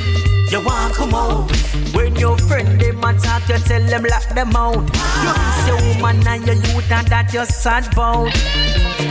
you 0.50 0.60
want 0.60 0.94
come 0.94 1.14
out. 1.14 1.50
When 1.94 2.16
your 2.16 2.36
friend 2.38 2.80
them 2.80 3.04
attack, 3.04 3.48
you 3.48 3.58
tell 3.58 3.82
them 3.82 4.04
lock 4.04 4.28
them 4.34 4.56
out. 4.56 4.84
You 5.22 5.32
miss 5.40 5.66
your 5.68 5.80
woman 5.88 6.26
and 6.26 6.46
your 6.46 6.56
youth 6.56 6.90
and 6.90 7.06
that 7.08 7.32
you 7.32 7.44
sad 7.44 7.92
about. 7.92 8.32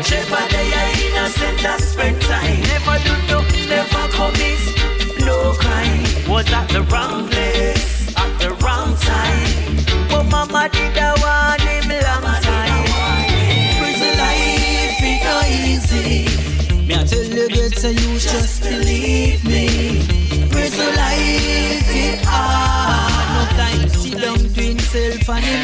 Never 0.10 0.44
they 0.52 0.74
are 0.74 0.92
innocent 1.06 1.66
and 1.66 1.84
spend 1.84 2.22
time. 2.22 2.62
Never 2.72 2.98
do 3.06 3.14
no, 3.30 3.40
never 3.68 4.04
commit 4.16 4.62
no 5.26 5.54
crime. 5.54 6.04
Was 6.30 6.52
at 6.52 6.70
the 6.70 6.82
wrong 6.84 7.30
him 25.36 25.60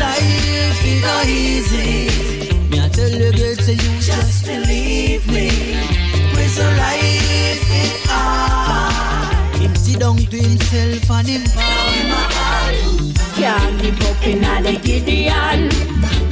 life 0.00 0.82
it 0.84 1.28
easy. 1.28 2.10
Me 2.70 2.80
I 2.80 2.88
tell 2.88 3.08
you 3.08 3.30
to 3.54 3.72
you 3.72 4.00
just 4.00 4.46
believe 4.46 5.26
me. 5.30 5.50
Life 6.56 7.70
it 7.70 8.02
ah. 8.08 9.30
hard. 9.30 9.62
Him 9.62 9.74
sit 9.76 10.00
down 10.00 10.16
to 10.16 10.36
himself 10.36 11.10
and 11.10 11.28
him. 11.28 11.44
Can't 13.36 13.80
give 13.80 14.00
up 14.02 14.26
in 14.26 14.40
the 14.40 14.80
Gideon. 14.82 15.70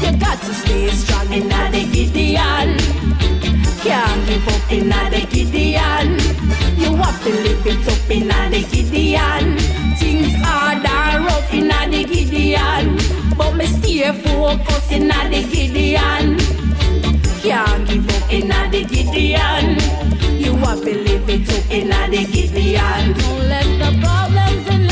You 0.03 0.19
got 0.19 0.41
to 0.41 0.55
stay 0.55 0.89
strong 0.91 1.32
in 1.32 1.49
the 1.49 1.89
Gideon. 1.93 2.78
Can't 3.85 4.27
give 4.27 4.49
up 4.49 4.73
in 4.73 4.89
the 4.89 5.27
Gideon. 5.31 6.19
You 6.81 6.97
have 6.97 7.23
to 7.23 7.31
live 7.31 7.66
it 7.66 7.89
up 7.89 8.11
in 8.11 8.28
the 8.51 8.66
Gideon. 8.70 9.53
Stay 13.95 14.12
focused 14.12 14.93
in 14.93 15.09
the 15.09 15.47
Gideon. 15.53 16.39
Can't 17.43 17.87
give 17.89 18.09
up 18.11 18.33
in 18.33 18.49
the 18.49 18.85
Gideon. 18.85 19.79
You 20.41 20.57
have 20.57 20.81
to 20.81 20.95
live 20.95 21.29
it 21.29 21.49
up 21.49 21.71
in 21.71 21.89
the 22.11 22.25
Gideon. 22.33 23.12
Don't 23.15 23.49
let 23.49 23.69
the 23.79 23.91
problems 24.03 24.66
in 24.69 24.84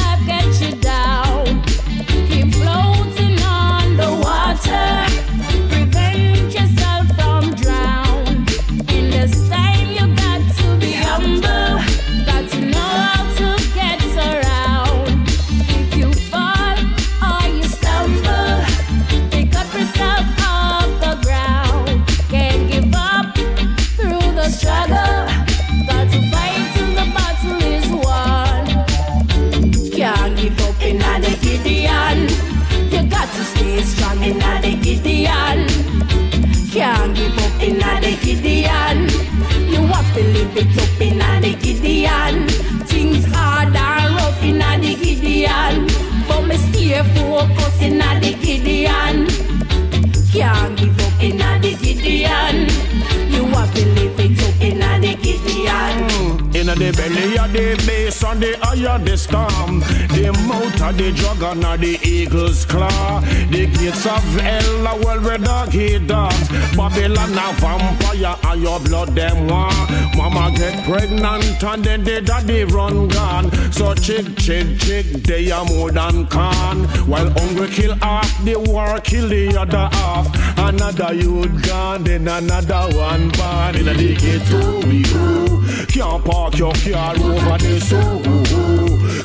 the 57.52 57.82
bass 57.86 58.24
and 58.24 58.42
the 58.42 58.58
eye 58.62 58.94
of 58.94 59.04
the 59.04 59.16
storm. 59.16 59.80
The 60.14 60.32
mouth 60.48 60.82
of 60.82 60.96
the 60.96 61.12
dragon 61.12 61.64
and 61.64 61.82
the 61.82 61.98
eagle's 62.02 62.64
claw. 62.64 63.20
The 63.50 63.66
gates 63.66 64.06
of 64.06 64.24
hell 64.40 64.86
are 64.88 64.98
well 64.98 65.20
where 65.20 65.38
doggy 65.38 65.98
dogs 66.06 66.48
Babylon 66.76 67.32
a 67.32 67.52
vampire 67.60 68.36
and 68.44 68.62
your 68.62 68.80
blood 68.80 69.08
them 69.14 69.48
want. 69.48 69.90
Mama 70.16 70.56
get 70.56 70.84
pregnant 70.84 71.62
and 71.62 71.84
then 71.84 72.04
the 72.04 72.20
daddy 72.22 72.64
run 72.64 73.08
gone. 73.08 73.50
So 73.72 73.94
chick, 73.94 74.36
chick, 74.36 74.78
chick, 74.78 75.06
they 75.24 75.50
are 75.50 75.64
more 75.64 75.90
than 75.90 76.26
can 76.26 76.84
While 77.06 77.30
hungry 77.30 77.68
kill 77.68 77.94
half, 77.96 78.44
the 78.44 78.56
war 78.56 79.00
kill 79.00 79.28
the 79.28 79.56
other 79.58 79.88
half. 79.96 80.26
Another 80.58 81.14
youth 81.14 81.66
gone, 81.66 82.04
then 82.04 82.28
another 82.28 82.96
one 82.96 83.30
born. 83.30 83.76
In 83.76 83.84
the 83.86 84.16
ghetto 84.18 84.86
we 84.86 85.02
go 85.02 85.61
Can't 85.92 86.24
park 86.24 86.56
your 86.56 86.72
car 86.72 87.14
over 87.16 87.58
the 87.58 87.78
so 87.78 88.00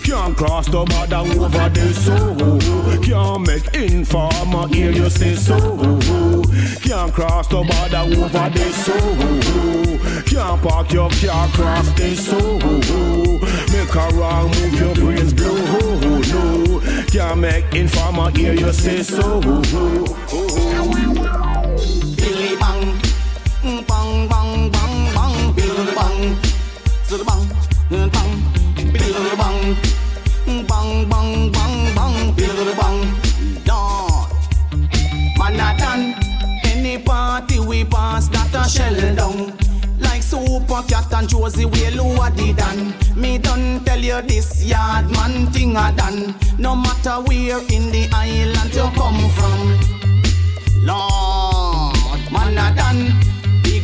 Can't 0.03 0.35
cross 0.35 0.67
the 0.67 0.83
border 0.83 1.41
over 1.41 1.69
the 1.69 1.93
so 1.93 2.99
Can't 2.99 3.47
make 3.47 3.73
informer 3.73 4.67
hear 4.67 4.91
you 4.91 5.09
say 5.09 5.35
so. 5.35 5.57
Can't 6.81 7.13
cross 7.13 7.47
the 7.47 7.63
border 7.63 8.03
over 8.21 8.49
the 8.49 8.71
so 8.83 8.97
Can't 10.25 10.61
park 10.61 10.91
your 10.91 11.09
car 11.09 11.47
across 11.47 11.89
the 11.91 12.15
so 12.17 12.57
Make 13.71 13.95
a 13.95 14.17
wrong 14.17 14.51
move 14.51 14.73
your 14.77 14.93
brains 14.95 15.33
blow 15.33 15.55
no. 15.55 17.05
Can't 17.07 17.39
make 17.39 17.73
informer 17.73 18.29
hear 18.31 18.53
you 18.53 18.73
say 18.73 19.03
so 19.03 19.41
Billy 27.09 27.23
bang, 27.23 27.47
bang, 27.89 28.09
bang, 28.09 28.31
bang 30.67 31.09
bang 31.09 31.09
bang 31.09 31.53
bang, 31.55 32.75
bang. 32.75 33.87
Man 35.37 35.55
a 35.55 35.77
done. 35.77 36.15
Any 36.65 36.97
party 36.97 37.59
we 37.59 37.85
pass 37.85 38.27
that 38.27 38.53
a 38.53 38.67
shell 38.69 39.15
down. 39.15 39.57
Like 39.99 40.21
Super 40.21 40.83
Cat 40.89 41.13
and 41.13 41.29
Josey, 41.29 41.63
we. 41.63 41.87
Me 43.15 43.37
done 43.37 43.83
tell 43.85 43.99
you 43.99 44.21
this 44.23 44.65
yard 44.65 45.09
man 45.11 45.47
thing 45.53 45.77
a 45.77 45.93
done. 45.95 46.35
No 46.59 46.75
matter 46.75 47.21
where 47.21 47.59
in 47.71 47.89
the 47.89 48.09
island 48.11 48.75
you 48.75 48.89
come 48.99 49.29
from. 49.37 49.79
Lord, 50.83 52.31
man 52.33 52.57
a 52.57 52.75
done. 52.75 53.36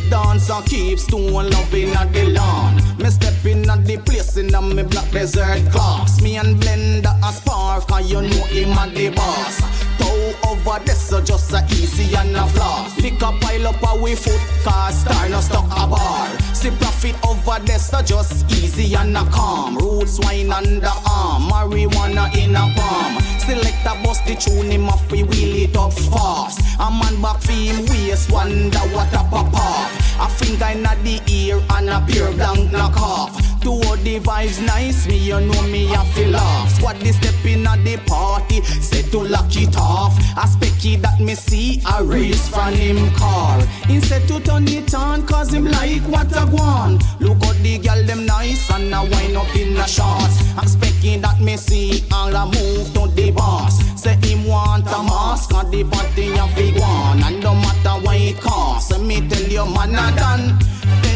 Big 0.04 0.10
dancer 0.10 0.60
keep 0.66 0.98
stone 0.98 1.32
loving 1.32 1.90
at 1.94 2.12
the 2.12 2.26
lawn. 2.28 2.76
Me 2.98 3.10
step 3.10 3.44
in 3.44 3.68
at 3.68 3.84
the 3.86 3.96
place 3.98 4.36
in 4.36 4.54
a 4.54 4.60
me 4.60 4.82
black 4.82 5.10
desert 5.10 5.70
class. 5.70 6.20
Me 6.20 6.36
and 6.36 6.60
Blender 6.60 7.16
a 7.22 7.32
spark 7.32 7.90
and 7.90 8.06
you 8.06 8.20
know 8.20 8.44
him 8.46 8.72
at 8.72 8.94
the 8.94 9.10
boss. 9.10 9.60
Toe 9.98 10.50
over 10.50 10.84
this 10.84 11.08
so 11.08 11.22
just 11.22 11.52
a 11.52 11.64
easy 11.70 12.14
and 12.16 12.36
a 12.36 12.46
floss. 12.48 12.94
Pick 13.00 13.22
a 13.22 13.32
pile 13.40 13.68
up 13.68 13.82
a 13.82 14.02
we 14.02 14.14
foot 14.14 14.40
car 14.62 14.92
star 14.92 15.28
no 15.28 15.40
stuck 15.40 15.66
a 15.66 15.86
bar. 15.86 16.28
See 16.54 16.70
profit 16.70 17.16
over 17.24 17.58
this 17.64 17.88
so 17.88 18.02
just 18.02 18.50
easy 18.50 18.94
and 18.94 19.16
a 19.16 19.24
calm. 19.30 19.76
Roots 19.76 20.18
wine 20.20 20.52
under 20.52 20.86
arm, 21.08 21.48
marijuana 21.48 22.34
in 22.36 22.56
a 22.56 22.72
palm. 22.76 23.22
Select 23.38 23.73
a 23.86 23.94
bust 24.02 24.24
the 24.26 24.34
tune 24.34 24.70
him 24.70 24.88
off 24.88 25.10
we 25.10 25.22
wheel 25.22 25.68
it 25.68 25.76
up 25.76 25.92
fast. 25.92 26.60
A 26.80 26.90
man 26.90 27.20
back 27.20 27.40
for 27.40 27.52
him 27.52 27.86
waist 27.86 28.30
wonder 28.30 28.78
what 28.94 29.12
a 29.12 29.22
pop 29.30 29.52
off. 29.54 29.92
A 30.20 30.28
finger 30.28 30.66
in 30.72 30.82
the 30.82 31.20
ear 31.30 31.60
and 31.70 31.90
a 31.90 32.00
beer 32.06 32.30
blank 32.32 32.72
knock 32.72 32.96
off. 33.00 33.53
To 33.64 33.70
all 33.70 33.96
the 33.96 34.20
vibes 34.20 34.60
nice, 34.60 35.06
me 35.06 35.16
you 35.16 35.40
know 35.40 35.62
me 35.62 35.90
a 35.94 36.04
feel 36.12 36.36
off. 36.36 36.68
Squad 36.68 36.96
the 36.96 37.12
step 37.12 37.34
in 37.46 37.66
at 37.66 37.82
the 37.82 37.96
party, 38.04 38.62
said 38.62 39.10
to 39.12 39.20
lock 39.20 39.56
it 39.56 39.74
off. 39.78 40.18
A 40.36 40.46
specky 40.46 41.00
that 41.00 41.18
me 41.18 41.34
see 41.34 41.80
a 41.96 42.04
race 42.04 42.46
from 42.46 42.74
him 42.74 43.10
car. 43.14 43.58
Instead 43.88 44.28
to 44.28 44.38
turn 44.40 44.68
it 44.68 44.94
on, 44.94 45.26
cause 45.26 45.54
him 45.54 45.64
like 45.64 46.02
what 46.02 46.30
a 46.32 46.44
guan. 46.44 47.02
Look 47.20 47.42
at 47.42 47.56
the 47.62 47.78
girl 47.78 48.04
them 48.04 48.26
nice 48.26 48.70
and 48.70 48.92
a 48.92 49.00
wind 49.00 49.34
up 49.34 49.56
in 49.56 49.72
the 49.72 49.86
shots. 49.86 50.40
A 50.58 50.66
specky 50.68 51.18
that 51.22 51.40
me 51.40 51.56
see 51.56 52.04
all 52.12 52.36
a 52.36 52.44
move 52.44 52.92
to 52.92 53.08
the 53.14 53.30
boss. 53.30 53.80
Say 53.98 54.16
him 54.16 54.44
want 54.44 54.86
a 54.88 55.02
mask 55.02 55.54
and 55.54 55.72
the 55.72 55.84
party 55.84 56.28
a 56.36 56.46
big 56.54 56.78
one. 56.78 57.22
And 57.22 57.40
no 57.40 57.54
matter 57.54 58.04
what 58.04 58.16
it 58.16 58.38
costs, 58.42 58.92
me 58.98 59.26
tell 59.26 59.48
you 59.48 59.64
man 59.64 59.94
a 59.94 60.14
done. 60.14 60.73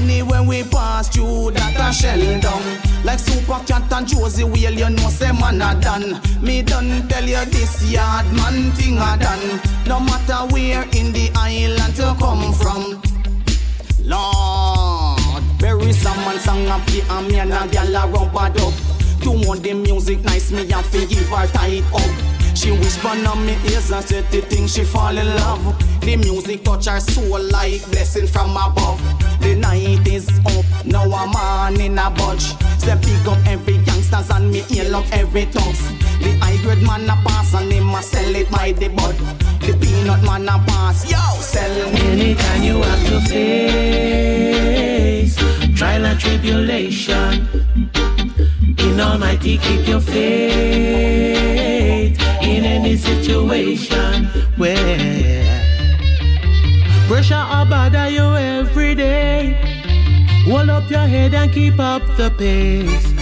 Anywhere 0.08 0.42
we 0.42 0.62
pass 0.62 1.06
through 1.10 1.50
that 1.50 1.76
a 1.76 1.92
shell 1.92 2.40
down 2.40 3.04
Like 3.04 3.18
Super 3.18 3.60
Cat 3.66 3.92
and 3.92 4.08
Josey 4.08 4.42
Wales 4.42 4.80
you 4.80 4.88
know 4.88 5.08
say 5.10 5.30
man 5.32 5.60
a 5.60 5.78
done. 5.78 6.18
Me 6.42 6.62
done 6.62 7.06
tell 7.08 7.24
you 7.28 7.44
this 7.52 7.92
yard 7.92 8.24
man 8.32 8.72
thing 8.72 8.96
a 8.96 9.18
done. 9.20 9.60
No 9.86 10.00
matter 10.00 10.48
where 10.50 10.84
in 10.96 11.12
the 11.12 11.30
island 11.36 11.92
you 11.98 12.08
come 12.16 12.54
from. 12.54 13.02
Lord 14.02 15.44
Bury 15.58 15.92
someone 15.92 16.38
song 16.38 16.64
and 16.64 16.82
play 16.86 17.02
and 17.06 17.28
me 17.28 17.38
and 17.40 17.52
a 17.52 17.68
gal 17.68 17.94
a 17.94 18.08
rub 18.08 18.34
a 18.34 18.48
dub. 18.48 18.72
To 19.24 19.30
want 19.46 19.62
the 19.62 19.74
music 19.74 20.24
nice 20.24 20.50
me 20.50 20.62
and 20.72 20.86
fi 20.86 21.04
give 21.04 21.28
her 21.28 21.46
tight 21.48 21.84
up 21.92 22.28
She 22.58 22.72
whisper 22.72 23.08
on 23.08 23.46
me 23.46 23.56
ears 23.70 23.92
and 23.92 24.04
said 24.04 24.28
the 24.32 24.40
thing 24.40 24.66
she 24.66 24.82
fall 24.82 25.16
in 25.16 25.26
love 25.36 25.78
The 26.00 26.16
music 26.16 26.64
touch 26.64 26.86
her 26.86 26.98
soul 26.98 27.40
like 27.52 27.88
blessing 27.92 28.26
from 28.26 28.50
above 28.50 29.00
The 29.40 29.54
night 29.54 30.08
is 30.08 30.28
up, 30.44 30.64
now 30.84 31.04
I'm 31.04 31.36
on 31.36 31.80
in 31.80 31.96
a 31.98 32.10
budge 32.10 32.56
Say 32.78 32.98
pick 33.00 33.24
up 33.28 33.38
every 33.46 33.78
gangsters 33.84 34.28
and 34.30 34.50
me 34.50 34.64
ear 34.70 34.90
love 34.90 35.08
every 35.12 35.46
toss. 35.46 35.80
The 36.22 36.36
high 36.40 36.56
grade 36.62 36.82
man 36.82 37.04
a 37.04 37.14
pass 37.22 37.54
and 37.54 37.72
him 37.72 37.90
a 37.90 38.02
sell 38.02 38.34
it 38.34 38.50
by 38.50 38.72
the 38.72 38.88
bud. 38.88 39.14
The 39.60 39.74
peanut 39.80 40.24
man 40.24 40.48
a 40.48 40.58
pass, 40.66 41.08
yo, 41.10 41.18
sell 41.40 41.90
me. 41.92 42.00
Anytime 42.00 42.62
you 42.62 42.82
have 42.82 43.06
to 43.08 43.20
face 43.28 45.36
trial 45.76 46.06
and 46.06 46.18
tribulation, 46.18 47.46
in 48.78 49.00
Almighty 49.00 49.58
keep 49.58 49.86
your 49.86 50.00
faith 50.00 50.88
in 52.48 52.64
any 52.64 52.96
situation 52.96 54.24
where 54.56 55.38
pressure 57.06 57.34
or 57.34 58.08
you 58.08 58.34
every 58.36 58.94
day. 58.94 59.56
Hold 60.46 60.70
up 60.70 60.90
your 60.90 61.06
head 61.06 61.34
and 61.34 61.52
keep 61.52 61.78
up 61.78 62.02
the 62.16 62.30
pace. 62.30 63.12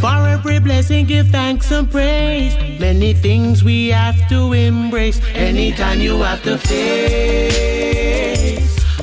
For 0.00 0.28
every 0.28 0.60
blessing, 0.60 1.06
give 1.06 1.28
thanks 1.28 1.70
and 1.72 1.90
praise. 1.90 2.54
Many 2.78 3.14
things 3.14 3.64
we 3.64 3.88
have 3.88 4.28
to 4.28 4.52
embrace. 4.52 5.20
Anytime 5.34 6.00
you 6.00 6.22
have 6.22 6.42
to 6.44 6.58
face 6.58 7.82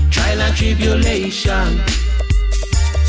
trial 0.10 0.42
and 0.42 0.56
tribulation. 0.56 1.82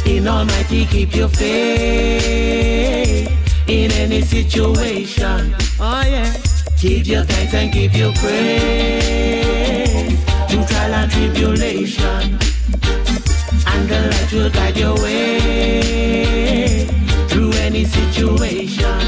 In 0.06 0.26
Almighty, 0.26 0.86
keep 0.86 1.14
your 1.14 1.28
faith 1.28 2.60
in 3.70 3.92
any 3.92 4.20
situation. 4.20 5.54
Oh 5.78 6.02
yeah, 6.04 6.34
give 6.80 7.06
your 7.06 7.22
thanks 7.24 7.54
and 7.54 7.72
give 7.72 7.94
your 7.94 8.12
praise 8.14 10.18
through 10.48 10.64
trial 10.64 10.94
and 10.94 11.10
tribulation, 11.10 12.38
and 13.70 13.88
the 13.88 14.00
light 14.10 14.32
will 14.32 14.50
guide 14.50 14.76
your 14.76 14.94
way 14.96 16.84
through 17.28 17.52
any 17.52 17.84
situation. 17.84 18.99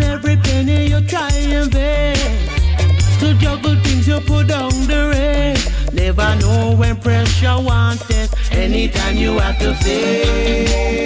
And 0.00 0.12
every 0.12 0.36
penny 0.36 0.86
you 0.88 1.00
try 1.02 1.28
and 1.32 1.52
invest 1.64 3.20
to 3.20 3.34
juggle 3.34 3.76
things 3.82 4.06
you 4.06 4.20
put 4.20 4.46
down 4.46 4.70
the 4.86 5.08
race. 5.12 5.66
Never 5.92 6.36
know 6.36 6.76
when 6.76 6.96
pressure 6.96 7.58
wants. 7.58 8.04
Anytime 8.52 9.16
you 9.16 9.38
have 9.38 9.58
to 9.58 9.74
face 9.74 11.02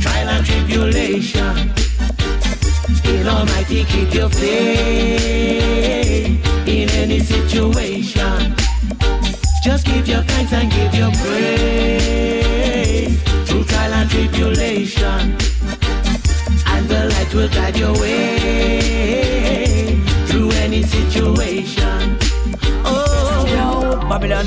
trial 0.00 0.28
and 0.28 0.46
tribulation. 0.46 1.72
In 3.04 3.26
Almighty, 3.26 3.84
keep 3.84 4.14
your 4.14 4.30
faith 4.30 5.46
in 6.66 6.88
any 6.90 7.20
situation. 7.20 8.54
Just 9.62 9.84
give 9.86 10.08
your 10.08 10.22
thanks 10.22 10.52
and 10.52 10.70
give 10.70 10.94
your 10.94 11.10
praise 11.20 12.42
through 13.46 13.64
trial 13.64 13.92
and 13.92 14.10
tribulation. 14.10 15.37
Will 17.38 17.48
guide 17.50 17.76
your 17.76 17.92
way 17.92 20.00
through 20.26 20.50
any 20.54 20.82
situation. 20.82 22.18
Oh, 22.84 23.96
Babylon. 24.10 24.44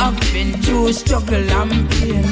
I've 0.00 0.20
been 0.32 0.52
through 0.62 0.92
struggle 0.92 1.50
and 1.50 1.90
pain. 1.90 2.22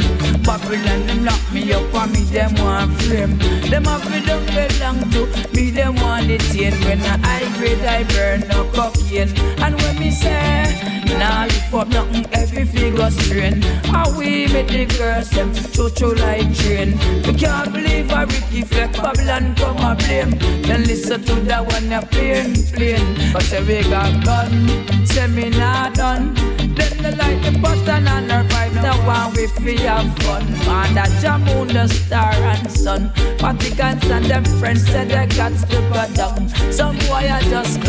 Babylon, 0.44 1.06
them 1.06 1.24
lock 1.24 1.52
me 1.52 1.72
up 1.72 1.92
and 1.94 2.12
me, 2.12 2.22
them 2.22 2.54
want 2.54 2.92
flame. 3.02 3.36
Them 3.68 3.84
have 3.84 4.08
me 4.08 4.24
don't 4.24 4.46
belong 4.46 5.10
to 5.10 5.26
me, 5.52 5.70
them 5.70 5.96
want 5.96 6.28
detain. 6.28 6.74
When 6.84 7.00
I 7.00 7.18
high 7.18 7.58
grade, 7.58 7.84
I 7.84 8.04
burn 8.04 8.40
no 8.48 8.70
cocaine. 8.70 9.36
And 9.58 9.74
when 9.82 9.98
me 9.98 10.12
say, 10.12 11.02
nah, 11.18 11.44
lift 11.44 11.74
up 11.74 11.88
nothing, 11.88 12.26
every 12.32 12.64
figure 12.66 13.10
strain. 13.10 13.62
How 13.90 14.16
we 14.16 14.46
make 14.46 14.68
the 14.68 14.86
girls, 14.86 15.30
them 15.30 15.52
choo 15.52 15.90
choo 15.90 16.14
like 16.14 16.54
train. 16.54 16.92
We 17.26 17.34
can't 17.34 17.72
believe 17.72 18.12
a 18.12 18.26
Ricky 18.26 18.62
Fleck, 18.62 18.92
Babylon 18.92 19.56
come 19.56 19.78
a 19.78 19.96
blame. 19.96 20.30
Then 20.62 20.84
listen 20.84 21.24
to 21.24 21.34
that 21.50 21.66
one, 21.66 21.92
a 21.92 22.00
plain, 22.06 22.54
plain. 22.72 23.32
But 23.32 23.42
say 23.42 23.60
we 23.66 23.82
got 23.90 24.24
gun, 24.24 25.06
say 25.06 25.26
me 25.26 25.50
not 25.50 25.94
done. 25.94 26.34
Then 26.76 27.02
they 27.02 27.14
like 27.16 27.42
the 27.42 27.55
button 27.60 28.06
and 28.06 28.30
her 28.30 28.44
vibe 28.44 28.74
Now 28.74 29.06
one 29.06 29.34
we 29.34 29.46
free 29.46 29.78
have 29.78 30.16
fun. 30.18 30.50
Man 30.66 30.94
that 30.94 31.10
jam 31.20 31.44
moon 31.44 31.68
the 31.68 31.88
star 31.88 32.32
and 32.32 32.70
sun. 32.70 33.10
Vaticans 33.38 34.10
and 34.10 34.24
them 34.26 34.44
friends 34.58 34.86
said 34.86 35.08
they 35.08 35.26
got 35.36 35.52
to 35.52 35.66
go 35.90 36.14
down. 36.14 36.48
Some 36.72 36.96
boy 36.98 37.28
I 37.30 37.40
just 37.50 37.80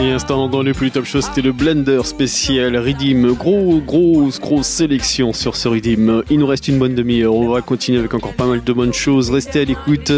Et 0.00 0.10
instant 0.10 0.48
dans 0.48 0.64
plus 0.72 0.90
top 0.90 1.04
show, 1.04 1.20
c'était 1.20 1.42
le 1.42 1.52
blender 1.52 2.00
spécial 2.04 2.76
Redeem. 2.76 3.32
Gros, 3.34 3.80
grosse, 3.80 4.40
grosse 4.40 4.66
sélection 4.66 5.32
sur 5.32 5.56
ce 5.56 5.68
Redeem. 5.68 6.22
Il 6.30 6.38
nous 6.38 6.46
reste 6.46 6.68
une 6.68 6.78
bonne 6.78 6.94
demi-heure. 6.94 7.34
On 7.34 7.48
va 7.48 7.60
continuer 7.60 7.98
avec 7.98 8.14
encore 8.14 8.34
pas 8.34 8.46
mal 8.46 8.62
de 8.62 8.72
bonnes 8.72 8.92
choses. 8.92 9.30
Restez 9.30 9.60
à 9.60 9.64
l'écoute. 9.64 10.12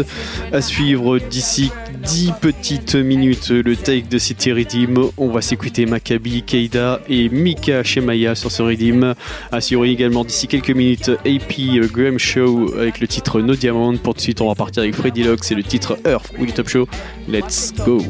À 0.51 0.61
suivre 0.61 1.19
d'ici 1.19 1.71
10 2.03 2.33
petites 2.41 2.95
minutes 2.95 3.49
le 3.49 3.75
take 3.75 4.07
de 4.09 4.17
City 4.17 4.51
Redeem. 4.51 4.97
On 5.17 5.29
va 5.29 5.41
s'écouter 5.41 5.85
Maccabi, 5.85 6.43
Keida 6.43 6.99
et 7.09 7.29
Mika 7.29 7.83
Shemaya 7.83 8.35
sur 8.35 8.51
ce 8.51 8.61
Redeem. 8.61 9.13
Suivre 9.59 9.85
également 9.85 10.23
d'ici 10.23 10.47
quelques 10.47 10.71
minutes 10.71 11.09
AP 11.25 11.89
Graham 11.91 12.17
Show 12.17 12.73
avec 12.77 12.99
le 12.99 13.07
titre 13.07 13.41
No 13.41 13.55
Diamond. 13.55 13.97
Pour 13.97 14.13
tout 14.13 14.17
de 14.17 14.21
suite, 14.21 14.41
on 14.41 14.47
va 14.47 14.55
partir 14.55 14.83
avec 14.83 14.95
Freddy 14.95 15.23
Locks 15.23 15.51
et 15.51 15.55
le 15.55 15.63
titre 15.63 15.97
Earth 16.05 16.31
ou 16.39 16.45
top 16.45 16.69
show. 16.69 16.87
Let's 17.27 17.73
go. 17.85 18.01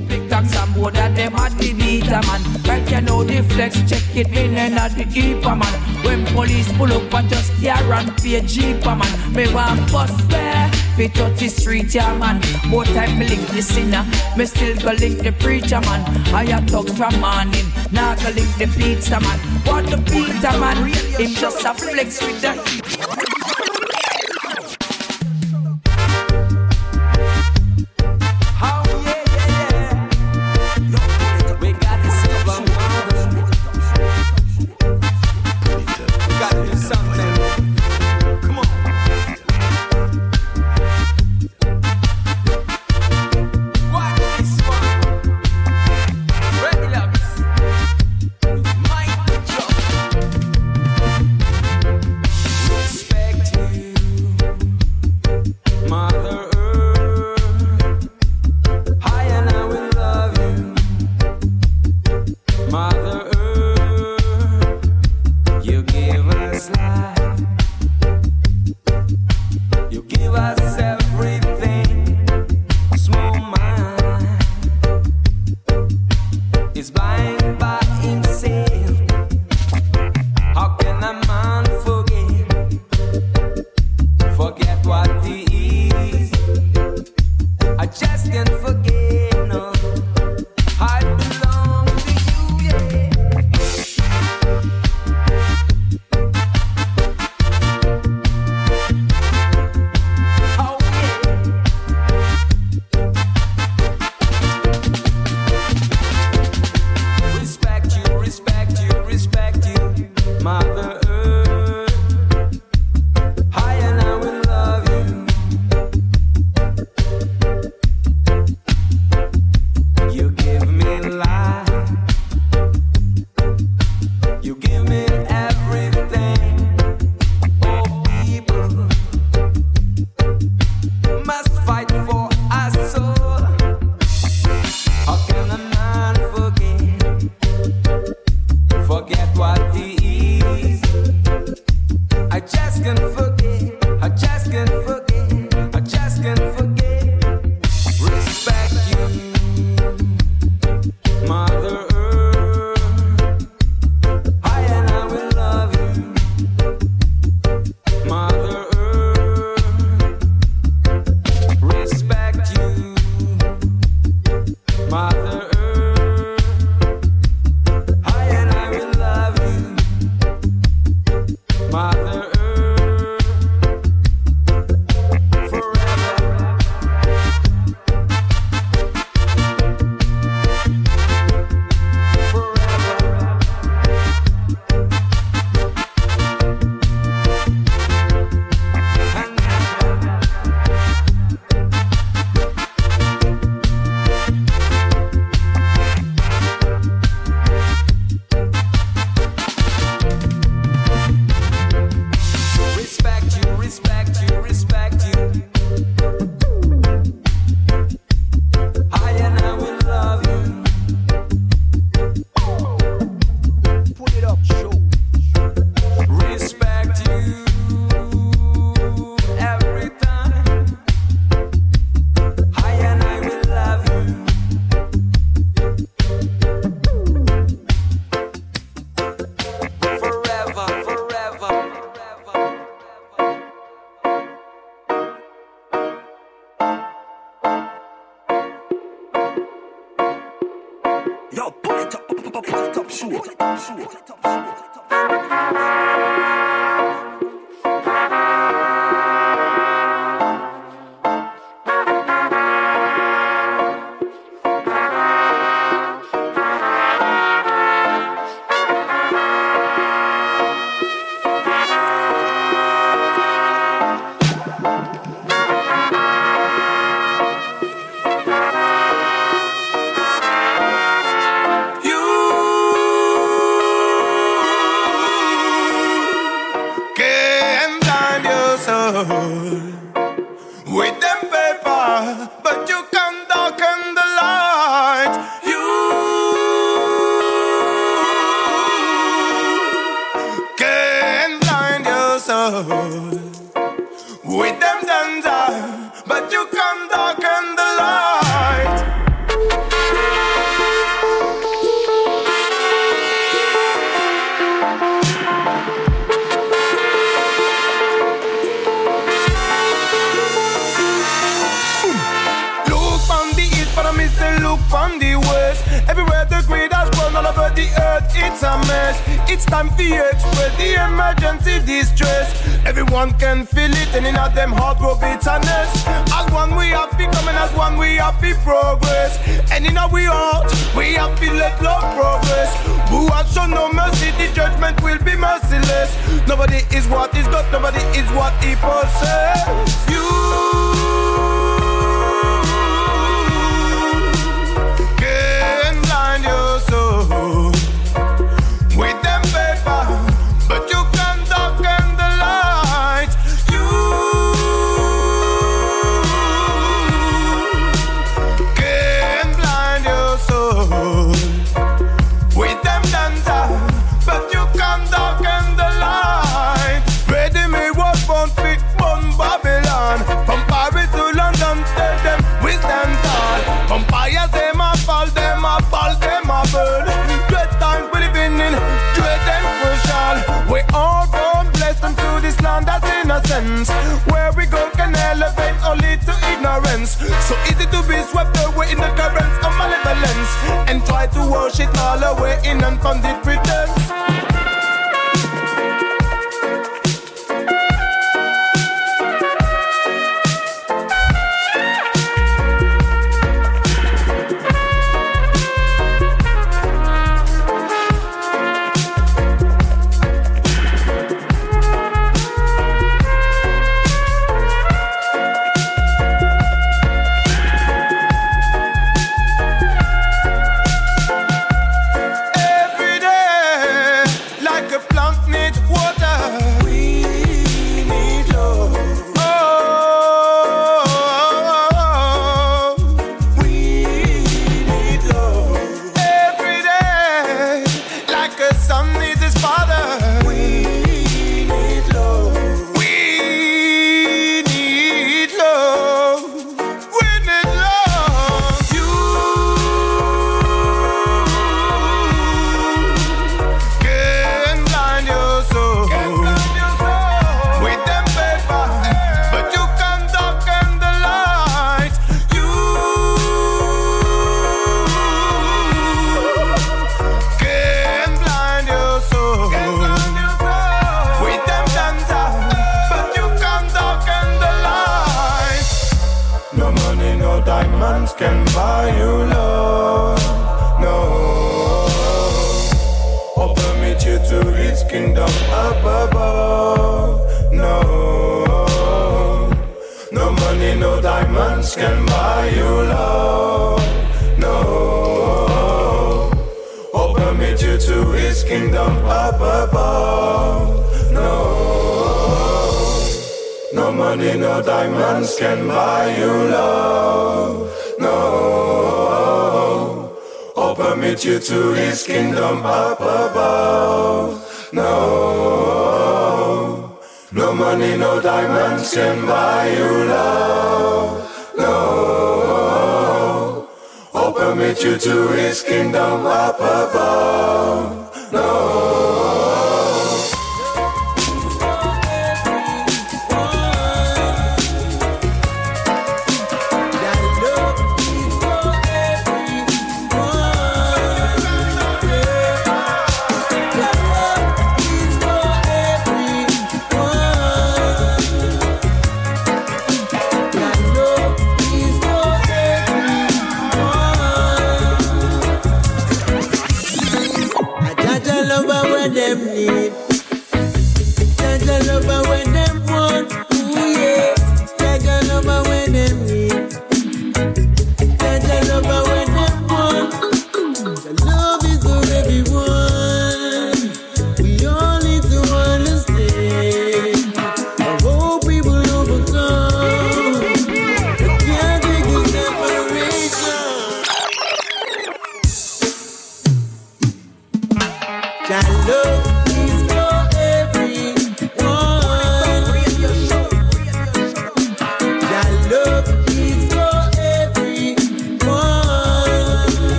Fi 10.97 11.07
touch 11.09 11.39
the 11.39 11.47
street 11.47 11.93
yeah 11.93 12.17
man. 12.17 12.41
More 12.69 12.83
time 12.83 13.19
me 13.19 13.27
link 13.27 13.47
the 13.49 13.61
sinner. 13.61 14.03
Me 14.35 14.47
still 14.47 14.75
go 14.77 14.93
link 14.93 15.19
the 15.19 15.31
preacher 15.31 15.79
man. 15.81 16.01
I 16.33 16.45
a 16.45 16.65
talk 16.65 16.89
from 16.89 17.19
morning. 17.19 17.67
Now 17.91 18.15
go 18.15 18.31
link 18.31 18.51
the 18.57 18.65
pizza 18.65 19.19
man. 19.21 19.37
What 19.67 19.85
the 19.91 19.97
pizza 19.97 20.57
man? 20.57 20.91
Him 21.19 21.35
just 21.35 21.63
a 21.63 21.75
flex 21.75 22.19
with 22.23 22.41
the 22.41 23.46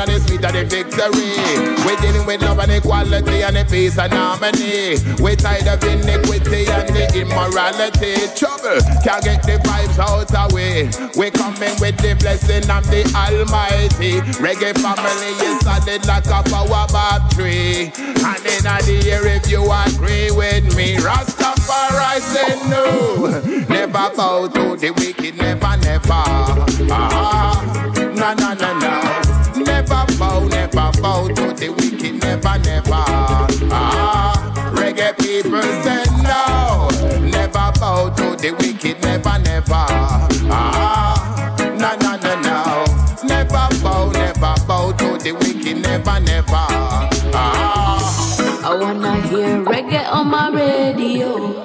and 0.00 0.10
the 0.10 0.20
sweet 0.20 0.44
of 0.44 0.52
the 0.52 0.64
victory. 0.64 1.32
We 1.86 1.96
dealing 2.00 2.26
with 2.26 2.42
love 2.42 2.58
and 2.58 2.72
equality 2.72 3.42
and 3.42 3.56
the 3.56 3.64
peace 3.64 3.98
and 3.98 4.12
harmony. 4.12 4.98
We're 5.22 5.36
tired 5.36 5.66
of 5.68 5.82
iniquity 5.84 6.66
and 6.68 6.88
the 6.90 7.06
immorality. 7.16 8.28
Trouble 8.36 8.80
can't 9.02 9.22
get 9.24 9.42
the 9.42 9.56
vibes 9.64 9.98
out 9.98 10.32
of 10.34 10.52
way. 10.52 10.90
We 11.16 11.30
coming 11.30 11.74
with 11.80 11.96
the 11.98 12.16
blessing 12.18 12.68
of 12.68 12.84
the 12.90 13.02
Almighty. 13.16 14.20
Reggae 14.42 14.74
family 14.78 15.32
is 15.44 15.60
solid 15.64 16.06
like 16.06 16.26
a 16.26 16.42
power 16.48 16.86
bob 16.92 17.30
tree. 17.32 17.92
And 17.96 18.42
in 18.44 18.64
the 18.64 19.00
year, 19.04 19.26
if 19.26 19.50
you 19.50 19.62
agree 19.64 20.30
with 20.30 20.76
me, 20.76 20.96
Rastafari 20.96 22.20
say 22.20 22.54
no. 22.68 23.40
Never 23.68 24.10
bow 24.14 24.48
to 24.48 24.76
the 24.76 24.90
wicked, 24.90 25.36
never, 25.36 25.76
never. 25.78 26.22
Ah, 26.90 26.92
ah. 26.92 27.92
na 28.14 28.34
na 28.34 28.54
na 28.54 28.78
na 28.78 29.15
never 29.88 30.18
bow, 30.18 30.44
never 30.48 30.90
bow 31.00 31.28
to 31.28 31.52
the 31.54 31.68
wicked, 31.68 32.22
never, 32.22 32.58
never. 32.58 33.04
Ah, 33.70 34.72
reggae 34.74 35.16
people 35.18 35.62
say 35.82 36.04
no, 36.22 36.88
never 37.20 37.72
bow 37.78 38.10
to 38.10 38.36
the 38.36 38.52
wicked, 38.58 39.00
never, 39.02 39.38
never. 39.38 39.86
Ah, 40.50 41.56
na 41.78 41.94
na 41.96 42.16
na 42.16 42.34
no, 42.42 43.26
never 43.26 43.68
bow, 43.82 44.10
never 44.10 44.54
bow 44.66 44.92
to 44.92 45.18
the 45.18 45.32
wicked, 45.32 45.82
never, 45.82 46.20
never. 46.20 46.66
Ah, 47.34 48.64
I 48.64 48.74
wanna 48.74 49.20
hear 49.28 49.64
reggae 49.64 50.10
on 50.10 50.28
my 50.28 50.50
radio. 50.50 51.55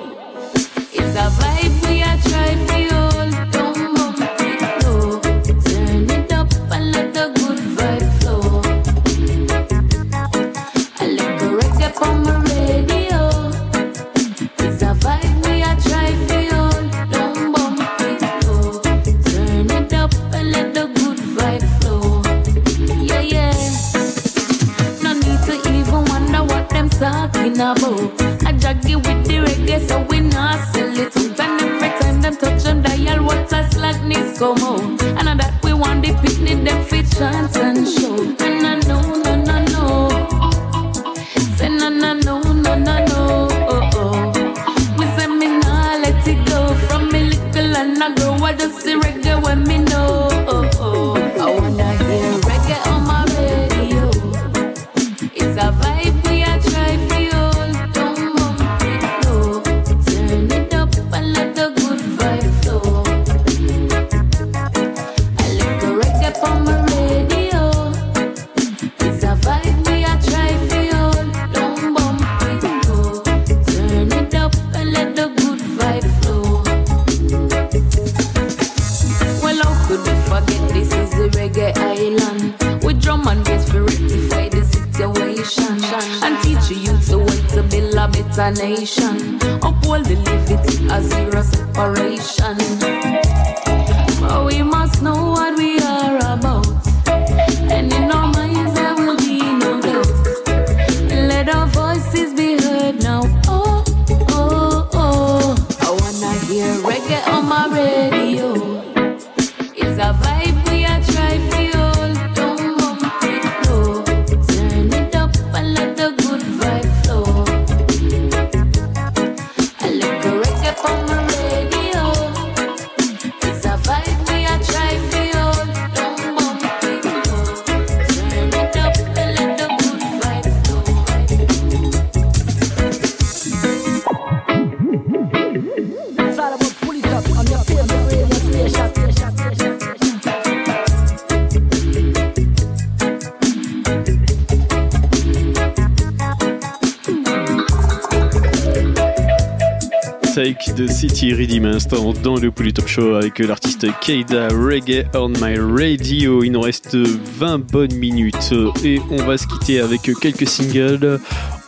dans 151.90 152.36
le 152.36 152.52
Pouli 152.52 152.74
Top 152.74 152.88
Show 152.88 153.16
avec 153.16 153.40
l'artiste 153.40 153.88
Keida 154.02 154.50
Reggae 154.50 155.06
on 155.16 155.30
My 155.30 155.58
Radio. 155.58 156.44
Il 156.44 156.52
nous 156.52 156.62
reste 156.62 156.96
20 156.96 157.72
bonnes 157.72 157.94
minutes 157.96 158.54
et 158.84 159.00
on 159.10 159.18
va 159.18 159.38
se 159.38 159.48
quitter 159.48 159.80
avec 159.80 160.02
quelques 160.22 160.48
singles. 160.48 161.20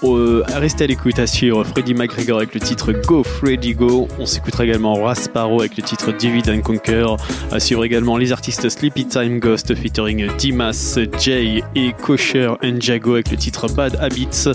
Euh, 0.04 0.44
restez 0.56 0.84
à 0.84 0.88
l'écoute 0.88 1.18
à 1.18 1.28
suivre 1.28 1.64
Freddy 1.64 1.94
McGregor 1.94 2.38
avec 2.38 2.54
le 2.54 2.60
titre 2.60 2.92
Go 2.92 3.24
Freddy 3.24 3.74
Go. 3.74 4.08
On 4.20 4.26
s'écoutera 4.26 4.66
également 4.66 4.96
Rasparo 4.96 5.62
avec 5.62 5.78
le 5.78 5.84
titre 5.84 6.12
Divide 6.12 6.50
and 6.50 6.62
Conquer. 6.62 7.06
À 7.52 7.60
suivre 7.60 7.86
également 7.86 8.18
les 8.18 8.34
artistes 8.34 8.68
Sleepy 8.68 9.06
Time 9.06 9.40
Ghost 9.40 9.74
featuring 9.76 10.28
Dimas, 10.38 11.00
Jay 11.20 11.64
et 11.76 11.94
Kosher 11.94 12.52
and 12.62 12.76
Jago 12.80 13.14
avec 13.14 13.32
le 13.32 13.38
titre 13.38 13.68
Bad 13.70 13.98
Habits. 14.02 14.50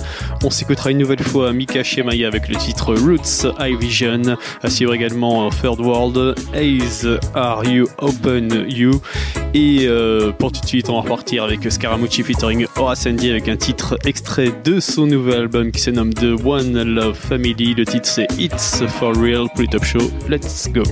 On 0.44 0.51
s'écoutera 0.51 0.93
une 0.93 0.98
nouvelle 0.98 1.23
fois 1.23 1.52
Mika 1.52 1.82
Shemaya 1.82 2.28
avec 2.28 2.48
le 2.48 2.55
titre 2.55 2.94
Roots 2.94 3.52
High 3.59 3.78
Vision. 3.78 4.23
À 4.62 4.70
suivre 4.70 4.94
également 4.94 5.47
euh, 5.47 5.51
Third 5.51 5.81
World, 5.81 6.36
Ace, 6.55 7.06
Are 7.35 7.65
You 7.65 7.86
Open 7.98 8.66
You? 8.69 9.01
Et 9.55 9.86
euh, 9.86 10.31
pour 10.31 10.52
tout 10.52 10.60
de 10.60 10.66
suite, 10.66 10.89
on 10.90 10.94
va 10.94 11.01
repartir 11.01 11.43
avec 11.43 11.70
Scaramucci 11.70 12.23
featuring 12.23 12.66
Aura 12.77 12.94
Sandy 12.94 13.31
avec 13.31 13.48
un 13.48 13.56
titre 13.56 13.98
extrait 14.05 14.52
de 14.65 14.78
son 14.78 15.06
nouvel 15.06 15.40
album 15.40 15.73
qui 15.73 15.81
se 15.81 15.90
nomme 15.90 16.15
The 16.15 16.44
One 16.44 16.82
Love 16.82 17.16
Family. 17.16 17.74
Le 17.74 17.85
titre 17.85 18.06
c'est 18.06 18.28
It's 18.39 18.85
for 18.86 19.16
Real, 19.16 19.48
plus 19.56 19.66
top 19.66 19.85
show. 19.85 20.10
Let's 20.28 20.69
go. 20.73 20.82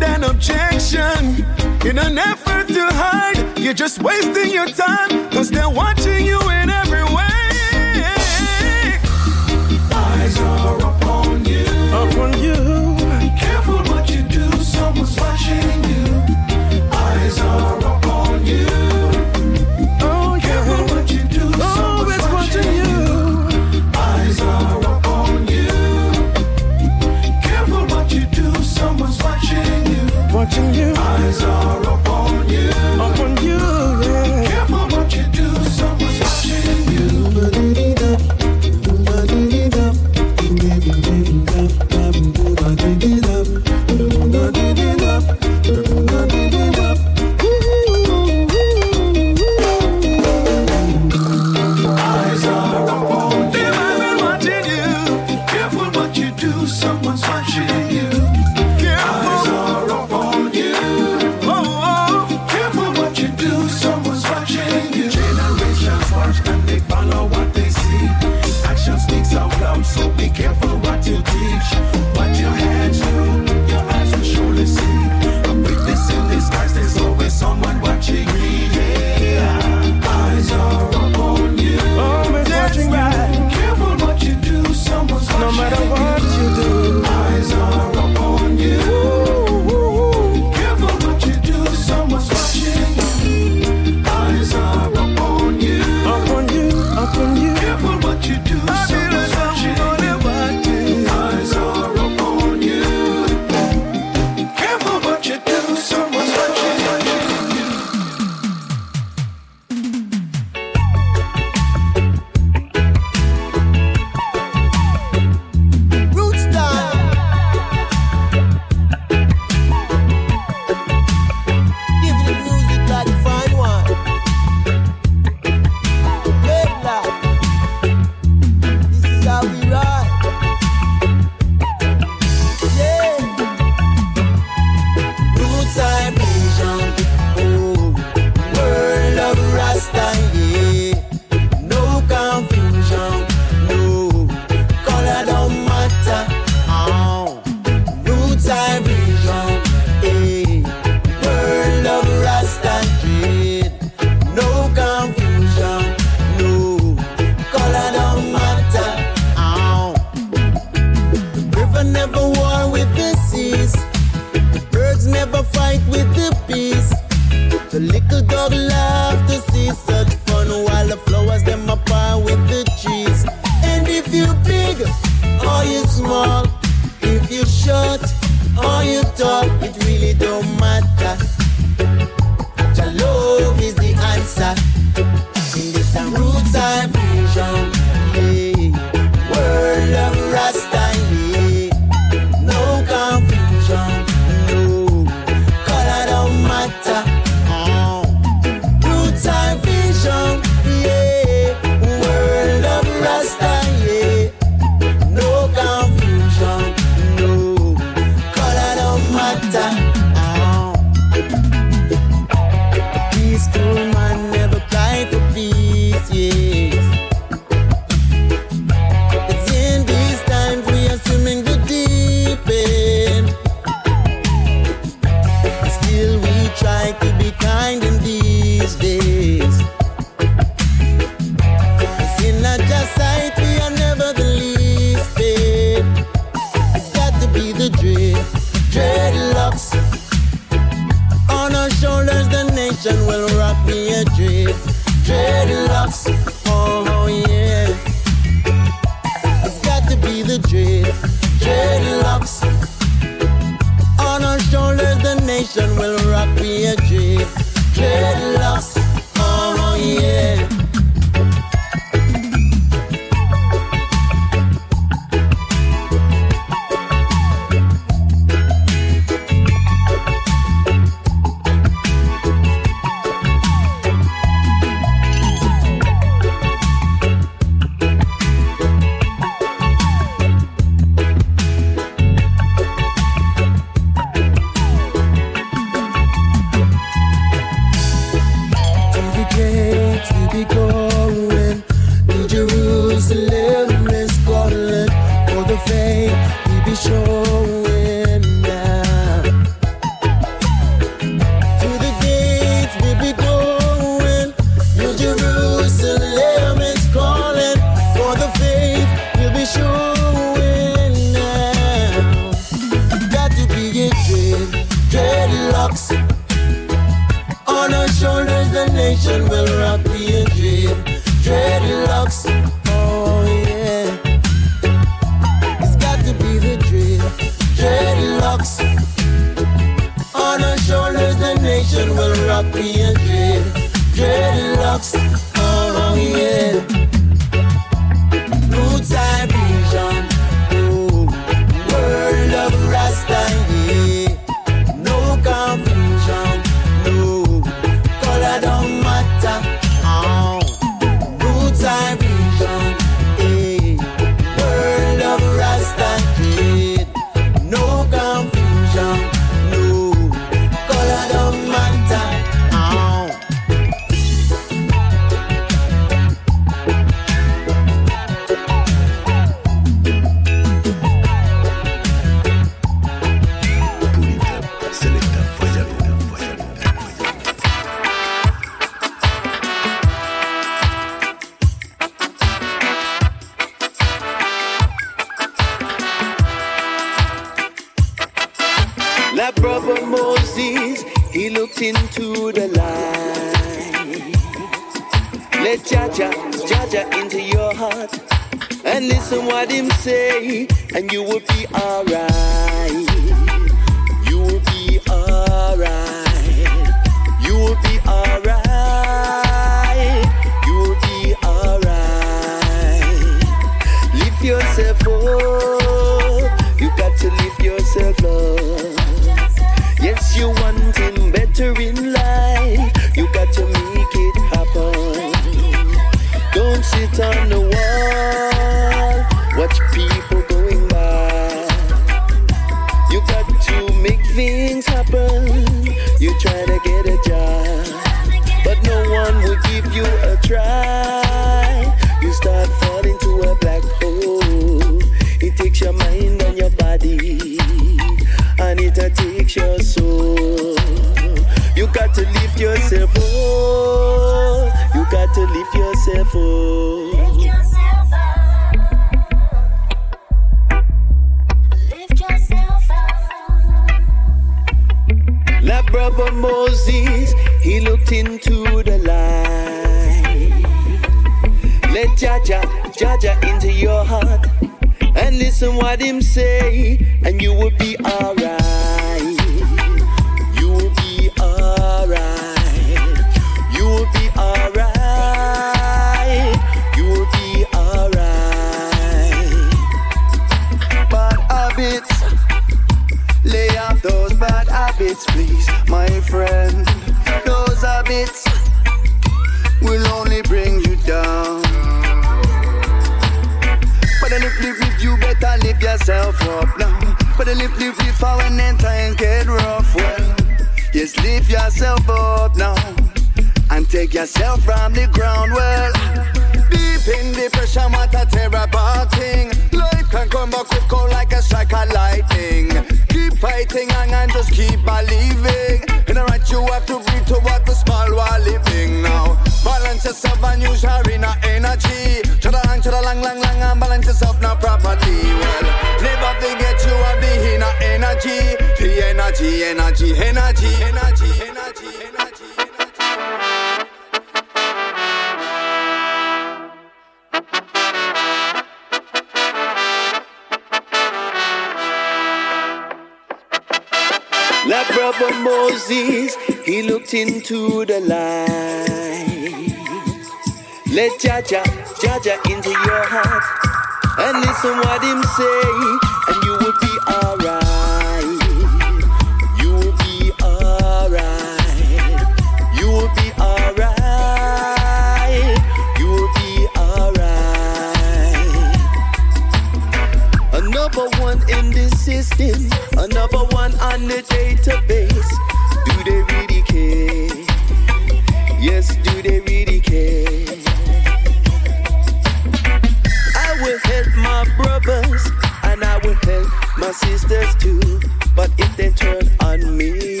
my 594.16 594.24
brothers, 594.36 595.04
and 595.42 595.62
I 595.62 595.78
will 595.84 595.98
help 596.08 596.28
my 596.56 596.70
sisters 596.72 597.34
too. 597.36 597.80
But 598.14 598.30
if 598.38 598.56
they 598.56 598.70
turn 598.70 599.02
on 599.20 599.58
me, 599.58 600.00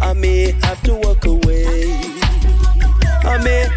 I 0.00 0.14
may 0.14 0.52
have 0.62 0.80
to 0.84 0.94
walk 0.94 1.26
away. 1.26 2.00
I 3.32 3.36
may 3.44 3.68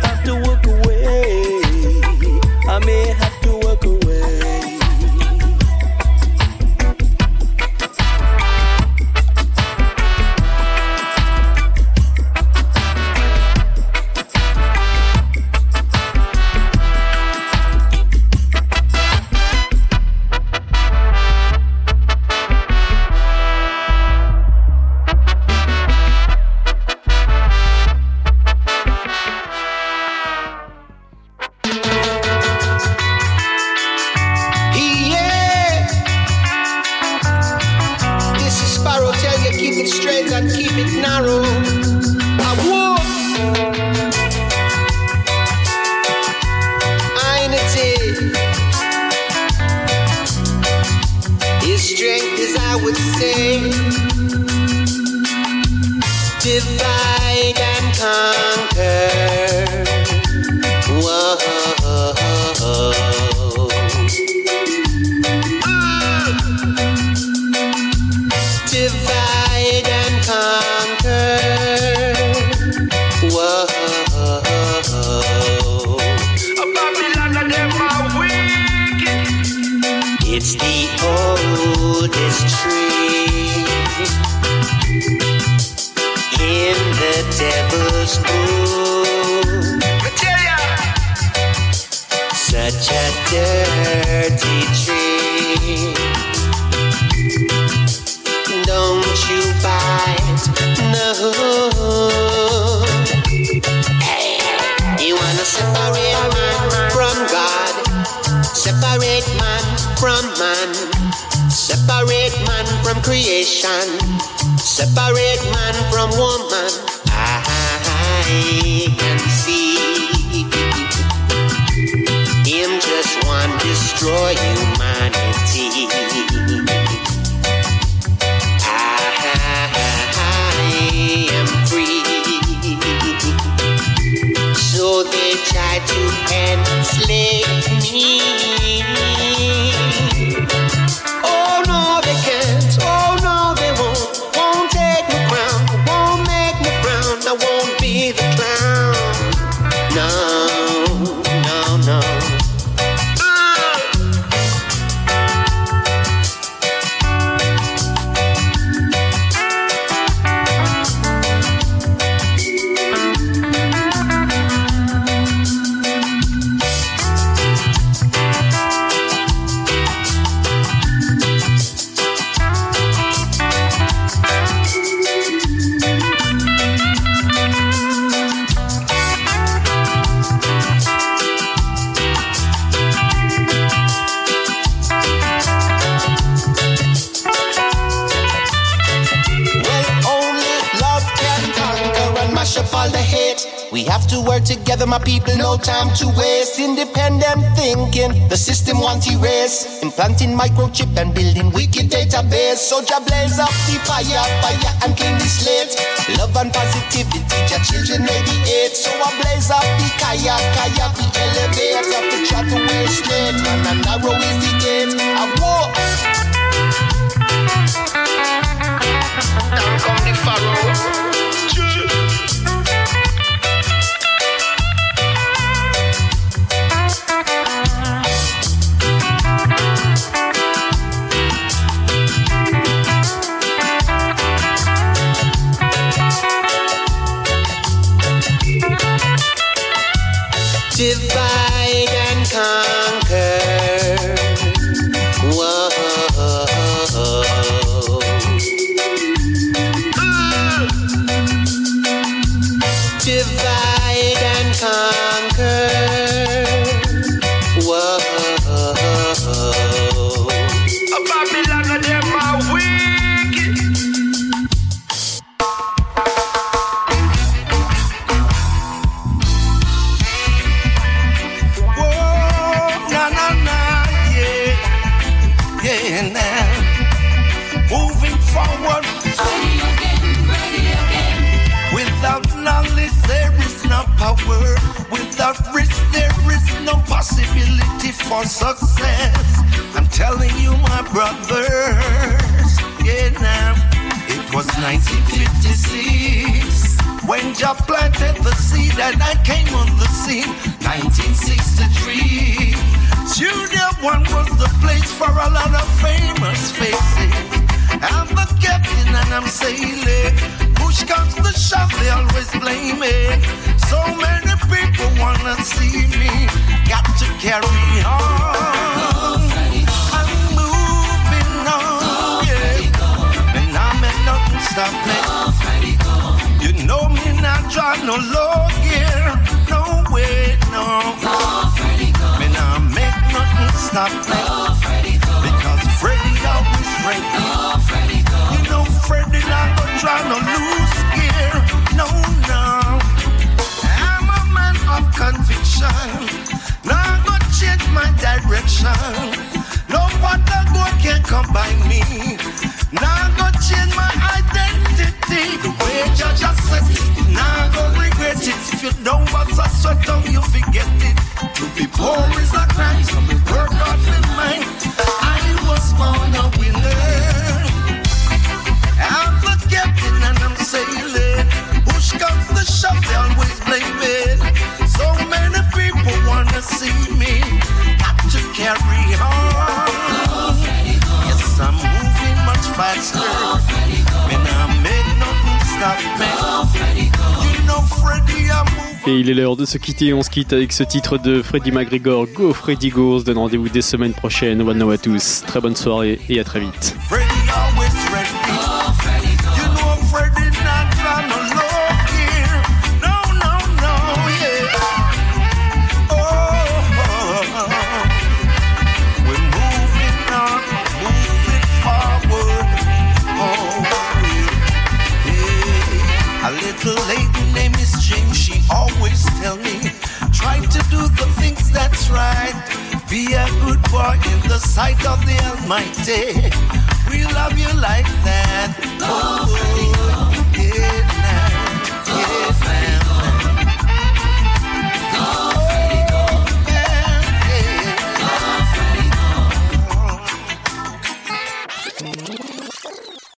se 389.54 389.60
quitter, 389.60 389.94
on 389.94 390.02
se 390.02 390.10
quitte 390.10 390.34
avec 390.34 390.52
ce 390.52 390.64
titre 390.64 390.98
de 390.98 391.22
Freddy 391.22 391.52
McGregor, 391.52 392.08
Go 392.08 392.34
Freddy 392.34 392.70
Go, 392.70 392.96
on 392.96 393.00
se 393.00 393.04
donne 393.04 393.20
rendez-vous 393.20 393.50
dès 393.50 393.62
semaine 393.62 393.94
prochaine, 393.94 394.42
one 394.42 394.58
now 394.58 394.72
à 394.72 394.80
tous, 394.80 395.22
très 395.28 395.42
bonne 395.42 395.56
soirée 395.56 396.00
et 396.10 396.20
à 396.20 396.24
très 396.24 396.40
vite. 396.40 396.76